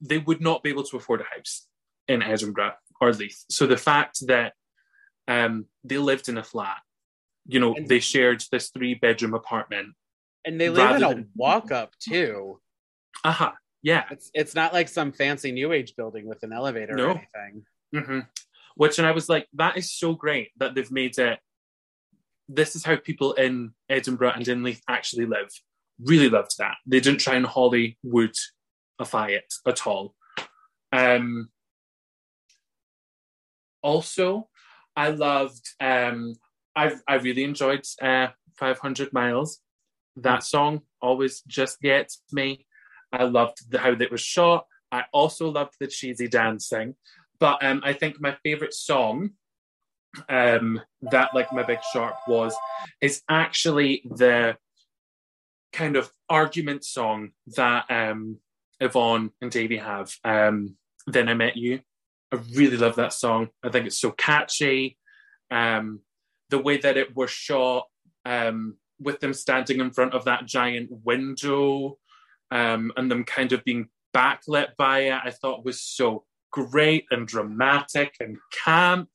they 0.00 0.18
would 0.18 0.40
not 0.40 0.62
be 0.62 0.70
able 0.70 0.84
to 0.84 0.96
afford 0.96 1.20
a 1.20 1.24
house 1.24 1.66
in 2.06 2.22
Edinburgh 2.22 2.74
or 3.00 3.12
Leith. 3.12 3.44
So 3.50 3.66
the 3.66 3.76
fact 3.76 4.26
that 4.28 4.54
um, 5.26 5.66
they 5.84 5.98
lived 5.98 6.28
in 6.28 6.38
a 6.38 6.42
flat, 6.44 6.78
you 7.46 7.60
know, 7.60 7.74
And- 7.74 7.88
they 7.88 8.00
shared 8.00 8.42
this 8.50 8.70
three 8.70 8.94
bedroom 8.94 9.34
apartment. 9.34 9.94
and 10.44 10.58
they 10.60 10.70
live 10.70 10.96
in 10.96 11.02
a 11.04 11.08
than- 11.08 11.30
walk 11.34 11.70
up 11.72 11.94
too. 11.98 12.60
Aha, 13.24 13.56
yeah. 13.82 14.04
It's 14.10 14.30
it's 14.34 14.54
not 14.54 14.72
like 14.72 14.88
some 14.88 15.12
fancy 15.12 15.52
new 15.52 15.72
age 15.72 15.94
building 15.96 16.26
with 16.26 16.42
an 16.42 16.52
elevator 16.52 16.94
No. 16.94 17.04
or 17.04 17.10
anything. 17.10 17.64
hmm 17.94 18.20
Which, 18.76 18.98
and 18.98 19.06
I 19.06 19.12
was 19.12 19.28
like, 19.28 19.46
that 19.54 19.76
is 19.76 19.92
so 19.92 20.14
great 20.14 20.50
that 20.58 20.74
they've 20.74 20.90
made 20.90 21.18
it. 21.18 21.38
This 22.48 22.74
is 22.76 22.84
how 22.84 22.96
people 22.96 23.34
in 23.34 23.72
Edinburgh 23.88 24.32
and 24.36 24.48
in 24.48 24.62
Leith 24.62 24.82
actually 24.88 25.26
live. 25.26 25.50
Really 26.02 26.28
loved 26.30 26.56
that. 26.58 26.76
They 26.86 27.00
didn't 27.00 27.20
try 27.20 27.34
and 27.34 27.44
Hollywoodify 27.46 29.30
it 29.30 29.52
at 29.66 29.86
all. 29.86 30.14
Um, 30.92 31.50
also, 33.82 34.48
I 34.96 35.10
loved. 35.10 35.66
Um, 35.80 36.34
I 36.74 36.92
I 37.06 37.16
really 37.16 37.44
enjoyed 37.44 37.84
uh, 38.00 38.28
500 38.56 39.12
Miles. 39.12 39.60
That 40.16 40.42
song 40.42 40.82
always 41.00 41.42
just 41.46 41.80
gets 41.80 42.22
me. 42.32 42.66
I 43.12 43.24
loved 43.24 43.70
the, 43.70 43.78
how 43.78 43.92
it 43.92 44.10
was 44.10 44.20
shot. 44.20 44.66
I 44.90 45.04
also 45.12 45.50
loved 45.50 45.74
the 45.80 45.86
cheesy 45.86 46.28
dancing. 46.28 46.94
But 47.40 47.62
um, 47.64 47.82
I 47.84 47.92
think 47.92 48.20
my 48.20 48.36
favorite 48.42 48.74
song 48.74 49.30
um, 50.28 50.80
that 51.02 51.34
like 51.34 51.52
my 51.52 51.62
big 51.62 51.78
sharp 51.92 52.16
was 52.26 52.54
is 53.00 53.22
actually 53.28 54.02
the 54.04 54.56
kind 55.72 55.96
of 55.96 56.10
argument 56.28 56.84
song 56.84 57.30
that 57.56 57.84
um, 57.90 58.38
Yvonne 58.80 59.30
and 59.40 59.50
Davy 59.50 59.76
have. 59.76 60.12
Um, 60.24 60.76
then 61.06 61.28
I 61.28 61.34
met 61.34 61.56
you. 61.56 61.80
I 62.32 62.40
really 62.54 62.76
love 62.76 62.96
that 62.96 63.12
song. 63.12 63.48
I 63.62 63.68
think 63.68 63.86
it's 63.86 64.00
so 64.00 64.10
catchy. 64.10 64.98
Um, 65.50 66.00
the 66.50 66.58
way 66.58 66.78
that 66.78 66.96
it 66.96 67.14
was 67.16 67.30
shot, 67.30 67.86
um, 68.24 68.76
with 69.00 69.20
them 69.20 69.32
standing 69.32 69.80
in 69.80 69.90
front 69.92 70.12
of 70.12 70.24
that 70.24 70.46
giant 70.46 70.90
window, 71.04 71.98
um, 72.50 72.92
and 72.96 73.10
them 73.10 73.24
kind 73.24 73.52
of 73.52 73.64
being 73.64 73.88
backlit 74.14 74.68
by 74.76 75.00
it, 75.00 75.20
I 75.24 75.30
thought 75.30 75.64
was 75.64 75.80
so 75.82 76.24
great 76.50 77.04
and 77.10 77.26
dramatic 77.26 78.14
and 78.20 78.38
camp. 78.64 79.08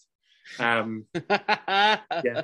Um, 0.60 1.06
yeah. 1.30 2.44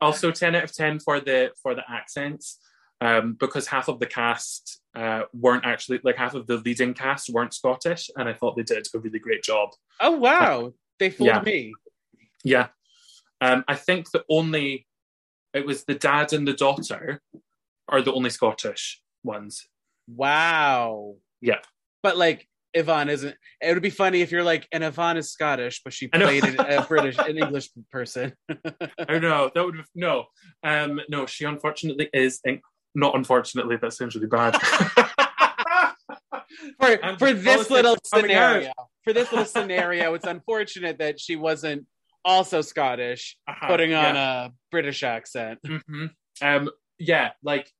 Also, 0.00 0.30
ten 0.30 0.54
out 0.54 0.64
of 0.64 0.74
ten 0.74 0.98
for 1.00 1.20
the 1.20 1.50
for 1.62 1.74
the 1.74 1.82
accents, 1.90 2.58
um, 3.00 3.34
because 3.40 3.66
half 3.66 3.88
of 3.88 3.98
the 3.98 4.06
cast 4.06 4.80
uh, 4.94 5.22
weren't 5.32 5.64
actually 5.64 6.00
like 6.04 6.16
half 6.16 6.34
of 6.34 6.46
the 6.46 6.58
leading 6.58 6.92
cast 6.92 7.30
weren't 7.30 7.54
Scottish, 7.54 8.10
and 8.16 8.28
I 8.28 8.34
thought 8.34 8.56
they 8.56 8.62
did 8.62 8.86
a 8.94 8.98
really 8.98 9.18
great 9.18 9.42
job. 9.42 9.70
Oh 10.00 10.10
wow, 10.12 10.74
they 10.98 11.08
fooled 11.10 11.28
Yeah. 11.28 11.40
me. 11.40 11.72
Yeah, 12.44 12.68
um, 13.40 13.64
I 13.66 13.74
think 13.74 14.10
the 14.10 14.24
only 14.28 14.86
it 15.54 15.64
was 15.64 15.84
the 15.84 15.94
dad 15.94 16.34
and 16.34 16.46
the 16.46 16.52
daughter 16.52 17.22
are 17.88 18.02
the 18.02 18.12
only 18.12 18.30
Scottish 18.30 19.00
ones. 19.24 19.66
Wow. 20.08 21.16
Yeah. 21.40 21.58
But 22.02 22.16
like 22.16 22.46
Yvonne 22.74 23.08
isn't. 23.08 23.34
It 23.60 23.72
would 23.74 23.82
be 23.82 23.90
funny 23.90 24.20
if 24.20 24.30
you're 24.30 24.44
like, 24.44 24.68
and 24.72 24.84
Yvonne 24.84 25.16
is 25.16 25.30
Scottish, 25.30 25.80
but 25.82 25.92
she 25.92 26.08
played 26.08 26.44
a, 26.44 26.82
a 26.82 26.84
British, 26.88 27.16
an 27.18 27.38
English 27.38 27.70
person. 27.90 28.34
I 29.08 29.18
know. 29.18 29.50
That 29.54 29.64
would 29.64 29.76
have 29.76 29.86
no, 29.94 30.26
um, 30.62 31.00
no. 31.08 31.26
She 31.26 31.44
unfortunately 31.44 32.08
is. 32.12 32.40
In, 32.44 32.60
not 32.94 33.14
unfortunately, 33.16 33.76
that 33.80 33.92
sounds 33.92 34.14
really 34.14 34.26
bad. 34.26 34.56
for 36.80 36.98
for 37.18 37.32
this 37.32 37.70
little 37.70 37.96
coming 38.12 38.32
out. 38.34 38.52
scenario. 38.54 38.72
For 39.04 39.12
this 39.12 39.30
little 39.30 39.46
scenario, 39.46 40.14
it's 40.14 40.26
unfortunate 40.26 40.98
that 40.98 41.20
she 41.20 41.36
wasn't 41.36 41.86
also 42.24 42.60
Scottish, 42.60 43.36
Uh-huh, 43.48 43.66
putting 43.68 43.94
on 43.94 44.14
yeah. 44.16 44.46
a 44.46 44.50
British 44.70 45.02
accent. 45.02 45.60
Mhm. 45.64 46.10
Um, 46.42 46.70
yeah, 46.98 47.30
like, 47.42 47.70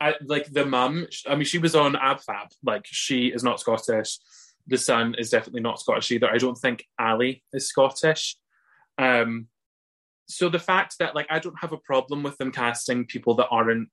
I 0.00 0.14
like 0.24 0.50
the 0.50 0.66
mum. 0.66 1.06
I 1.26 1.34
mean, 1.34 1.44
she 1.44 1.58
was 1.58 1.74
on 1.74 1.94
AbFab. 1.94 2.52
Like, 2.62 2.86
she 2.86 3.28
is 3.28 3.42
not 3.44 3.60
Scottish. 3.60 4.18
The 4.66 4.78
son 4.78 5.14
is 5.18 5.30
definitely 5.30 5.60
not 5.60 5.80
Scottish 5.80 6.10
either. 6.10 6.28
I 6.28 6.38
don't 6.38 6.58
think 6.58 6.84
Ali 6.98 7.42
is 7.52 7.68
Scottish. 7.68 8.36
Um, 8.98 9.48
so 10.26 10.48
the 10.48 10.58
fact 10.58 10.96
that 10.98 11.14
like 11.14 11.26
I 11.30 11.38
don't 11.38 11.58
have 11.60 11.72
a 11.72 11.78
problem 11.78 12.22
with 12.22 12.38
them 12.38 12.50
casting 12.50 13.04
people 13.04 13.34
that 13.34 13.48
aren't 13.50 13.88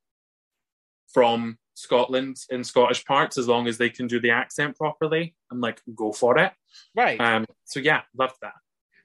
from 1.14 1.58
Scotland 1.74 2.38
in 2.49 2.64
Scottish 2.64 3.04
parts 3.06 3.38
as 3.38 3.47
long 3.47 3.68
as 3.68 3.78
they 3.78 3.89
can 3.89 4.08
do 4.08 4.20
the 4.20 4.32
accent 4.32 4.78
properly. 4.78 5.36
I'm 5.52 5.60
like, 5.60 5.82
go 5.93 6.14
for 6.14 6.38
it. 6.38 6.54
Right. 6.95 7.20
Um, 7.20 7.45
so 7.66 7.80
yeah, 7.82 8.02
loved 8.18 8.36
that. 8.41 8.54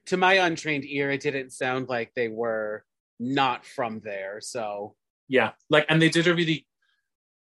to 0.07 0.17
my 0.17 0.35
untrained 0.35 0.85
ear, 0.85 1.11
it 1.11 1.21
didn't 1.21 1.51
sound 1.51 1.89
like 1.89 2.13
they 2.15 2.29
were 2.29 2.85
not 3.19 3.65
from 3.65 3.99
there. 3.99 4.39
So 4.41 4.95
yeah 5.29 5.51
like 5.69 5.85
and 5.89 6.01
they 6.01 6.09
did 6.09 6.27
a 6.27 6.33
really 6.33 6.65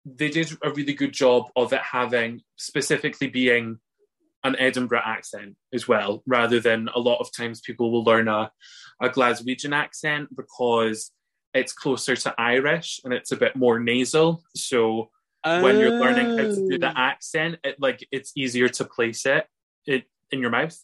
they 0.05 0.29
did 0.29 0.51
a 0.63 0.71
really 0.71 0.95
good 0.95 1.13
job 1.13 1.45
of 1.57 1.73
it 1.73 1.81
having 1.81 2.41
specifically 2.57 3.29
being 3.29 3.79
an 4.45 4.57
edinburgh 4.59 5.03
accent 5.05 5.55
as 5.73 5.87
well 5.87 6.23
rather 6.27 6.59
than 6.59 6.89
a 6.95 6.99
lot 6.99 7.19
of 7.21 7.31
times 7.33 7.61
people 7.61 7.93
will 7.93 8.03
learn 8.03 8.27
a, 8.29 8.51
a 9.01 9.09
glaswegian 9.09 9.73
accent 9.73 10.29
because 10.37 11.13
it's 11.55 11.73
closer 11.73 12.17
to 12.17 12.35
irish 12.39 13.01
and 13.05 13.13
it's 13.15 13.31
a 13.31 13.37
bit 13.37 13.55
more 13.55 13.79
nasal 13.79 14.43
so 14.57 15.11
when 15.45 15.79
you're 15.79 15.99
learning 15.99 16.27
how 16.37 16.45
to 16.45 16.67
do 16.69 16.79
the 16.79 16.89
Oh. 16.91 16.95
accent 16.97 17.59
it 17.63 17.77
like 17.79 18.07
it's 18.11 18.33
easier 18.37 18.69
to 18.69 18.85
place 18.85 19.25
it, 19.27 19.47
it 19.87 20.05
in 20.33 20.41
your 20.41 20.51
mouth 20.51 20.77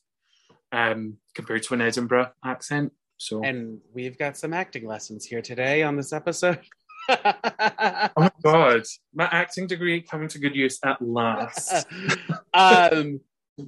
um 0.72 1.16
compared 1.34 1.62
to 1.64 1.74
an 1.74 1.80
edinburgh 1.80 2.30
accent 2.44 2.92
so 3.20 3.42
And 3.42 3.80
we've 3.92 4.16
got 4.16 4.36
some 4.36 4.52
acting 4.54 4.86
lessons 4.86 5.24
here 5.24 5.42
today 5.42 5.82
on 5.82 5.96
this 5.96 6.12
episode. 6.12 6.60
oh 7.08 8.10
my 8.16 8.30
god 8.42 8.82
my 9.14 9.24
acting 9.26 9.66
degree 9.66 10.00
coming 10.02 10.28
to 10.28 10.38
good 10.38 10.54
use 10.54 10.78
at 10.84 11.00
last 11.00 11.86
um, 12.54 13.20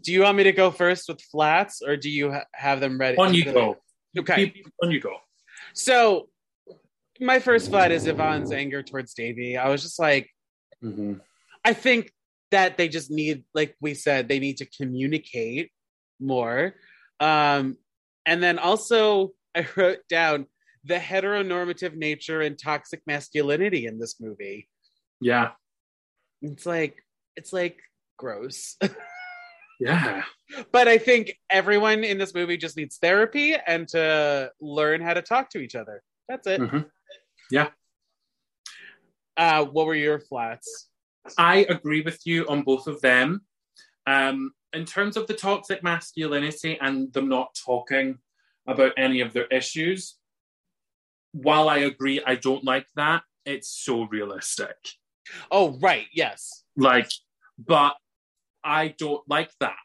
do 0.03 0.13
you 0.13 0.23
want 0.23 0.37
me 0.37 0.45
to 0.45 0.53
go 0.53 0.71
first 0.71 1.09
with 1.09 1.21
flats, 1.21 1.83
or 1.83 1.97
do 1.97 2.11
you 2.11 2.33
ha- 2.33 2.45
have 2.53 2.81
them 2.81 2.99
ready? 2.99 3.17
On 3.19 3.35
you 3.35 3.45
go. 3.45 3.77
Okay. 4.19 4.51
Keep- 4.51 4.67
On 4.83 4.91
you 4.91 5.01
go. 5.01 5.17
So, 5.75 6.29
my 7.21 7.39
first 7.39 7.71
flat 7.71 7.93
is 7.93 8.07
Yvonne's 8.07 8.53
anger 8.53 8.83
towards 8.83 9.15
Davy. 9.15 9.57
I 9.57 9.69
was 9.69 9.83
just 9.83 9.99
like, 9.99 10.31
I 11.65 11.75
think 11.75 12.13
that 12.51 12.79
they 12.79 12.89
just 12.89 13.11
need, 13.11 13.45
like 13.55 13.77
we 13.81 13.95
said, 13.95 14.29
they 14.29 14.39
need 14.39 14.59
to 14.59 14.67
communicate 14.67 15.71
more. 16.19 16.75
Um, 17.19 17.77
and 18.25 18.43
then 18.43 18.59
also, 18.59 19.33
I 19.55 19.67
wrote 19.77 19.99
down 20.09 20.47
the 20.85 20.97
heteronormative 20.97 21.95
nature 21.95 22.41
and 22.41 22.59
toxic 22.59 23.03
masculinity 23.07 23.87
in 23.87 23.99
this 23.99 24.21
movie. 24.21 24.69
Yeah. 25.21 25.51
It's 26.43 26.65
like, 26.67 27.03
it's 27.37 27.53
like 27.53 27.79
gross. 28.17 28.77
Yeah. 29.81 30.25
but 30.73 30.89
I 30.89 30.99
think 30.99 31.33
everyone 31.49 32.05
in 32.05 32.19
this 32.19 32.35
movie 32.35 32.59
just 32.59 32.77
needs 32.77 32.99
therapy 32.99 33.57
and 33.67 33.89
to 33.89 34.53
learn 34.61 35.01
how 35.01 35.15
to 35.15 35.23
talk 35.23 35.49
to 35.51 35.59
each 35.59 35.75
other. 35.75 36.03
That's 36.29 36.47
it. 36.47 36.61
Mhm. 36.61 36.87
Uh, 39.37 39.65
what 39.65 39.87
were 39.87 39.95
your 39.95 40.21
flats? 40.21 40.91
I 41.39 41.65
agree 41.71 42.03
with 42.03 42.27
you 42.27 42.47
on 42.47 42.61
both 42.63 42.87
of 42.87 43.01
them. 43.01 43.41
Um, 44.07 44.53
in 44.75 44.85
terms 44.85 45.17
of 45.17 45.27
the 45.27 45.35
toxic 45.35 45.83
masculinity 45.83 46.77
and 46.79 47.11
them 47.15 47.31
not 47.31 47.55
talking 47.55 48.19
about 48.67 48.93
any 48.99 49.23
of 49.23 49.33
their 49.33 49.47
issues, 49.47 50.19
while 51.33 51.69
I 51.69 51.79
agree 51.79 52.23
I 52.25 52.35
don't 52.35 52.65
like 52.65 52.87
that, 52.97 53.23
it's 53.45 53.69
so 53.69 54.05
realistic. 54.05 54.77
Oh, 55.51 55.79
right. 55.81 56.07
Yes. 56.13 56.65
Like, 56.77 57.11
but 57.59 57.95
I 58.65 58.95
don't 58.99 59.23
like 59.29 59.51
that. 59.61 59.77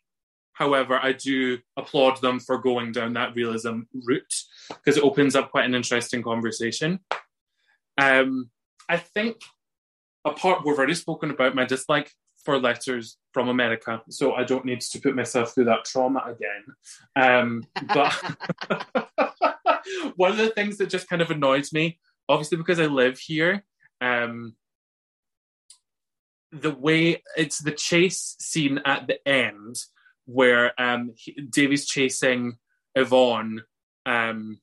However, 0.54 0.98
I 1.02 1.12
do 1.12 1.60
applaud 1.76 2.22
them 2.22 2.40
for 2.40 2.58
going 2.58 2.94
down 2.94 3.14
that 3.14 3.36
realism 3.36 3.82
route 3.94 4.34
because 4.70 4.98
it 4.98 5.04
opens 5.04 5.36
up 5.36 5.52
quite 5.52 5.66
an 5.66 5.76
interesting 5.76 6.24
conversation. 6.24 7.00
Um, 7.98 8.50
I 8.88 8.98
think 8.98 9.38
apart 10.24 10.66
we've 10.66 10.78
already 10.78 10.96
spoken 10.96 11.30
about 11.30 11.56
my 11.56 11.66
dislike 11.66 12.12
for 12.46 12.60
letters 12.60 13.18
from 13.34 13.50
America, 13.50 14.02
so 14.10 14.34
I 14.34 14.44
don't 14.44 14.66
need 14.66 14.82
to 14.82 15.02
put 15.02 15.16
myself 15.16 15.54
through 15.54 15.66
that 15.66 15.84
trauma 15.84 16.24
again. 16.28 16.64
Um, 17.16 17.64
but 17.94 18.14
one 20.16 20.32
of 20.32 20.38
the 20.38 20.52
things 20.56 20.78
that 20.78 20.90
just 20.90 21.10
kind 21.10 21.22
of 21.22 21.32
annoys 21.32 21.74
me, 21.74 22.00
obviously 22.30 22.58
because 22.58 22.80
I 22.80 22.86
live 22.86 23.18
here, 23.18 23.66
um, 24.00 24.56
the 26.52 26.72
way 26.72 27.24
it's 27.36 27.60
the 27.60 27.72
chase 27.72 28.36
scene 28.40 28.80
at 28.86 29.08
the 29.08 29.28
end 29.28 29.76
where 30.26 30.80
um, 30.82 31.14
Davy's 31.50 31.86
chasing 31.86 32.58
Yvonne 32.96 33.64
um, 34.06 34.60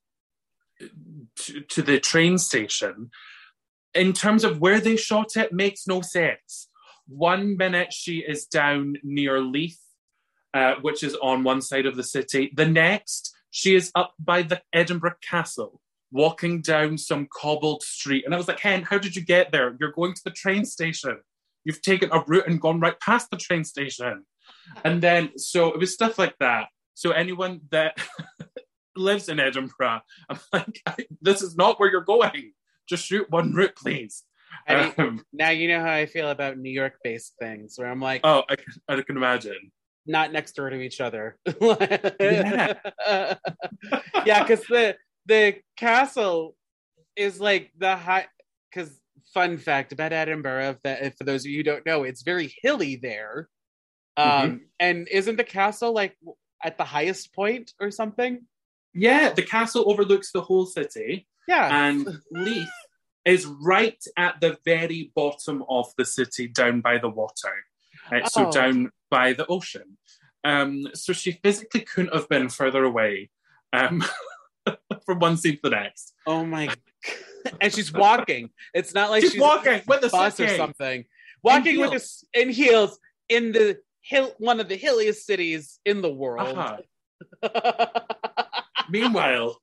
to, 1.37 1.61
to 1.61 1.83
the 1.83 2.01
train 2.01 2.39
station. 2.39 3.11
In 3.95 4.13
terms 4.13 4.43
of 4.43 4.61
where 4.61 4.81
they 4.81 4.97
shot 4.97 5.37
it, 5.37 5.53
makes 5.53 5.87
no 5.87 6.01
sense. 6.01 6.69
One 7.15 7.59
minute 7.59 7.93
she 7.93 8.19
is 8.19 8.47
down 8.47 8.97
near 9.03 9.39
Leith, 9.39 9.81
uh, 10.55 10.77
which 10.81 11.03
is 11.03 11.15
on 11.17 11.45
one 11.45 11.61
side 11.61 11.85
of 11.85 11.95
the 11.95 12.03
city. 12.03 12.51
The 12.55 12.65
next, 12.65 13.35
she 13.51 13.75
is 13.75 13.93
up 13.95 14.15
by 14.19 14.43
the 14.43 14.63
Edinburgh 14.73 15.17
Castle, 15.21 15.81
walking 16.11 16.63
down 16.63 16.97
some 16.97 17.29
cobbled 17.31 17.83
street. 17.83 18.25
And 18.25 18.35
I 18.35 18.39
was 18.39 18.49
like, 18.49 18.61
Hen, 18.61 18.83
how 18.83 18.97
did 18.97 19.15
you 19.15 19.23
get 19.23 19.53
there? 19.53 19.77
You're 19.79 19.93
going 19.93 20.15
to 20.15 20.25
the 20.25 20.31
train 20.31 20.65
station. 20.65 21.19
You've 21.65 21.83
taken 21.83 22.09
a 22.13 22.25
route 22.27 22.47
and 22.47 22.61
gone 22.61 22.81
right 22.81 22.99
past 22.99 23.31
the 23.31 23.37
train 23.37 23.65
station. 23.65 24.25
And 24.83 25.03
then, 25.03 25.39
so 25.39 25.69
it 25.69 25.79
was 25.79 25.93
stuff 25.93 26.19
like 26.19 26.37
that. 26.41 26.69
So 26.95 27.11
anyone 27.11 27.61
that 27.71 27.99
lives 28.97 29.29
in 29.29 29.39
Edinburgh, 29.39 30.01
I'm 30.31 30.39
like, 30.51 30.83
this 31.21 31.43
is 31.43 31.57
not 31.57 31.79
where 31.79 31.91
you're 31.91 32.01
going. 32.01 32.53
Just 32.89 33.05
shoot 33.05 33.31
one 33.31 33.53
route, 33.53 33.77
please. 33.77 34.25
I 34.69 34.75
mean, 34.85 34.95
Um, 34.99 35.25
now 35.33 35.51
you 35.51 35.69
know 35.69 35.81
how 35.81 35.93
I 35.93 36.07
feel 36.07 36.31
about 36.31 36.59
New 36.59 36.71
York 36.71 36.95
based 37.03 37.35
things 37.41 37.75
where 37.77 37.89
I'm 37.91 38.01
like, 38.01 38.21
oh, 38.25 38.43
I, 38.49 38.57
can- 38.57 38.83
I 38.89 39.01
can 39.03 39.17
imagine. 39.17 39.71
not 40.07 40.33
next 40.33 40.53
door 40.57 40.71
to 40.71 40.81
each 40.81 41.01
other. 41.01 41.37
Yeah. 42.21 42.75
yeah, 44.27 44.43
because 44.43 44.65
the 44.69 44.97
the 45.27 45.57
castle 45.77 46.57
is 47.17 47.41
like 47.41 47.71
the 47.79 47.97
high. 47.97 48.27
Because 48.71 48.99
fun 49.35 49.59
fact 49.59 49.93
about 49.93 50.13
Edinburgh, 50.13 50.77
that 50.85 51.17
for 51.19 51.25
those 51.25 51.45
of 51.45 51.51
you 51.51 51.59
who 51.59 51.63
don't 51.63 51.85
know, 51.87 52.03
it's 52.05 52.23
very 52.23 52.55
hilly 52.63 52.97
there. 52.97 53.49
Um, 54.17 54.27
Mm-hmm. 54.29 54.57
and 54.81 55.09
isn't 55.11 55.37
the 55.37 55.45
castle 55.45 55.93
like 55.93 56.17
at 56.65 56.77
the 56.79 56.85
highest 56.85 57.35
point 57.35 57.73
or 57.81 57.91
something? 57.91 58.47
Yeah, 58.95 59.33
the 59.33 59.43
castle 59.43 59.85
overlooks 59.91 60.33
the 60.33 60.43
whole 60.43 60.67
city, 60.67 61.27
Yeah. 61.49 61.87
and 61.87 62.07
Leith 62.31 62.69
is 63.25 63.47
right 63.47 64.03
at 64.17 64.41
the 64.41 64.59
very 64.65 65.13
bottom 65.15 65.65
of 65.69 65.87
the 65.97 66.05
city, 66.05 66.49
down 66.49 66.81
by 66.81 66.99
the 66.99 67.09
water. 67.09 67.65
Uh, 68.11 68.27
So 68.29 68.47
Oh. 68.49 68.53
down 68.53 68.91
by 69.11 69.33
the 69.33 69.47
ocean. 69.47 69.97
Um, 70.45 70.89
so 70.95 71.13
she 71.13 71.33
physically 71.33 71.83
couldn't 71.83 72.15
have 72.15 72.29
been 72.29 72.49
further 72.49 72.83
away 72.85 73.31
um, 73.73 74.05
from 75.07 75.21
one 75.21 75.37
scene 75.37 75.55
to 75.55 75.61
the 75.65 75.71
next. 75.71 76.15
oh 76.27 76.45
my. 76.45 76.75
and 77.61 77.73
she's 77.73 77.93
walking. 77.93 78.51
It's 78.75 78.93
not 78.95 79.11
like 79.11 79.23
she's, 79.23 79.33
she's, 79.33 79.41
walking 79.41 79.83
with 79.87 80.05
a 80.05 80.09
bus 80.09 80.41
or 80.41 80.49
something. 80.49 81.05
Walking 81.43 81.79
with 81.81 81.93
us 81.93 82.25
in 82.35 82.51
heels 82.51 82.99
in 83.29 83.53
the 83.53 83.79
hill, 84.01 84.33
one 84.39 84.61
of 84.61 84.69
the 84.69 84.77
hilliest 84.77 85.27
cities 85.27 85.79
in 85.85 86.03
the 86.03 86.11
world. 86.11 86.57
Uh-huh. 86.59 88.01
Meanwhile, 88.91 89.61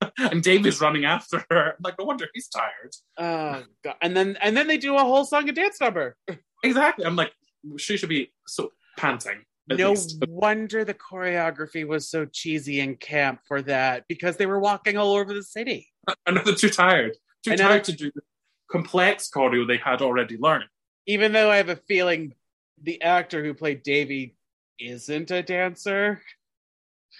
and 0.18 0.42
David's 0.42 0.80
running 0.80 1.04
after 1.04 1.44
her. 1.50 1.70
I'm 1.70 1.82
like, 1.82 1.94
no 1.98 2.04
wonder 2.04 2.26
he's 2.34 2.48
tired. 2.48 2.94
oh 3.18 3.64
god! 3.84 3.96
And 4.02 4.16
then 4.16 4.36
and 4.40 4.56
then 4.56 4.66
they 4.66 4.78
do 4.78 4.96
a 4.96 5.00
whole 5.00 5.24
song 5.24 5.48
and 5.48 5.56
dance 5.56 5.80
number. 5.80 6.16
Exactly. 6.62 7.04
I'm 7.04 7.16
like, 7.16 7.32
she 7.78 7.96
should 7.96 8.08
be 8.08 8.32
so 8.46 8.72
panting. 8.98 9.44
No 9.68 9.90
least. 9.90 10.22
wonder 10.28 10.84
the 10.84 10.94
choreography 10.94 11.86
was 11.86 12.10
so 12.10 12.26
cheesy 12.26 12.80
and 12.80 12.98
camp 12.98 13.40
for 13.46 13.62
that 13.62 14.04
because 14.08 14.36
they 14.36 14.46
were 14.46 14.58
walking 14.58 14.96
all 14.96 15.14
over 15.14 15.32
the 15.32 15.42
city. 15.42 15.88
I 16.26 16.32
know 16.32 16.42
they're 16.44 16.54
too 16.54 16.70
tired. 16.70 17.16
Too 17.44 17.56
tired 17.56 17.84
to 17.84 17.92
do 17.92 18.10
the 18.14 18.22
complex 18.70 19.30
choreo 19.34 19.66
they 19.66 19.78
had 19.78 20.02
already 20.02 20.36
learned. 20.38 20.64
Even 21.06 21.32
though 21.32 21.50
I 21.50 21.56
have 21.56 21.68
a 21.68 21.76
feeling 21.76 22.34
the 22.82 23.00
actor 23.02 23.42
who 23.42 23.54
played 23.54 23.82
Davy 23.82 24.36
isn't 24.78 25.30
a 25.30 25.42
dancer. 25.42 26.22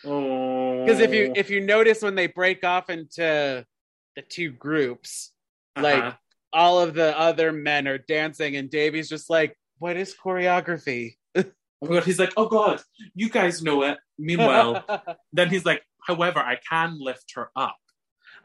Oh. 0.05 0.85
Because 0.85 1.01
if 1.01 1.13
you 1.13 1.33
if 1.37 1.51
you 1.51 1.61
notice 1.61 2.03
when 2.03 2.15
they 2.15 2.27
break 2.27 2.65
off 2.65 2.91
into 2.91 3.65
the 4.17 4.23
two 4.29 4.51
groups, 4.51 5.33
like 5.77 6.03
Uh-huh. 6.03 6.13
all 6.53 6.81
of 6.81 6.95
the 6.95 7.19
other 7.19 7.53
men 7.53 7.87
are 7.89 7.99
dancing 7.99 8.57
and 8.57 8.71
Davy's 8.71 9.09
just 9.09 9.31
like, 9.31 9.57
what 9.79 9.97
is 9.97 10.15
choreography? 10.15 11.15
oh 11.37 11.45
my 11.83 11.89
god, 11.97 12.05
he's 12.05 12.19
like, 12.19 12.33
oh 12.37 12.49
god, 12.49 12.81
you 13.15 13.29
guys 13.31 13.63
know 13.63 13.83
it. 13.83 13.99
Meanwhile, 14.19 14.85
then 15.33 15.49
he's 15.49 15.65
like, 15.65 15.83
however, 16.07 16.41
I 16.41 16.59
can 16.69 16.99
lift 16.99 17.33
her 17.35 17.51
up. 17.57 17.77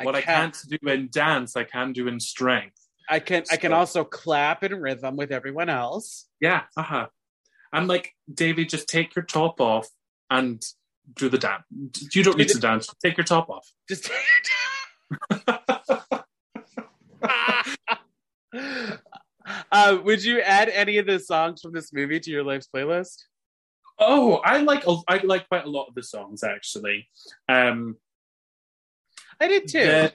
What 0.02 0.16
I 0.16 0.22
can't 0.22 0.58
do 0.68 0.78
in 0.90 1.10
dance, 1.10 1.56
I 1.56 1.64
can 1.64 1.94
do 1.94 2.08
in 2.08 2.20
strength. 2.20 2.78
I 3.10 3.20
can 3.20 3.44
I 3.52 3.58
can 3.58 3.72
also 3.72 4.04
clap 4.04 4.64
in 4.64 4.76
rhythm 4.76 5.16
with 5.16 5.32
everyone 5.32 5.70
else. 5.70 6.28
Yeah, 6.42 6.64
uh-huh. 6.76 7.08
I'm 7.72 7.88
like, 7.88 8.14
Davy, 8.34 8.66
just 8.66 8.88
take 8.88 9.16
your 9.16 9.24
top 9.26 9.62
off 9.62 9.88
and 10.30 10.62
do 11.16 11.30
the 11.30 11.38
dance. 11.38 11.64
You 12.14 12.24
don't 12.24 12.38
need 12.38 12.50
to 12.50 12.60
dance. 12.60 12.90
Take 13.04 13.18
your 13.18 13.26
top 13.26 13.50
off. 13.50 13.68
Just 13.88 14.10
uh, 19.72 19.98
would 20.04 20.24
you 20.24 20.42
add 20.42 20.70
any 20.70 20.98
of 20.98 21.06
the 21.06 21.20
songs 21.20 21.62
from 21.62 21.74
this 21.74 21.94
movie 21.94 22.20
to 22.20 22.32
your 22.32 22.44
life's 22.44 22.68
playlist? 22.74 23.24
Oh, 23.98 24.36
I 24.38 24.58
like 24.62 24.84
I 25.08 25.18
like 25.24 25.48
quite 25.48 25.66
a 25.66 25.70
lot 25.70 25.88
of 25.88 25.96
the 25.96 26.04
songs 26.04 26.44
actually. 26.44 27.08
Um, 27.48 27.98
I 29.40 29.48
did 29.48 29.68
too. 29.68 29.80
the- 29.86 30.14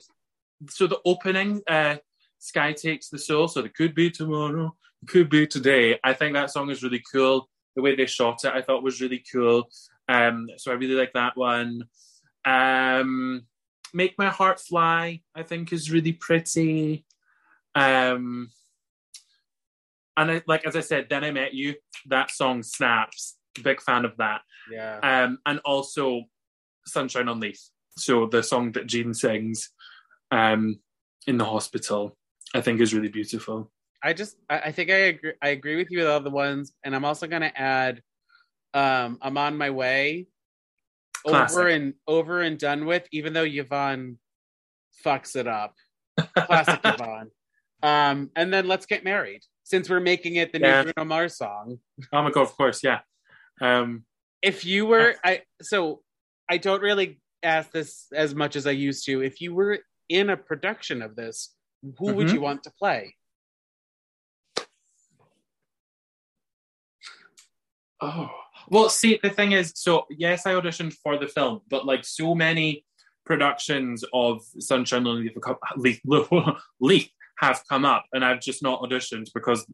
so 0.69 0.87
the 0.87 1.01
opening, 1.07 1.63
uh, 1.67 1.97
"Sky 2.39 2.75
Takes 2.75 3.09
the 3.09 3.19
Soul," 3.19 3.49
so 3.49 3.61
it 3.61 3.73
could 3.75 3.95
be 3.95 4.11
tomorrow, 4.11 4.77
could 5.07 5.31
be 5.31 5.47
today. 5.47 5.99
I 6.05 6.13
think 6.13 6.35
that 6.35 6.51
song 6.51 6.69
is 6.71 6.83
really 6.83 7.03
cool. 7.11 7.49
The 7.77 7.83
way 7.83 7.95
they 7.97 8.05
shot 8.05 8.45
it, 8.45 8.53
I 8.53 8.61
thought 8.61 8.83
was 8.83 9.01
really 9.01 9.25
cool. 9.33 9.71
Um, 10.11 10.49
so 10.57 10.73
I 10.73 10.75
really 10.75 10.95
like 10.95 11.13
that 11.15 11.37
one. 11.37 11.85
Um, 12.45 13.47
"Make 13.95 14.19
My 14.19 14.29
Heart 14.29 14.61
Fly," 14.61 15.23
I 15.35 15.43
think 15.43 15.73
is 15.73 15.91
really 15.91 16.13
pretty. 16.13 17.05
Um, 17.75 18.51
and 20.17 20.31
I, 20.33 20.43
like 20.47 20.67
as 20.67 20.75
I 20.75 20.81
said, 20.81 21.07
then 21.09 21.23
I 21.23 21.31
met 21.31 21.55
you. 21.55 21.77
That 22.07 22.31
song 22.31 22.63
snaps. 22.63 23.37
Big 23.63 23.81
fan 23.81 24.05
of 24.05 24.17
that. 24.17 24.43
yeah. 24.71 24.99
Um, 25.03 25.39
and 25.47 25.61
also 25.65 26.23
Sunshine 26.87 27.29
on 27.29 27.41
Leith. 27.41 27.71
So 27.97 28.27
the 28.27 28.43
song 28.43 28.73
that 28.73 28.87
Jean 28.87 29.13
sings 29.15 29.71
um, 30.31 30.81
in 31.27 31.37
the 31.37 31.45
hospital, 31.45 32.17
I 32.55 32.61
think 32.61 32.81
is 32.81 32.95
really 32.95 33.09
beautiful. 33.09 33.71
I 34.03 34.13
just 34.13 34.37
I, 34.49 34.73
think 34.73 34.91
I 34.91 34.95
agree 34.95 35.33
I 35.43 35.49
agree 35.49 35.77
with 35.77 35.91
you 35.91 35.99
with 35.99 36.09
all 36.09 36.21
the 36.21 36.31
ones, 36.31 36.73
and 36.85 36.95
I'm 36.95 37.05
also 37.05 37.27
gonna 37.27 37.53
add 37.55 38.03
um 38.75 39.19
I'm 39.23 39.37
on 39.39 39.57
my 39.57 39.71
way. 39.71 40.27
Classic. 41.27 41.59
Over 41.59 41.69
and 41.69 41.95
over 42.07 42.41
and 42.41 42.59
done 42.59 42.87
with, 42.87 43.07
even 43.13 43.33
though 43.35 43.45
Yvonne 43.45 44.19
fucks 45.05 45.37
it 45.37 45.47
up. 45.47 45.75
Classic 46.47 46.81
Yvonne. 46.85 47.31
Um, 47.83 48.31
and 48.37 48.53
then 48.53 48.67
let's 48.69 48.87
get 48.87 49.05
married. 49.05 49.43
Since 49.65 49.89
we're 49.91 50.01
making 50.01 50.37
it 50.37 50.53
the 50.53 50.61
Yeah. 50.61 50.83
new 50.83 50.93
Bruno 50.93 51.09
Mars 51.09 51.37
song. 51.37 51.79
Oh 52.13 52.23
my 52.23 52.31
god, 52.31 52.43
of 52.43 52.57
course, 52.57 52.83
yeah. 52.83 53.01
Um, 53.61 54.05
If 54.43 54.65
you 54.65 54.87
were 54.87 55.15
I 55.25 55.43
so 55.63 56.03
I 56.49 56.57
don't 56.57 56.83
really 56.83 57.21
ask 57.43 57.71
this 57.71 58.07
as 58.15 58.35
much 58.35 58.57
as 58.57 58.67
I 58.67 58.73
used 58.73 59.05
to. 59.07 59.23
If 59.23 59.41
you 59.41 59.55
were 59.55 59.79
in 60.09 60.31
a 60.31 60.37
production 60.37 61.03
of 61.03 61.17
this, 61.17 61.55
who 61.99 62.15
would 62.15 62.29
Mhm. 62.29 62.33
you 62.35 62.41
want 62.41 62.63
to 62.65 62.71
play? 62.79 63.15
oh, 68.01 68.29
well, 68.71 68.89
see, 68.89 69.19
the 69.21 69.31
thing 69.31 69.53
is, 69.53 69.73
so 69.75 70.07
yes, 70.11 70.47
I 70.47 70.55
auditioned 70.55 70.95
for 70.95 71.19
the 71.19 71.27
film, 71.27 71.61
but 71.69 71.85
like 71.85 72.05
so 72.05 72.37
many 72.37 72.85
productions 73.27 74.05
of 74.15 74.43
Sunshine 74.59 75.07
on 75.07 75.29
Leith, 75.77 76.01
Leith, 76.07 76.31
Leith 76.81 77.11
have 77.39 77.63
come 77.69 77.85
up, 77.85 78.07
and 78.13 78.25
I've 78.25 78.41
just 78.41 78.63
not 78.63 78.81
auditioned 78.81 79.29
because 79.35 79.67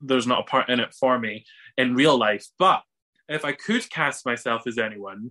there's 0.00 0.26
not 0.26 0.40
a 0.40 0.44
part 0.44 0.70
in 0.70 0.80
it 0.80 0.94
for 0.94 1.18
me 1.18 1.44
in 1.76 1.94
real 1.94 2.16
life. 2.16 2.46
But 2.58 2.82
if 3.28 3.44
I 3.44 3.52
could 3.52 3.88
cast 3.90 4.24
myself 4.24 4.66
as 4.66 4.78
anyone, 4.78 5.30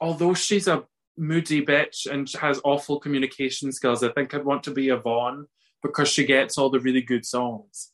although 0.00 0.32
she's 0.32 0.66
a 0.66 0.84
moody 1.18 1.64
bitch 1.64 2.10
and 2.10 2.30
has 2.40 2.60
awful 2.64 3.00
communication 3.00 3.70
skills, 3.70 4.02
I 4.02 4.12
think 4.12 4.32
I'd 4.32 4.46
want 4.46 4.62
to 4.64 4.70
be 4.70 4.88
Yvonne 4.88 5.46
because 5.82 6.08
she 6.08 6.24
gets 6.24 6.56
all 6.56 6.70
the 6.70 6.80
really 6.80 7.02
good 7.02 7.26
songs. 7.26 7.91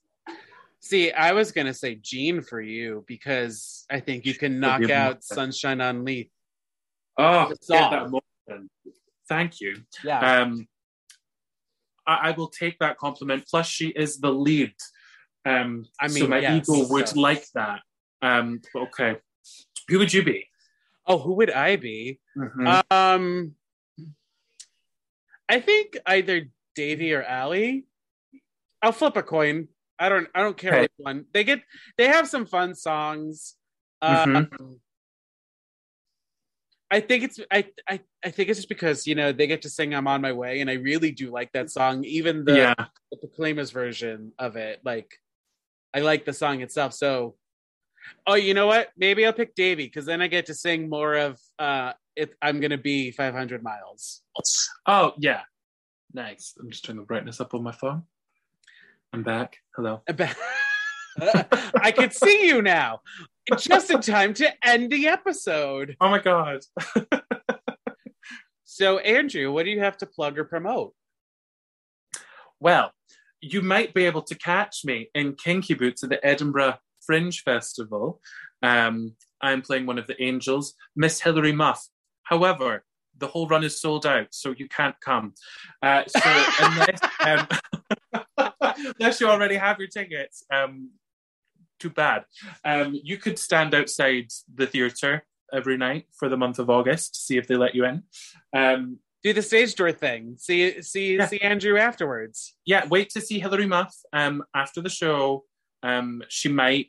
See, 0.81 1.11
I 1.13 1.33
was 1.33 1.53
gonna 1.53 1.75
say 1.75 1.97
Jean 1.97 2.41
for 2.41 2.61
you 2.61 3.05
because 3.07 3.85
I 3.91 4.01
think 4.01 4.25
you 4.27 4.35
can 4.35 4.61
knock 4.61 4.89
out. 4.91 5.25
Sunshine 5.25 5.81
on 5.81 6.05
Leith. 6.05 6.31
Oh, 7.17 7.49
get 7.49 7.91
that 7.91 8.11
motion. 8.11 8.71
Thank 9.29 9.61
you. 9.61 9.77
Yeah. 10.05 10.43
Um, 10.43 10.67
I, 12.07 12.29
I 12.29 12.31
will 12.31 12.49
take 12.49 12.79
that 12.79 12.97
compliment. 12.97 13.45
Plus, 13.51 13.67
she 13.67 13.89
is 13.89 14.19
the 14.19 14.33
lead. 14.33 14.73
Um, 15.45 15.85
I 16.01 16.07
so 16.07 16.21
mean, 16.21 16.31
my 16.31 16.39
yes, 16.39 16.69
ego 16.69 16.87
would 16.89 17.09
so- 17.09 17.21
like 17.21 17.45
that. 17.55 17.81
Um, 18.23 18.61
but 18.73 18.83
okay, 18.85 19.17
who 19.89 19.99
would 19.99 20.13
you 20.13 20.23
be? 20.25 20.47
oh, 21.11 21.19
who 21.19 21.33
would 21.35 21.51
I 21.51 21.77
be? 21.77 22.21
Mhm. 22.37 22.83
Um, 22.93 23.55
I 25.49 25.59
think 25.61 25.97
either 26.05 26.51
Davy 26.75 27.15
or 27.15 27.23
Allie. 27.23 27.87
I'll 28.83 28.93
flip 28.93 29.17
a 29.17 29.23
coin. 29.23 29.69
I 29.99 30.09
don't. 30.09 30.29
I 30.35 30.43
don't 30.43 30.57
care 30.57 30.73
Okay. 30.73 30.81
which 30.83 30.93
one. 30.97 31.25
They 31.33 31.45
get. 31.45 31.63
They 31.97 32.07
have 32.09 32.29
some 32.29 32.47
fun 32.47 32.75
songs. 32.75 33.55
Um, 34.03 34.15
Mhm. 34.35 34.79
I 36.91 37.01
think 37.01 37.25
it's. 37.25 37.39
I, 37.51 37.67
I. 37.89 38.01
I 38.25 38.31
think 38.31 38.49
it's 38.49 38.59
just 38.59 38.69
because 38.69 39.07
you 39.07 39.15
know 39.15 39.33
they 39.33 39.47
get 39.47 39.63
to 39.63 39.71
sing 39.71 39.95
"I'm 39.95 40.07
on 40.07 40.21
my 40.23 40.33
way," 40.33 40.61
and 40.61 40.71
I 40.71 40.75
really 40.75 41.11
do 41.11 41.31
like 41.31 41.53
that 41.53 41.71
song. 41.71 42.05
Even 42.05 42.45
the 42.45 42.57
yeah, 42.57 42.75
the 43.11 43.19
Proclaimers 43.19 43.71
version 43.71 44.33
of 44.39 44.57
it. 44.57 44.81
Like, 44.85 45.11
I 45.93 46.01
like 46.01 46.25
the 46.25 46.33
song 46.33 46.63
itself. 46.63 46.95
So, 46.95 47.37
oh, 48.27 48.37
you 48.37 48.55
know 48.55 48.67
what? 48.67 48.89
Maybe 48.97 49.27
I'll 49.27 49.33
pick 49.35 49.55
Davy 49.55 49.85
because 49.85 50.07
then 50.07 50.23
I 50.23 50.29
get 50.29 50.47
to 50.47 50.55
sing 50.55 50.89
more 50.89 51.15
of 51.15 51.39
uh, 51.59 51.93
it. 52.17 52.35
I'm 52.41 52.59
gonna 52.61 52.79
be 52.79 53.11
500 53.11 53.63
miles. 53.63 54.23
Oh, 54.87 55.13
yeah. 55.19 55.43
Nice. 56.15 56.55
I'm 56.59 56.71
just 56.71 56.85
turning 56.87 57.01
the 57.03 57.07
brightness 57.07 57.39
up 57.41 57.53
on 57.53 57.63
my 57.63 57.73
phone. 57.73 58.05
I'm 59.13 59.23
back. 59.23 59.57
Hello. 59.75 60.03
I 61.83 61.93
can 61.93 62.11
see 62.11 62.47
you 62.47 62.63
now, 62.63 63.01
just 63.59 63.91
in 63.91 64.01
time 64.01 64.35
to 64.35 64.49
end 64.67 64.91
the 64.91 65.09
episode. 65.09 65.97
Oh 66.01 66.11
my 66.11 66.21
god. 66.21 66.61
So, 68.79 68.99
Andrew, 68.99 69.51
what 69.51 69.65
do 69.65 69.71
you 69.71 69.81
have 69.81 69.97
to 69.97 70.07
plug 70.07 70.39
or 70.39 70.45
promote? 70.45 70.95
Well, 72.61 72.93
you 73.41 73.61
might 73.61 73.93
be 73.93 74.05
able 74.05 74.23
to 74.23 74.37
catch 74.37 74.85
me 74.85 75.11
in 75.17 75.35
Kinky 75.35 75.75
Boots 75.75 76.05
at 76.05 76.11
the 76.11 76.25
Edinburgh 76.25 76.77
Fringe 77.05 77.43
Festival. 77.43 78.21
Um, 78.63 79.17
I'm 79.41 79.63
playing 79.63 79.87
one 79.87 79.99
of 79.99 80.07
the 80.07 80.23
angels, 80.23 80.75
Miss 80.95 81.21
Hilary 81.21 81.51
Muff. 81.51 81.89
However, 82.23 82.85
the 83.17 83.27
whole 83.27 83.49
run 83.49 83.65
is 83.65 83.81
sold 83.81 84.07
out, 84.07 84.29
so 84.31 84.55
you 84.57 84.69
can't 84.69 84.95
come. 85.01 85.35
Uh, 85.83 86.05
so 86.07 86.21
unless, 86.61 87.01
um, 87.21 87.49
unless 89.01 89.21
you 89.21 89.29
already 89.29 89.57
have 89.57 89.79
your 89.79 89.89
tickets, 89.89 90.45
um, 90.53 90.91
too 91.81 91.91
bad. 91.91 92.25
Um, 92.65 92.99
you 93.03 93.17
could 93.19 93.39
stand 93.39 93.75
outside 93.75 94.29
the 94.55 94.67
theatre 94.67 95.25
every 95.53 95.77
night 95.77 96.07
for 96.19 96.29
the 96.29 96.37
month 96.37 96.59
of 96.59 96.69
August 96.71 97.15
to 97.15 97.21
see 97.21 97.39
if 97.39 97.47
they 97.47 97.57
let 97.57 97.75
you 97.75 97.85
in. 97.85 98.03
Um, 98.55 98.99
Do 99.23 99.33
the 99.33 99.43
stage 99.43 99.75
door 99.75 99.93
thing. 99.93 100.37
See 100.39 100.83
see 100.83 101.17
Yeah. 101.17 101.27
see 101.27 101.41
Andrew 101.41 101.79
afterwards. 101.79 102.55
yeah, 102.67 102.87
wait 102.87 103.11
to 103.11 103.21
see 103.21 103.39
Hilary 103.41 103.67
Muff 103.67 103.95
um, 104.13 104.45
after 104.55 104.81
the 104.81 104.91
show. 104.91 105.45
Um, 105.83 106.23
she 106.29 106.49
might 106.49 106.89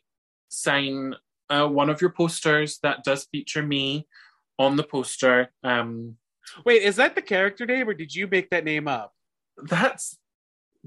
sign 0.50 1.16
uh, 1.50 1.68
one 1.68 1.90
of 1.90 2.02
your 2.02 2.12
posters 2.12 2.80
that 2.84 3.04
does 3.04 3.26
feature 3.32 3.64
me 3.64 4.08
on 4.58 4.76
the 4.76 4.84
poster. 4.84 5.50
Um, 5.64 6.18
Wait, 6.66 6.82
is 6.84 6.96
that 6.98 7.16
the 7.16 7.22
character 7.22 7.66
name 7.66 7.88
or 7.88 7.94
did 7.94 8.14
you 8.14 8.28
make 8.28 8.50
that 8.50 8.64
name 8.66 8.88
up? 8.88 9.14
that's 9.64 10.18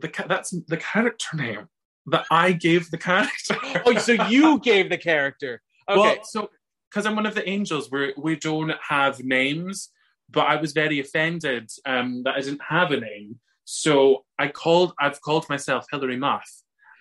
the 0.02 0.24
that's 0.28 0.50
the 0.50 0.76
character 0.76 1.36
name 1.36 1.68
that 2.06 2.26
I 2.30 2.52
gave 2.52 2.90
the 2.90 2.98
character. 2.98 3.56
Oh, 3.86 3.96
so 3.98 4.12
you 4.12 4.58
gave 4.62 4.90
the 4.90 4.98
character. 4.98 5.62
Okay. 5.88 6.00
Well, 6.00 6.24
so 6.24 6.50
because 6.90 7.06
I'm 7.06 7.16
one 7.16 7.26
of 7.26 7.34
the 7.34 7.48
angels, 7.48 7.90
we 7.90 8.12
we 8.16 8.36
don't 8.36 8.72
have 8.88 9.22
names, 9.24 9.90
but 10.30 10.46
I 10.46 10.56
was 10.56 10.72
very 10.72 11.00
offended 11.00 11.70
um, 11.86 12.22
that 12.24 12.34
I 12.34 12.40
didn't 12.40 12.62
have 12.68 12.90
a 12.90 13.00
name, 13.00 13.40
so 13.64 14.24
I 14.38 14.48
called. 14.48 14.92
I've 15.00 15.20
called 15.20 15.48
myself 15.48 15.86
Hilary 15.90 16.16
Muff, 16.16 16.50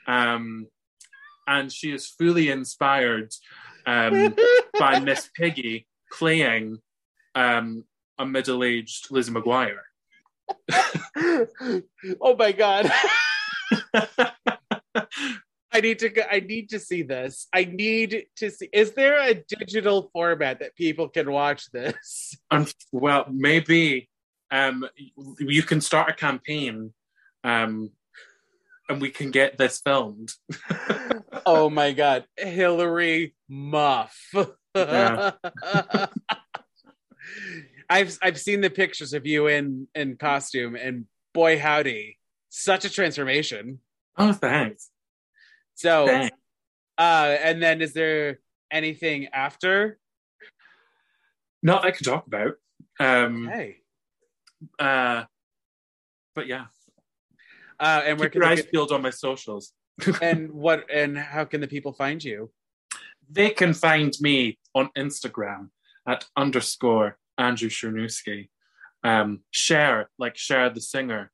um, 0.07 0.67
and 1.47 1.71
she 1.71 1.91
is 1.91 2.07
fully 2.07 2.49
inspired 2.49 3.31
um, 3.85 4.35
by 4.79 4.99
Miss 4.99 5.29
Piggy 5.35 5.87
playing 6.11 6.77
um, 7.35 7.85
a 8.17 8.25
middle-aged 8.25 9.09
Lizzie 9.11 9.31
McGuire. 9.31 9.79
oh 12.21 12.35
my 12.37 12.51
god. 12.51 12.91
I 15.73 15.79
need 15.79 15.99
to 15.99 16.09
go, 16.09 16.23
I 16.29 16.41
need 16.41 16.69
to 16.69 16.79
see 16.79 17.01
this. 17.01 17.47
I 17.53 17.63
need 17.63 18.25
to 18.37 18.51
see 18.51 18.67
is 18.73 18.91
there 18.91 19.19
a 19.19 19.33
digital 19.33 20.09
format 20.11 20.59
that 20.59 20.75
people 20.75 21.07
can 21.07 21.31
watch 21.31 21.71
this? 21.71 22.35
And 22.49 22.73
well, 22.91 23.25
maybe 23.31 24.09
um, 24.51 24.85
you 25.39 25.63
can 25.63 25.79
start 25.79 26.09
a 26.09 26.13
campaign, 26.13 26.93
um, 27.43 27.91
and 28.89 28.99
we 29.01 29.09
can 29.11 29.31
get 29.31 29.57
this 29.57 29.79
filmed. 29.79 30.33
oh 31.45 31.69
my 31.69 31.93
god. 31.93 32.25
Hilary 32.37 33.33
Muff. 33.47 34.33
Yeah. 34.75 35.31
I've 37.91 38.17
I've 38.21 38.39
seen 38.39 38.61
the 38.61 38.69
pictures 38.69 39.13
of 39.13 39.25
you 39.27 39.47
in 39.47 39.87
in 39.93 40.15
costume 40.15 40.75
and 40.75 41.05
boy 41.33 41.59
howdy, 41.59 42.17
such 42.49 42.85
a 42.85 42.89
transformation. 42.89 43.79
Oh, 44.17 44.31
thanks. 44.31 44.89
So 45.75 46.07
thanks. 46.07 46.37
uh 46.97 47.35
and 47.47 47.61
then 47.61 47.81
is 47.81 47.91
there 47.93 48.39
anything 48.71 49.27
after? 49.33 49.99
Not 51.61 51.83
I 51.85 51.91
can 51.91 52.03
talk 52.05 52.25
about. 52.27 52.53
Um, 52.99 53.47
Hey. 53.47 53.81
uh, 54.79 55.25
but 56.33 56.47
yeah, 56.47 56.65
Uh 57.79 58.01
and 58.05 58.17
where 58.19 58.29
keep 58.29 58.33
can 58.33 58.41
your 58.41 58.51
eyes 58.51 58.61
pe- 58.63 58.71
peeled 58.71 58.91
on 58.93 59.01
my 59.01 59.09
socials. 59.11 59.73
and 60.21 60.51
what 60.51 60.85
and 60.89 61.17
how 61.17 61.43
can 61.43 61.59
the 61.61 61.67
people 61.67 61.91
find 61.91 62.23
you? 62.23 62.51
They 63.29 63.49
can 63.49 63.73
find 63.73 64.13
me 64.21 64.59
on 64.73 64.89
Instagram 64.97 65.69
at 66.07 66.25
underscore 66.37 67.17
Andrew 67.41 67.69
Chernuski. 67.69 68.49
Um, 69.03 69.39
share 69.49 70.09
like 70.19 70.37
share 70.37 70.69
the 70.69 70.79
singer, 70.79 71.31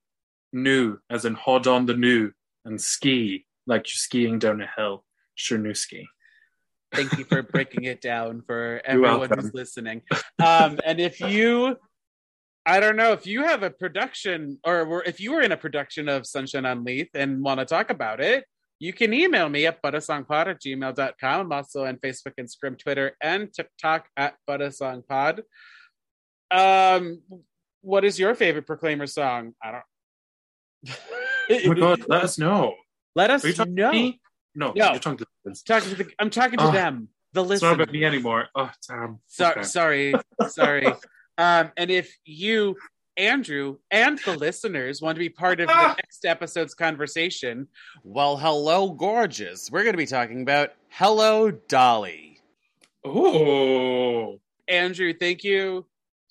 new 0.53 0.97
as 1.09 1.25
in 1.25 1.33
hod 1.33 1.67
on 1.67 1.85
the 1.85 1.93
new, 1.95 2.31
and 2.63 2.79
ski 2.79 3.45
like 3.65 3.87
you're 3.87 3.97
skiing 4.07 4.39
down 4.39 4.61
a 4.61 4.69
hill. 4.77 5.03
Chernuski. 5.37 6.05
Thank 6.93 7.17
you 7.17 7.25
for 7.25 7.43
breaking 7.43 7.83
it 7.83 7.99
down 8.01 8.41
for 8.47 8.81
everyone 8.85 9.29
who's 9.29 9.53
listening. 9.53 10.01
Um, 10.43 10.79
and 10.85 10.99
if 11.01 11.19
you, 11.19 11.75
I 12.65 12.79
don't 12.79 12.95
know, 12.95 13.11
if 13.11 13.27
you 13.27 13.43
have 13.43 13.61
a 13.63 13.69
production 13.69 14.57
or 14.63 14.85
were- 14.85 15.03
if 15.03 15.19
you 15.19 15.33
were 15.33 15.41
in 15.41 15.51
a 15.51 15.57
production 15.57 16.07
of 16.07 16.25
Sunshine 16.25 16.65
on 16.65 16.85
Leith 16.85 17.09
and 17.13 17.43
want 17.43 17.59
to 17.59 17.65
talk 17.65 17.89
about 17.89 18.21
it, 18.21 18.45
you 18.79 18.93
can 18.93 19.13
email 19.13 19.49
me 19.49 19.65
at 19.65 19.81
buttersongpod 19.81 20.47
at 20.47 20.61
gmail.com. 20.61 21.41
I'm 21.41 21.51
also 21.51 21.85
on 21.85 21.97
Facebook, 21.97 22.33
Instagram, 22.39 22.79
Twitter, 22.79 23.17
and 23.21 23.51
TikTok 23.53 24.07
at 24.15 24.35
buttersongpod. 24.49 25.41
Um, 26.51 27.21
what 27.81 28.05
is 28.05 28.19
your 28.19 28.35
favorite 28.35 28.65
Proclaimer 28.65 29.07
song? 29.07 29.53
I 29.63 29.71
don't. 29.71 29.83
Oh 31.49 31.67
my 31.69 31.73
god, 31.79 32.05
let 32.07 32.23
us 32.23 32.37
know. 32.37 32.75
Let 33.15 33.31
us 33.31 33.43
Are 33.43 33.47
you 33.47 33.53
talking 33.53 33.75
know. 33.75 33.91
No, 34.55 34.73
No. 34.75 34.91
you're 34.91 34.99
talking 34.99 35.17
to 35.19 35.25
the 35.45 35.61
Talking 35.65 35.89
to 35.91 36.03
the, 36.03 36.11
I'm 36.19 36.29
talking 36.29 36.59
to 36.59 36.65
Oh, 36.67 36.71
them, 36.71 37.09
the 37.33 37.41
It's 37.41 37.47
not 37.47 37.49
listeners. 37.49 37.73
about 37.73 37.91
me 37.91 38.03
anymore. 38.05 38.47
Oh, 38.55 38.71
damn. 38.87 39.19
So, 39.27 39.51
Okay. 39.51 39.63
Sorry, 39.63 40.15
sorry. 40.49 40.87
Um, 41.37 41.71
and 41.77 41.89
if 41.91 42.15
you, 42.25 42.75
Andrew, 43.15 43.77
and 43.91 44.19
the 44.19 44.33
listeners 44.33 45.01
want 45.01 45.15
to 45.15 45.19
be 45.19 45.29
part 45.29 45.59
of 45.59 45.67
the 45.67 45.73
Ah! 45.73 45.95
next 45.97 46.25
episode's 46.25 46.73
conversation, 46.73 47.67
well, 48.03 48.37
hello, 48.37 48.89
gorgeous. 48.91 49.71
We're 49.71 49.83
going 49.83 49.93
to 49.93 49.97
be 49.97 50.05
talking 50.07 50.41
about 50.41 50.73
Hello, 50.89 51.51
Dolly. 51.51 52.41
Oh, 53.05 54.39
Andrew, 54.67 55.13
thank 55.13 55.43
you 55.43 55.85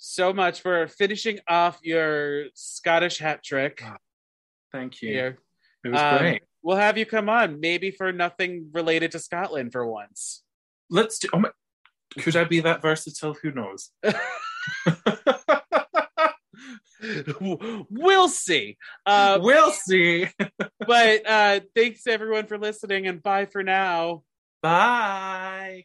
so 0.06 0.32
much 0.32 0.60
for 0.60 0.86
finishing 0.88 1.38
off 1.48 1.78
your 1.82 2.44
Scottish 2.54 3.18
hat 3.18 3.42
trick 3.42 3.82
thank 4.72 5.02
you. 5.02 5.08
here. 5.10 5.38
It 5.84 5.88
was 5.88 6.00
Um, 6.00 6.18
great. 6.18 6.42
We'll 6.62 6.76
have 6.76 6.98
you 6.98 7.06
come 7.06 7.28
on, 7.28 7.60
maybe 7.60 7.90
for 7.90 8.12
nothing 8.12 8.70
related 8.72 9.12
to 9.12 9.18
Scotland 9.18 9.72
for 9.72 9.86
once. 9.86 10.42
Let's 10.90 11.18
do. 11.18 11.28
Oh 11.32 11.38
my, 11.38 11.50
could 12.18 12.36
I 12.36 12.44
be 12.44 12.60
that 12.60 12.82
versatile? 12.82 13.34
Who 13.42 13.52
knows? 13.52 13.90
we'll 17.90 18.28
see. 18.28 18.76
Uh, 19.04 19.38
we'll 19.40 19.70
see. 19.72 20.28
but 20.86 21.28
uh, 21.28 21.60
thanks 21.74 22.06
everyone 22.06 22.46
for 22.46 22.58
listening, 22.58 23.06
and 23.06 23.22
bye 23.22 23.46
for 23.46 23.62
now. 23.62 24.22
Bye. 24.62 25.84